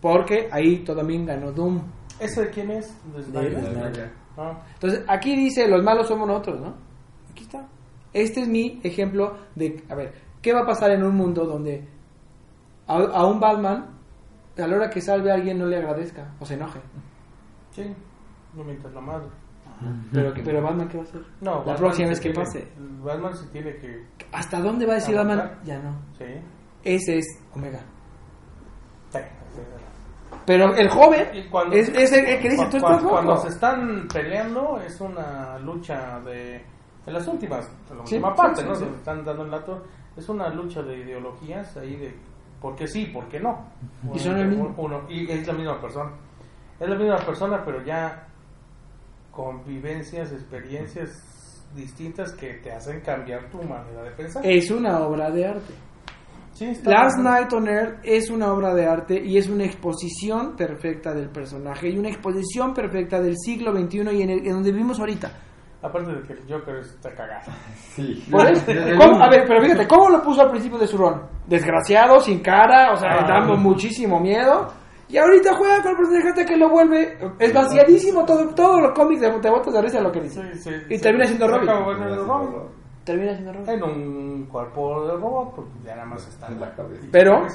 [0.00, 1.97] Porque ahí también ganó Doom.
[2.20, 2.94] ¿Ese de quién es?
[3.14, 3.60] De Snyder.
[3.60, 4.10] Snyder.
[4.36, 4.62] Ah.
[4.74, 6.74] Entonces, aquí dice, los malos somos nosotros, ¿no?
[7.30, 7.66] Aquí está.
[8.12, 10.12] Este es mi ejemplo de, a ver,
[10.42, 11.86] ¿qué va a pasar en un mundo donde
[12.86, 13.86] a, a un Batman,
[14.56, 16.80] a la hora que salve a alguien, no le agradezca o se enoje?
[17.72, 17.94] Sí,
[18.54, 19.26] no mientras la madre.
[20.12, 21.20] Pero, pero Batman, ¿qué va a hacer?
[21.40, 22.68] No, la Batman próxima vez que tiene- pase.
[23.04, 24.04] Batman se tiene que.
[24.32, 25.52] ¿Hasta dónde va a decir Batman?
[25.64, 25.96] Ya no.
[26.18, 26.24] Sí.
[26.82, 27.78] Ese es Omega.
[30.46, 35.00] Pero el joven cuando- es, es el, que dice, tú cuando, se están peleando es
[35.00, 36.62] una lucha de,
[37.04, 38.74] de las últimas, de la última sí, parte, sí, ¿no?
[38.74, 38.84] sí.
[38.84, 39.84] Se están dando el dato.
[40.16, 42.14] Es una lucha de ideologías ahí de
[42.60, 43.66] por qué sí, por qué no.
[44.14, 44.74] Y son el mismo.
[44.76, 46.10] Uno- y es la misma persona.
[46.80, 48.26] Es la misma persona, pero ya
[49.30, 54.44] con vivencias, experiencias distintas que te hacen cambiar tu manera de pensar.
[54.44, 55.74] Es una obra de arte.
[56.58, 57.24] Sí, Last bien.
[57.32, 61.88] Night on Earth es una obra de arte y es una exposición perfecta del personaje
[61.88, 65.30] y una exposición perfecta del siglo XXI y en, el, en donde vivimos ahorita.
[65.80, 67.52] Aparte de que el Joker está cagado.
[67.94, 68.24] Sí.
[68.32, 71.20] A ver, pero fíjate, ¿cómo lo puso al principio de su run?
[71.46, 73.26] Desgraciado, sin cara, o sea, Ah.
[73.28, 74.66] dando muchísimo miedo.
[75.08, 77.16] Y ahorita juega con el personaje hasta que lo vuelve.
[77.38, 80.42] Es vaciadísimo todo, todos los cómics de te botas de risa lo que dice.
[80.54, 81.02] Sí, sí, Y sí.
[81.02, 81.66] termina siendo Robin.
[83.12, 83.68] Termina siendo Robin.
[83.70, 87.06] En un cuerpo de robot, porque ya nada más está en la cabeza.
[87.10, 87.46] Pero,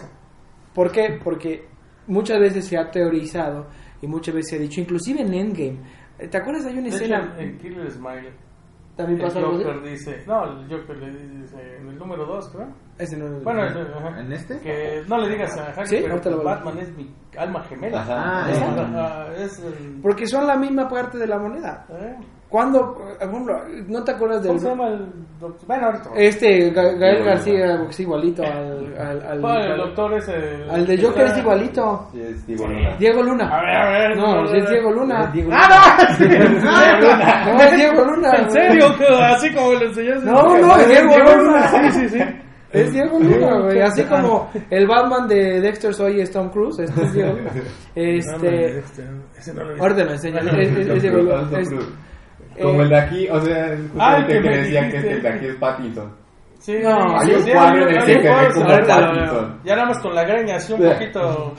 [0.73, 1.19] ¿por qué?
[1.23, 1.67] Porque
[2.07, 3.67] muchas veces se ha teorizado
[4.01, 5.79] y muchas veces se ha dicho, inclusive en Endgame.
[6.29, 6.65] ¿Te acuerdas?
[6.65, 7.35] Hay una De hecho, escena.
[7.37, 8.31] en Killer Smile,
[8.95, 9.63] También el pasa algo así?
[9.63, 11.11] Joker dice, no, el Joker le
[11.41, 12.67] dice en el número 2, creo.
[12.99, 13.63] Ese no es- Bueno.
[14.19, 14.59] ¿En este?
[14.59, 18.01] Que no le digas a Harry, Sí, pero lo a Batman es mi alma gemela.
[18.01, 18.15] Ajá.
[18.45, 18.81] Ah, Es, exacto.
[18.81, 19.99] ajá, es el...
[20.01, 21.85] Porque son la misma parte de la moneda.
[21.89, 22.15] ¿eh?
[22.53, 24.59] Cuando, por ejemplo, ¿no te acuerdas ¿Cómo del...
[24.61, 25.07] se llama el
[25.39, 25.65] doctor?
[25.67, 26.09] Bueno, ahorita.
[26.15, 28.93] Este, Ga- Gael García, es igualito al...
[28.95, 30.69] al, al- Bueno, el doctor es el...
[30.69, 32.07] al de Joker es igualito.
[32.15, 32.95] Es Diego Luna.
[32.99, 33.49] Diego Luna.
[33.49, 34.17] A ver, a ver.
[34.17, 35.25] No, es Diego Luna.
[35.33, 37.53] Diego ¡Ah, no!
[37.53, 38.29] No, es Diego Luna.
[38.37, 38.85] ¿En serio?
[39.23, 40.25] Así como le enseñaste.
[40.29, 41.67] No, no, es Diego Luna.
[41.69, 42.19] Sí, sí, sí.
[42.71, 43.81] Es Diego Luna, güey.
[43.81, 47.51] Así como el Batman de Dexter Soy es Tom Cruise, este es Diego Luna.
[47.95, 48.83] Este...
[49.79, 50.37] Ahorita te lo enseño.
[50.39, 51.49] Es, es- es Diego Luna.
[52.55, 52.61] Es- Cruise.
[52.61, 55.55] eh, Como el de aquí, o sea, justamente que decía que el de aquí es
[55.55, 56.23] Pattinson.
[56.59, 58.67] Sí, No, Hay sí, un sí, cuadro un ese que ve como.
[58.67, 59.59] Pattinson.
[59.65, 61.53] Ya nada más con la greña así un poquito.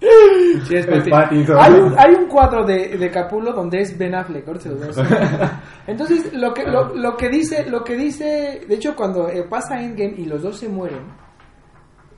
[0.00, 1.10] Sí, es Es Pattinson.
[1.12, 1.56] Pattinson.
[1.60, 4.78] Hay un, hay un cuadro de, de Capulo donde es Ben Affleck, ahorita se los
[4.78, 5.60] voy a enseñar.
[5.86, 9.80] Entonces, lo que, lo, lo que dice, lo que dice, de hecho, cuando eh, pasa
[9.80, 11.02] Endgame y los dos se mueren,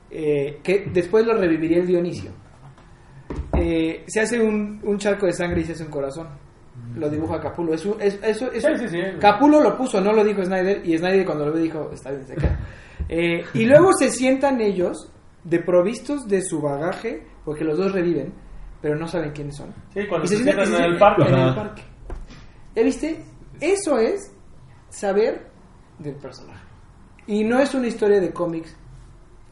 [0.09, 2.31] eh, que después lo reviviría el Dionisio,
[3.57, 6.27] eh, se hace un, un charco de sangre y se hace un corazón.
[6.95, 7.73] Lo dibuja Capulo.
[7.73, 9.01] Eso, es, eso, eso- Sí, sí, sí.
[9.19, 12.25] Capulo lo puso, no lo dijo Snyder, y Snyder cuando lo ve dijo, está bien,
[12.25, 12.59] se queda.
[13.09, 15.11] Eh, y luego se sientan ellos,
[15.43, 18.33] de provistos de su bagaje, porque los dos reviven,
[18.81, 19.73] pero no saben quiénes son.
[19.93, 21.23] Sí, cuando Y se sientan- sientan y en se- el parque.
[21.29, 21.81] En el parque.
[22.75, 23.23] ¿Ya viste?
[23.61, 24.33] Eso es
[24.89, 25.47] saber
[25.99, 26.63] del personaje.
[27.27, 28.75] Y no es una historia de cómics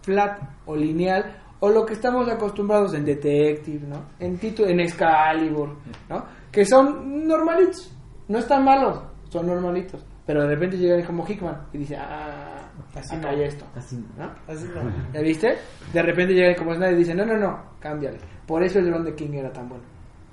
[0.02, 4.06] flat o lineal o lo que estamos acostumbrados en Detective, ¿no?
[4.20, 5.78] En Tito, en Excalibur,
[6.10, 6.26] ¿no?
[6.54, 7.92] Que son normalitos,
[8.30, 13.16] no están malos, son normalitos, pero de repente llegan como Hickman y dice, "Ah, Así
[13.16, 13.28] acá no.
[13.38, 13.98] hay esto", Así.
[14.18, 14.32] ¿no?
[14.48, 14.82] Así no.
[15.14, 15.58] ¿Ya viste?
[15.92, 18.20] De repente llegan como Snyder y dicen, no, no, no, cámbiale.
[18.48, 19.84] Por eso el Drone de King era tan bueno.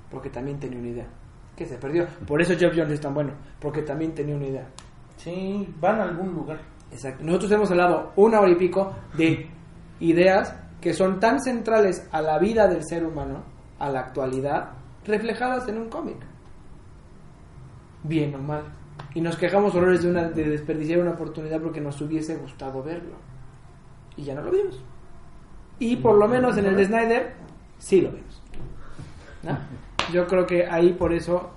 [0.09, 1.07] Porque también tenía una idea.
[1.55, 2.05] Que se perdió.
[2.27, 3.33] Por eso Jeff Jones es tan bueno.
[3.59, 4.67] Porque también tenía una idea.
[5.17, 6.59] Sí, van a algún lugar.
[6.91, 7.23] Exacto.
[7.23, 9.49] Nosotros hemos hablado una hora y pico de
[9.99, 13.43] ideas que son tan centrales a la vida del ser humano,
[13.79, 14.71] a la actualidad,
[15.05, 16.17] reflejadas en un cómic.
[18.03, 18.63] Bien o mal.
[19.13, 23.15] Y nos quejamos horrores de, una, de desperdiciar una oportunidad porque nos hubiese gustado verlo.
[24.17, 24.81] Y ya no lo vimos.
[25.79, 27.33] Y por lo menos en el de Snyder,
[27.77, 28.41] sí lo vimos.
[29.43, 29.57] ¿No?
[30.13, 31.49] Yo creo que ahí por eso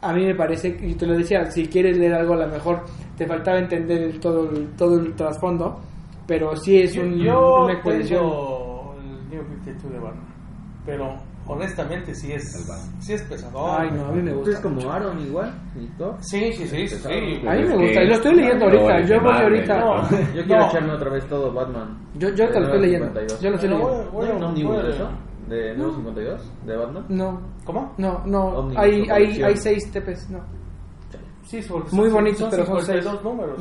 [0.00, 2.84] a mí me parece, y te lo decía, si quieres leer algo a lo mejor
[3.16, 5.80] te faltaba entender el- todo, el, todo el trasfondo,
[6.26, 8.20] pero sí es Yo, un, yo una exposición.
[8.22, 10.24] tengo el New 52 de Batman.
[10.86, 11.16] Pero
[11.48, 12.66] honestamente sí es,
[13.00, 13.80] sí es pesador.
[13.80, 14.50] Ay, no, a mí me gusta.
[14.52, 15.52] Es como Aaron igual.
[16.20, 16.96] Sí, sí, sí, sí.
[16.96, 17.06] sí.
[17.46, 19.00] A mí me gusta, y lo estoy leyendo ahorita.
[19.02, 19.78] Yo voy ahorita.
[19.80, 20.68] No, Yo quiero no.
[20.68, 21.98] echarme otra vez todo Batman.
[22.14, 23.06] Yo, yo ahorita lo estoy leyendo.
[23.06, 23.40] 52.
[23.40, 24.10] Yo lo estoy leyendo.
[24.12, 25.08] voy- ¿No de eso?
[25.48, 26.52] ¿De Nuevo 52?
[26.66, 27.04] ¿De Batman?
[27.08, 27.94] No, ¿Cómo?
[27.96, 28.44] no, no.
[28.48, 30.40] Omnibus, Hay, hay, hay seis tepes, no.
[31.44, 33.02] Sí, son- Muy bonitos, son pero son seis.
[33.02, 33.58] 52 números.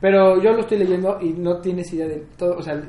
[0.00, 2.56] Pero yo lo estoy leyendo y no tienes idea de todo.
[2.56, 2.80] O sea,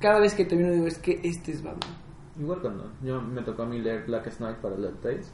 [0.00, 1.90] cada vez que termino digo, es que este es Batman.
[2.38, 5.32] Igual cuando yo me tocó a mí leer Black Knight para el Tales.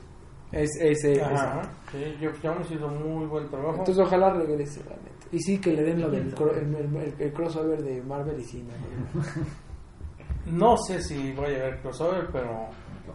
[0.52, 1.62] Es, ese, Ajá.
[1.90, 3.78] Sí, yo, yo me hizo muy buen trabajo.
[3.78, 5.10] Entonces ojalá regrese realmente.
[5.32, 8.38] Y sí que le den lo del cro- el, el- el- el crossover de Marvel
[8.38, 8.62] y sí,
[10.46, 12.66] no, sé si voy a ver crossover, pero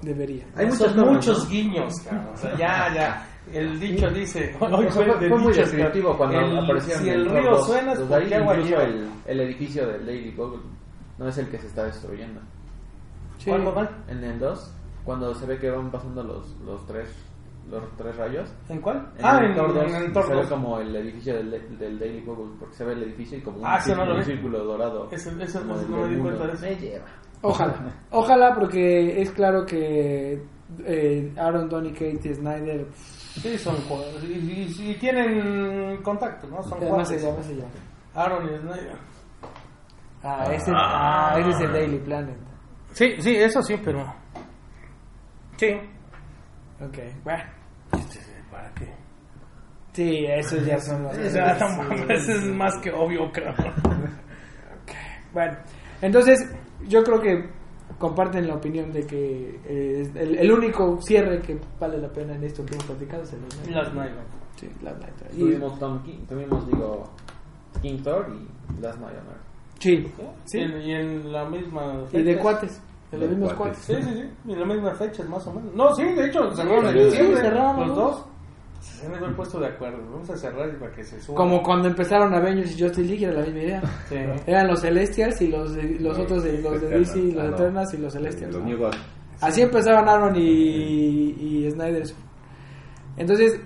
[0.02, 0.46] debería.
[0.56, 1.50] Hay muchos nombres, muchos ¿no?
[1.50, 2.34] guiños, cabrón.
[2.34, 3.28] O sea, ya, ya.
[3.54, 4.54] El dicho dice.
[4.58, 4.90] Fue, de
[5.30, 8.54] fue muy descriptivo cuando el- aparecieron Si el río 2, suena, es de porque agua
[8.56, 10.62] el, el edificio del Lady Google
[11.18, 12.42] no es el que se está destruyendo.
[13.38, 13.50] Sí.
[13.50, 13.90] ¿Cuál, cuál?
[14.08, 14.74] En el 2,
[15.04, 17.10] cuando se ve que van pasando los, los tres
[17.70, 18.50] los tres rayos.
[18.70, 19.12] ¿En cuál?
[19.18, 20.48] En ah, el en, Thor 2 en el Thor se ve 2.
[20.48, 23.66] como el edificio del, del Daily Google, porque se ve el edificio y como un,
[23.66, 25.10] Ah, no círculo, lo un círculo dorado.
[25.12, 26.62] Ese como no- no me di cuenta de eso.
[26.66, 27.06] Me lleva.
[27.42, 27.74] Ojalá.
[28.12, 30.42] Ojalá porque es claro que
[30.86, 32.88] eh, Aaron, Donny, Kate y Snyder...
[32.94, 34.32] Sí, son cu- y,
[34.80, 36.64] y- y tienen contacto, ¿no?
[36.64, 37.66] Son Ya, más allá, más allá.
[38.16, 38.96] Aaron y Snyder.
[40.24, 42.38] Ah, ese, ah, ese es el Daily Planet.
[42.98, 44.04] Sí, sí, eso sí, pero.
[45.58, 45.68] Sí.
[46.82, 47.44] Ok, bueno.
[48.52, 48.88] ¿Para qué?
[49.94, 51.18] Sí, esos ya son los...
[51.18, 53.74] O sea, no mames, es más que obvio, cabrón.
[55.34, 55.58] Bueno,
[56.02, 56.40] entonces
[56.88, 57.50] yo creo que
[58.00, 62.44] comparten la opinión de que eh, el, el único cierre que vale la pena en
[62.44, 63.76] esto que hemos platicado es el de Snyder.
[63.76, 64.24] Las Snyder.
[64.56, 65.14] Sí, Last Night.
[65.34, 67.04] Y- Tuvimos, Tom King, tuvimos, digo,
[67.82, 69.47] King Thor y Last Night on Earth.
[69.80, 70.08] Sí,
[70.46, 70.58] sí.
[70.58, 71.94] Y, en, y en la misma.
[72.12, 72.42] Y de fecha.
[72.42, 72.82] cuates,
[73.12, 73.86] de los mismos cuates.
[73.86, 74.06] cuates.
[74.06, 74.30] Sí, sí, sí.
[74.50, 75.74] Y en la misma fecha, más o menos.
[75.76, 77.42] No, sí, de hecho, cerraron Sí, en sí, diciembre.
[77.42, 78.26] cerraron los dos.
[78.80, 79.98] Se han haber puesto de acuerdo.
[80.12, 81.36] Vamos a cerrar para que se suba.
[81.36, 83.82] Como cuando empezaron Avengers y Justice League era la misma idea.
[84.08, 84.16] Sí.
[84.48, 87.56] Eran los Celestials y los, de- los otros de los de DC, los Ah, no.
[87.56, 88.56] Eternals y los Celestials.
[88.56, 88.90] Los ¿no?
[89.42, 92.04] Así empezaron Aaron y, y Snyder.
[93.18, 93.60] Entonces,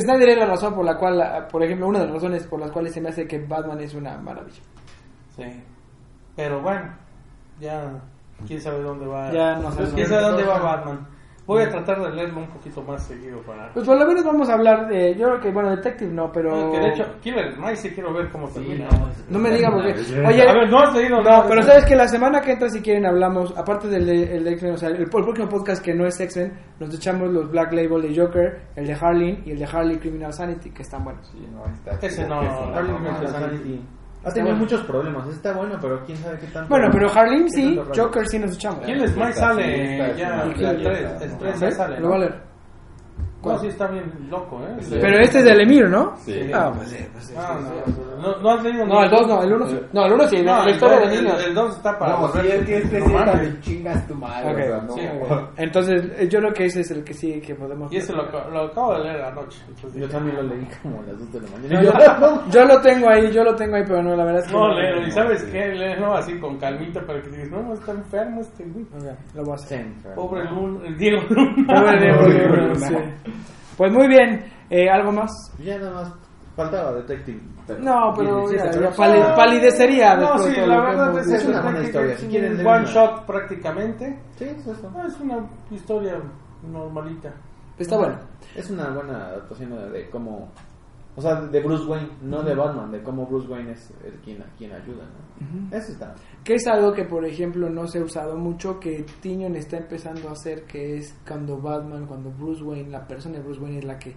[0.00, 2.70] Snyder es la razón por la cual, por ejemplo, una de las razones por las
[2.70, 4.62] cuales se me hace que Batman es una maravilla.
[5.36, 5.44] Sí.
[6.34, 6.94] Pero bueno,
[7.60, 8.00] ya.
[8.46, 9.32] Quién sabe dónde va.
[9.32, 9.94] Ya no sabemos.
[9.94, 11.06] Quién sabe dónde va Batman.
[11.46, 13.72] Voy a tratar de leerlo un poquito más seguido para.
[13.72, 16.72] Pues por lo menos vamos a hablar de, yo creo que, bueno, Detective no, pero...
[16.72, 18.88] Que de hecho, Killer Mike sí quiero ver cómo termina.
[19.28, 19.96] No me digan porque...
[19.98, 20.14] Sí.
[20.18, 21.46] Oye, A ver, no has leído No, nada.
[21.48, 24.52] pero sabes que la semana que entra, si quieren, hablamos, aparte del de, el de
[24.54, 27.72] X-Men, o sea, el, el próximo podcast que no es X-Men, nos echamos los Black
[27.72, 31.28] Label de Joker, el de Harleen y el de Harley Criminal Sanity, que están buenos.
[31.28, 32.92] Sí, no, está Ese no, Harley.
[32.96, 33.84] Quinn Sanity.
[34.26, 34.64] Ha tenido bueno.
[34.64, 35.28] muchos problemas.
[35.28, 36.68] Está bueno, pero quién sabe qué tanto.
[36.68, 37.80] Bueno, pero Harleen qué sí.
[37.94, 38.80] Joker sí nos echamos.
[38.84, 40.44] Killer Mike Está, sale ya.
[40.44, 41.38] es El 3, fiesta, el ¿no?
[41.38, 41.76] 3 ya ¿Ves?
[41.76, 42.00] sale.
[42.00, 42.45] Lo voy a leer.
[43.52, 44.76] No, sí está bien loco, ¿eh?
[44.80, 44.98] Sí.
[45.00, 46.16] Pero este es del Emir, ¿no?
[46.18, 46.50] Sí.
[46.52, 47.34] Ah, pues sí, pues sí.
[47.36, 47.92] Ah, sí, sí.
[48.16, 49.80] no, no, no has leído No, el 2 no, el 1 sí.
[49.92, 51.44] No, el 1 sí, No, la el historia dos- de el- niños.
[51.46, 52.12] El 2 está para.
[52.18, 53.32] No, si es que este No sí mames.
[53.32, 54.50] también chingas tu madre.
[54.50, 54.94] Ok, o sea, no.
[54.94, 55.00] sí,
[55.56, 57.92] Entonces, eh, yo creo que ese es el que sí que podemos.
[57.92, 59.60] Y ese lo, lo acabo de leer anoche.
[59.68, 62.20] entonces Yo también lo ah, leí como a las 2 de la No, mañana.
[62.46, 64.52] yo, yo lo tengo ahí, yo lo tengo ahí, pero no, la verdad es que.
[64.54, 68.40] No, léelo, y sabes qué, léelo así con calmita para que digas, no, está enfermo
[68.40, 68.84] este güey.
[68.84, 69.86] Ok, lo voy a hacer.
[70.14, 71.80] Pobre Lun, el Diego Luna.
[71.80, 72.74] Pobre Diego Luna.
[72.88, 72.94] sí.
[73.76, 75.30] Pues muy bien, eh, ¿algo más?
[75.58, 76.12] Ya nada más
[76.56, 77.40] faltaba Detective.
[77.80, 82.16] No, pero ya, ya pali- palidecería No, sí, la verdad es, es una buena historia,
[82.16, 82.88] si quieren leer one una.
[82.92, 84.18] shot prácticamente.
[84.38, 84.90] Sí, es eso.
[84.90, 85.38] No, es una
[85.70, 86.14] historia
[86.62, 87.32] normalita.
[87.78, 88.16] Está bueno.
[88.54, 90.48] Es una buena adaptación de, de cómo.
[91.16, 94.44] O sea, de Bruce Wayne, no de Batman, de cómo Bruce Wayne es el quien,
[94.58, 95.76] quien ayuda, ¿no?
[95.76, 96.14] Eso está.
[96.44, 100.28] Que es algo que, por ejemplo, no se ha usado mucho, que Tinion está empezando
[100.28, 103.84] a hacer, que es cuando Batman, cuando Bruce Wayne, la persona de Bruce Wayne es
[103.86, 104.14] la que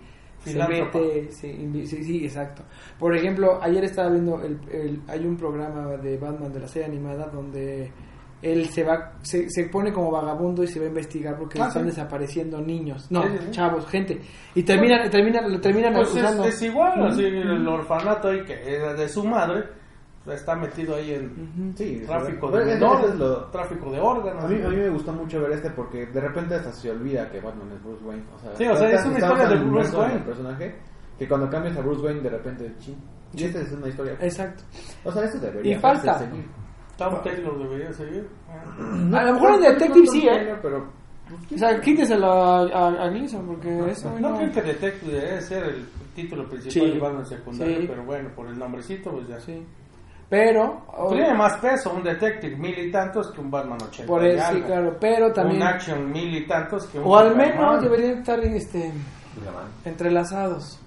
[0.51, 0.57] se
[0.99, 2.63] mete, se sí, sí, exacto.
[2.97, 6.87] Por ejemplo, ayer estaba viendo, el, el- hay un programa de Batman de la serie
[6.87, 7.91] animada donde
[8.41, 11.67] él se va, se, se pone como vagabundo y se va a investigar porque Ah,
[11.67, 11.89] están sí.
[11.89, 13.51] desapareciendo niños, no, Sí, sí, sí.
[13.51, 14.21] chavos, gente,
[14.55, 16.43] y terminan, terminan, lo terminan Pues es, acusando.
[16.45, 17.07] es igual, Ujú.
[17.09, 19.63] así el orfanato ahí que era de su madre
[20.25, 21.73] pues, está metido ahí en
[22.05, 24.43] tráfico de menores, es lo- tráfico de órganos.
[24.43, 27.29] A mí, a mí me gustó mucho ver este porque de repente hasta se olvida
[27.31, 28.23] que Batman es Bruce Wayne.
[28.35, 30.15] O sea, Sí, o sea, está- es una historia de Bruce Wayne.
[30.15, 30.75] El personaje
[31.17, 32.97] que cuando cambias a Bruce Wayne de repente, ching.
[33.33, 34.13] Y esta es una historia.
[34.21, 34.63] Exacto.
[35.03, 36.19] O sea, eso debería Y falta.
[36.19, 36.45] seguir.
[36.99, 38.27] Tom Taylor debería seguir.
[38.53, 40.55] a lo mejor en Detective sí, no, ¿eh?
[40.61, 40.87] Pero,
[41.53, 45.41] O sea, quíteselo a, a, a Gleason porque eso No no- creo que Detective debe
[45.41, 45.85] ser el
[46.15, 46.95] título principal Sí.
[46.95, 47.87] y Batman secundario, Sí.
[47.87, 49.39] pero bueno, por el nombrecito, pues ya.
[49.39, 49.65] Sí.
[50.29, 54.07] Pero, Tiene más peso un detective mil y tantos que un Batman 80.
[54.07, 55.61] por eso, sí, claro, pero también...
[55.61, 58.91] Un action mil y tantos que un O al menos deberían estar este,
[59.85, 60.79] entrelazados.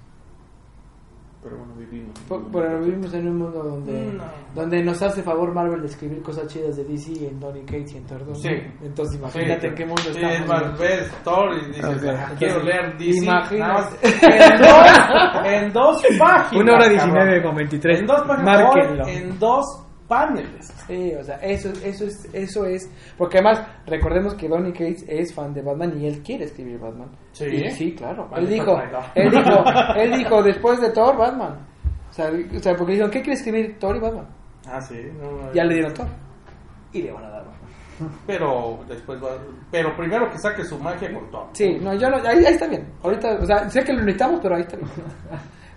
[1.43, 2.12] Pero bueno, vivimos.
[2.52, 4.23] Pero vivimos en un mundo donde, No.
[4.55, 7.97] donde nos hace favor Marvel de escribir cosas chidas de DC en Donny Cates y
[7.97, 8.40] en Thor 2.
[8.43, 8.48] Sí.
[8.81, 9.74] Entonces imagínate Sí.
[9.74, 10.35] qué mundo Sí, estamos.
[10.36, 13.24] es más, ves Thor y dices, "Ah, quiero leer DC.
[13.24, 13.97] imagínate.
[14.05, 16.62] En dos, en dos páginas.
[16.62, 17.12] Una hora cabrón.
[17.12, 17.98] 19 con 23.
[18.01, 18.44] En dos páginas.
[18.62, 19.06] Márquenlo.
[19.09, 19.64] En dos
[20.08, 20.72] paneles.
[20.86, 22.90] Sí, o sea, eso, eso, es, eso es.
[23.16, 27.08] Porque además, recordemos que Donny Cates es fan de Batman y él quiere escribir Batman.
[27.32, 27.46] Sí.
[27.46, 28.28] Y- sí, claro.
[28.36, 29.02] Él dijo, traidor.
[29.14, 29.64] él dijo,
[29.96, 31.58] él dijo después de Thor, Batman.
[32.10, 34.26] O sea, o sea porque dijo, ¿qué quiere escribir Thor y Batman?
[34.66, 35.00] Ah, sí.
[35.20, 36.06] no, Ya le dieron Thor.
[36.92, 38.18] Y le van a dar Batman.
[38.26, 39.30] Pero después va.
[39.70, 41.46] Pero primero que saque su magia con Thor.
[41.52, 42.86] Sí, no, yo no, ahí, ahí está bien.
[43.02, 44.88] Ahorita, o sea, sé que lo necesitamos, pero ahí está bien.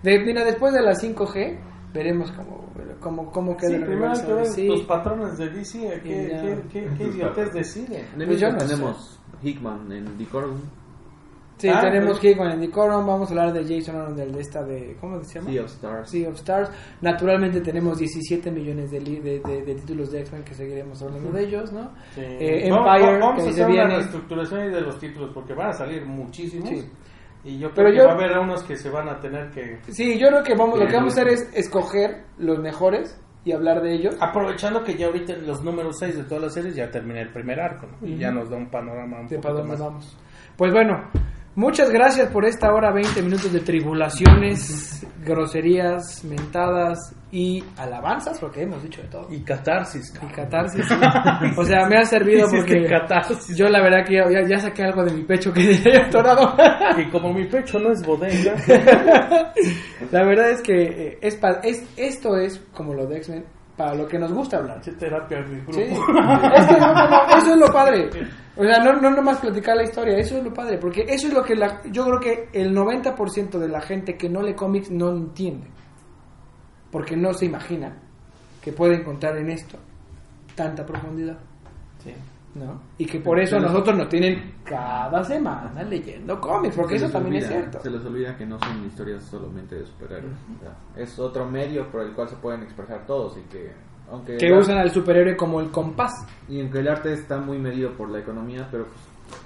[0.04, 1.58] De, mira, después de la 5G,
[1.94, 2.65] veremos cómo,
[3.06, 4.68] cómo, cómo queda Sí, el primero hay que Sí.
[4.68, 6.02] los patrones de DC.
[6.02, 8.06] ¿Qué, qué, qué, qué idiotez deciden?
[8.20, 8.58] En Pues yo sé.
[8.58, 10.58] tenemos Hickman en Decorum,
[11.58, 12.34] Sí, Ah, tenemos pues.
[12.34, 15.36] Hickman en Decorum, vamos a hablar de Jason Aaron, del de esta de, ¿cómo se
[15.40, 15.52] llama?
[15.52, 16.10] Sea of Stars.
[16.10, 16.70] Sea of Stars.
[17.02, 21.32] Naturalmente tenemos 17 millones de, li- de, de- de títulos de X-Men que seguiremos hablando
[21.32, 21.92] de ellos, ¿no?
[22.14, 22.22] Sí.
[22.26, 23.96] Eh, Vamos- Empire, vamos que a hacer una viene.
[23.96, 26.68] reestructuración ahí de los títulos porque van a salir muchísimos.
[26.68, 26.90] Sí.
[27.46, 29.52] Y yo Pero creo que yo- va a haber unos que se van a tener
[29.52, 29.80] que.
[29.90, 33.52] Sí, yo creo que vamos, lo que vamos a hacer es escoger los mejores y
[33.52, 34.16] hablar de ellos.
[34.20, 37.60] Aprovechando que ya ahorita los números 6 de todas las series ya terminé el primer
[37.60, 38.08] arco ¿no?
[38.08, 39.80] y ya nos da un panorama un de poquito para dónde más.
[39.80, 40.18] vamos.
[40.58, 41.04] Pues bueno,
[41.56, 47.00] muchas gracias por esta hora 20 minutos de tribulaciones, groserías, mentadas
[47.32, 49.28] y alabanzas, porque hemos dicho de todo.
[49.30, 50.10] Y catarsis.
[50.10, 50.32] Y cabrón.
[50.36, 50.88] catarsis.
[50.88, 50.96] sí.
[51.58, 53.56] O sea, me ha servido porque catarsis.
[53.58, 56.56] yo la verdad que ya, ya saqué algo de mi pecho que tenía atorado.
[56.98, 58.56] Y como mi pecho no es bodega.
[60.12, 63.46] La verdad es que eh, es, es esto es como lo de X-Men
[63.76, 64.78] para lo que nos gusta hablar.
[64.80, 65.74] Hace terapia grupo.
[65.74, 65.82] Sí.
[65.84, 68.10] Es que no, no, no, eso es lo padre.
[68.56, 70.78] O sea, no, no nomás platicar la historia, eso es lo padre.
[70.78, 74.30] Porque eso es lo que la, yo creo que el 90% de la gente que
[74.30, 75.68] no lee cómics no entiende.
[76.92, 77.98] Porque no se imagina
[78.62, 79.78] que puede encontrar en esto
[80.56, 81.38] tanta profundidad.
[82.98, 87.48] Y que por eso nosotros nos tienen cada semana leyendo cómics, porque eso también es
[87.48, 87.80] cierto.
[87.82, 90.36] Se les olvida que no son historias solamente de superhéroes.
[90.96, 93.72] es otro medio por el cual se pueden expresar todos y que
[94.10, 96.12] aunque Que usan al superhéroe como el compás.
[96.48, 99.00] y aunque el arte está muy medido por la economía, pero pues,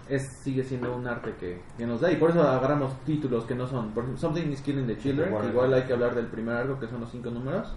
[0.10, 3.56] es sigue siendo un arte que, que nos da y por eso agarramos títulos que
[3.56, 5.50] no son, por ejemplo, Something is Killing the Children, Igual.
[5.50, 7.74] igual hay que hablar del primer arco que son los cinco números.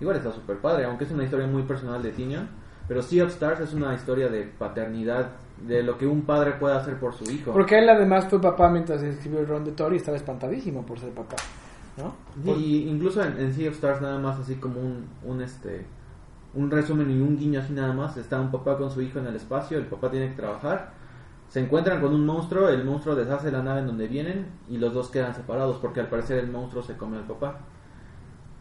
[0.00, 2.50] Igual está súper padre, aunque es una historia muy personal de Tinian,
[2.88, 5.32] pero Sea of Stars es una historia de paternidad,
[5.66, 7.52] de lo que un padre puede hacer por su hijo.
[7.52, 10.98] Porque él además fue papá mientras escribió el Ron de Thor y estaba espantadísimo por
[11.00, 11.36] ser papá.
[11.96, 12.14] ¿no?
[12.54, 15.86] Y incluso en, en Sea of Stars nada más así como un, un este
[16.54, 19.26] un resumen y un guiño así nada más, está un papá con su hijo en
[19.26, 20.90] el espacio, el papá tiene que trabajar,
[21.48, 24.94] se encuentran con un monstruo, el monstruo deshace la nave en donde vienen y los
[24.94, 27.58] dos quedan separados porque al parecer el monstruo se come al papá.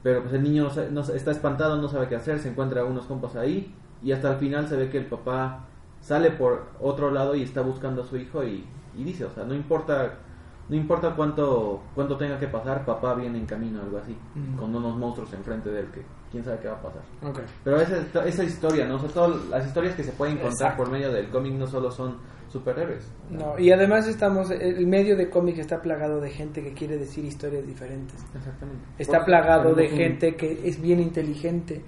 [0.04, 2.86] Pero pues el niño no no está espantado, no sabe qué hacer, se encuentra a
[2.86, 3.74] unos compas ahí
[4.06, 5.66] y hasta el final se ve que el papá
[6.00, 8.64] sale por otro lado y está buscando a su hijo y,
[8.96, 10.20] y dice, o sea, no importa
[10.68, 14.56] no importa cuánto cuánto tenga que pasar, papá viene en camino, algo así, Mm.
[14.58, 16.02] con unos monstruos enfrente de él que
[16.32, 17.02] quién sabe qué va a pasar.
[17.24, 17.40] Ok.
[17.64, 18.96] Pero esa, esa historia, ¿no?
[18.96, 20.78] O sea, todas las historias que se pueden contar Exacto.
[20.84, 22.18] por medio del cómic no solo son
[22.50, 23.12] superhéroes.
[23.30, 27.24] No, y además estamos, el medio de cómic está plagado de gente que quiere decir
[27.26, 28.24] historias diferentes.
[28.36, 28.86] Exactamente.
[28.98, 31.84] Está plagado de gente que es bien inteligente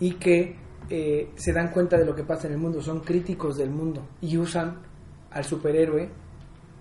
[0.00, 0.56] y que
[0.90, 4.02] eh, se dan cuenta de lo que pasa en el mundo, son críticos del mundo
[4.20, 4.78] y usan
[5.30, 6.10] al superhéroe,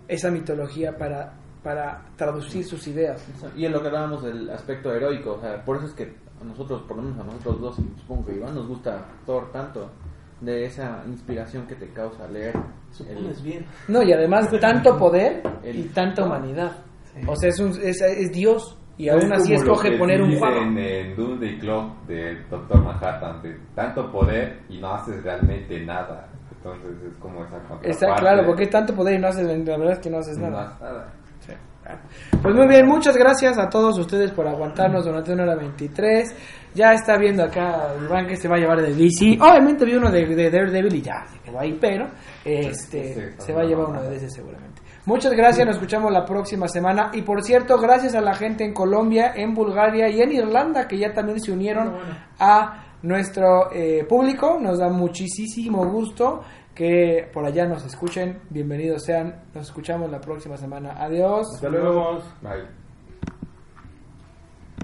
[0.08, 1.34] esa mitología para,
[1.64, 3.26] para traducir sus ideas.
[3.56, 6.44] Y en lo que hablábamos del aspecto heroico, o sea, por eso es que a
[6.44, 9.90] nosotros, por lo menos a nosotros dos, y supongo que Iván nos gusta Thor tanto,
[10.42, 12.56] de esa inspiración que te causa leer.
[12.92, 13.66] Supones bien.
[13.88, 16.78] No, y además tanto poder El- y tanta humanidad.
[17.14, 17.22] Sí.
[17.28, 20.62] O sea, es, un- es, es Dios y Es aún así escoge poner un juego.
[20.62, 26.28] en Doomsday Clock de Doctor Manhattan, de tanto poder y no haces realmente nada.
[26.56, 27.58] Entonces es como esa.
[27.82, 30.50] Está claro, porque tanto poder y no haces, la verdad es que no haces No
[30.50, 30.66] nada.
[30.68, 31.14] haces nada.
[31.40, 31.54] Sí.
[32.44, 36.36] Pues muy bien, muchas gracias a todos ustedes por aguantarnos durante una hora 23.
[36.76, 39.38] Ya está viendo acá Iván que se va a llevar de DC.
[39.42, 42.08] Obviamente vi uno de, de Daredevil y ya se quedó ahí, pero
[42.46, 44.81] este Sí, se va a llevar uno de ese seguramente.
[45.12, 47.12] Muchas gracias, nos escuchamos la próxima semana.
[47.12, 50.98] Y por cierto, gracias a la gente en Colombia, en Bulgaria y en Irlanda que
[50.98, 51.98] ya también se unieron
[52.40, 54.58] a nuestro eh, público.
[54.58, 56.44] Nos da muchísimo gusto
[56.74, 58.40] que por allá nos escuchen.
[58.50, 59.36] Bienvenidos sean.
[59.54, 60.94] Nos escuchamos la próxima semana.
[60.98, 61.56] Adiós.
[61.56, 62.20] Hasta luego.
[62.42, 62.81] Bye.